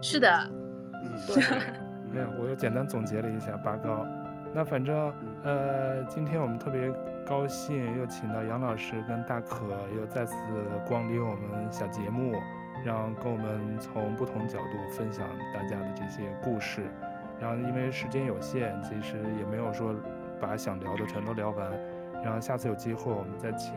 [0.00, 0.30] 是的，
[1.02, 1.42] 嗯，对。
[2.12, 4.06] 没有，我又简单总结了一下八高。
[4.54, 6.88] 那反正呃，今天我们特别。
[7.26, 9.66] 高兴又请到杨老师跟大可
[9.96, 10.36] 又再次
[10.86, 12.32] 光临我们小节目，
[12.84, 16.82] 让跟我们从不同角度分享大家的这些故事。
[17.40, 19.92] 然后因为时间有限，其实也没有说
[20.40, 21.70] 把想聊的全都聊完。
[22.22, 23.74] 然后下次有机会，我们再请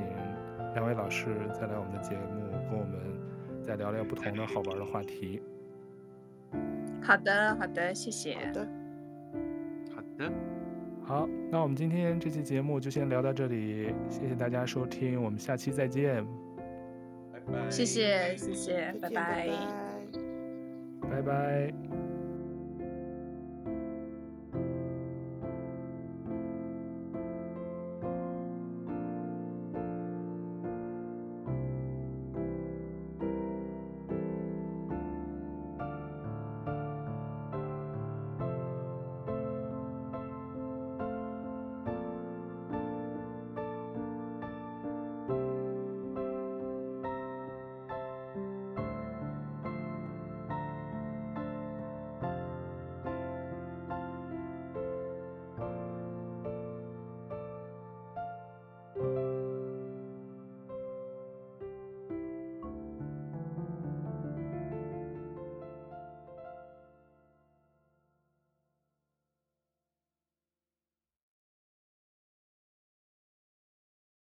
[0.75, 5.41] 两位老师再来我们的节目，跟我们再聊聊不同的好玩的话题。
[7.01, 8.35] 好的，好的，谢谢。
[8.35, 8.67] 好的，
[9.95, 10.58] 好的。
[11.09, 16.23] 好，那我们今天这期节目就先聊到这里，谢谢大家收听，我们下期再见，
[17.33, 19.49] 拜拜，谢谢谢谢，拜拜，
[21.01, 21.09] 拜拜。
[21.09, 22.08] 拜拜。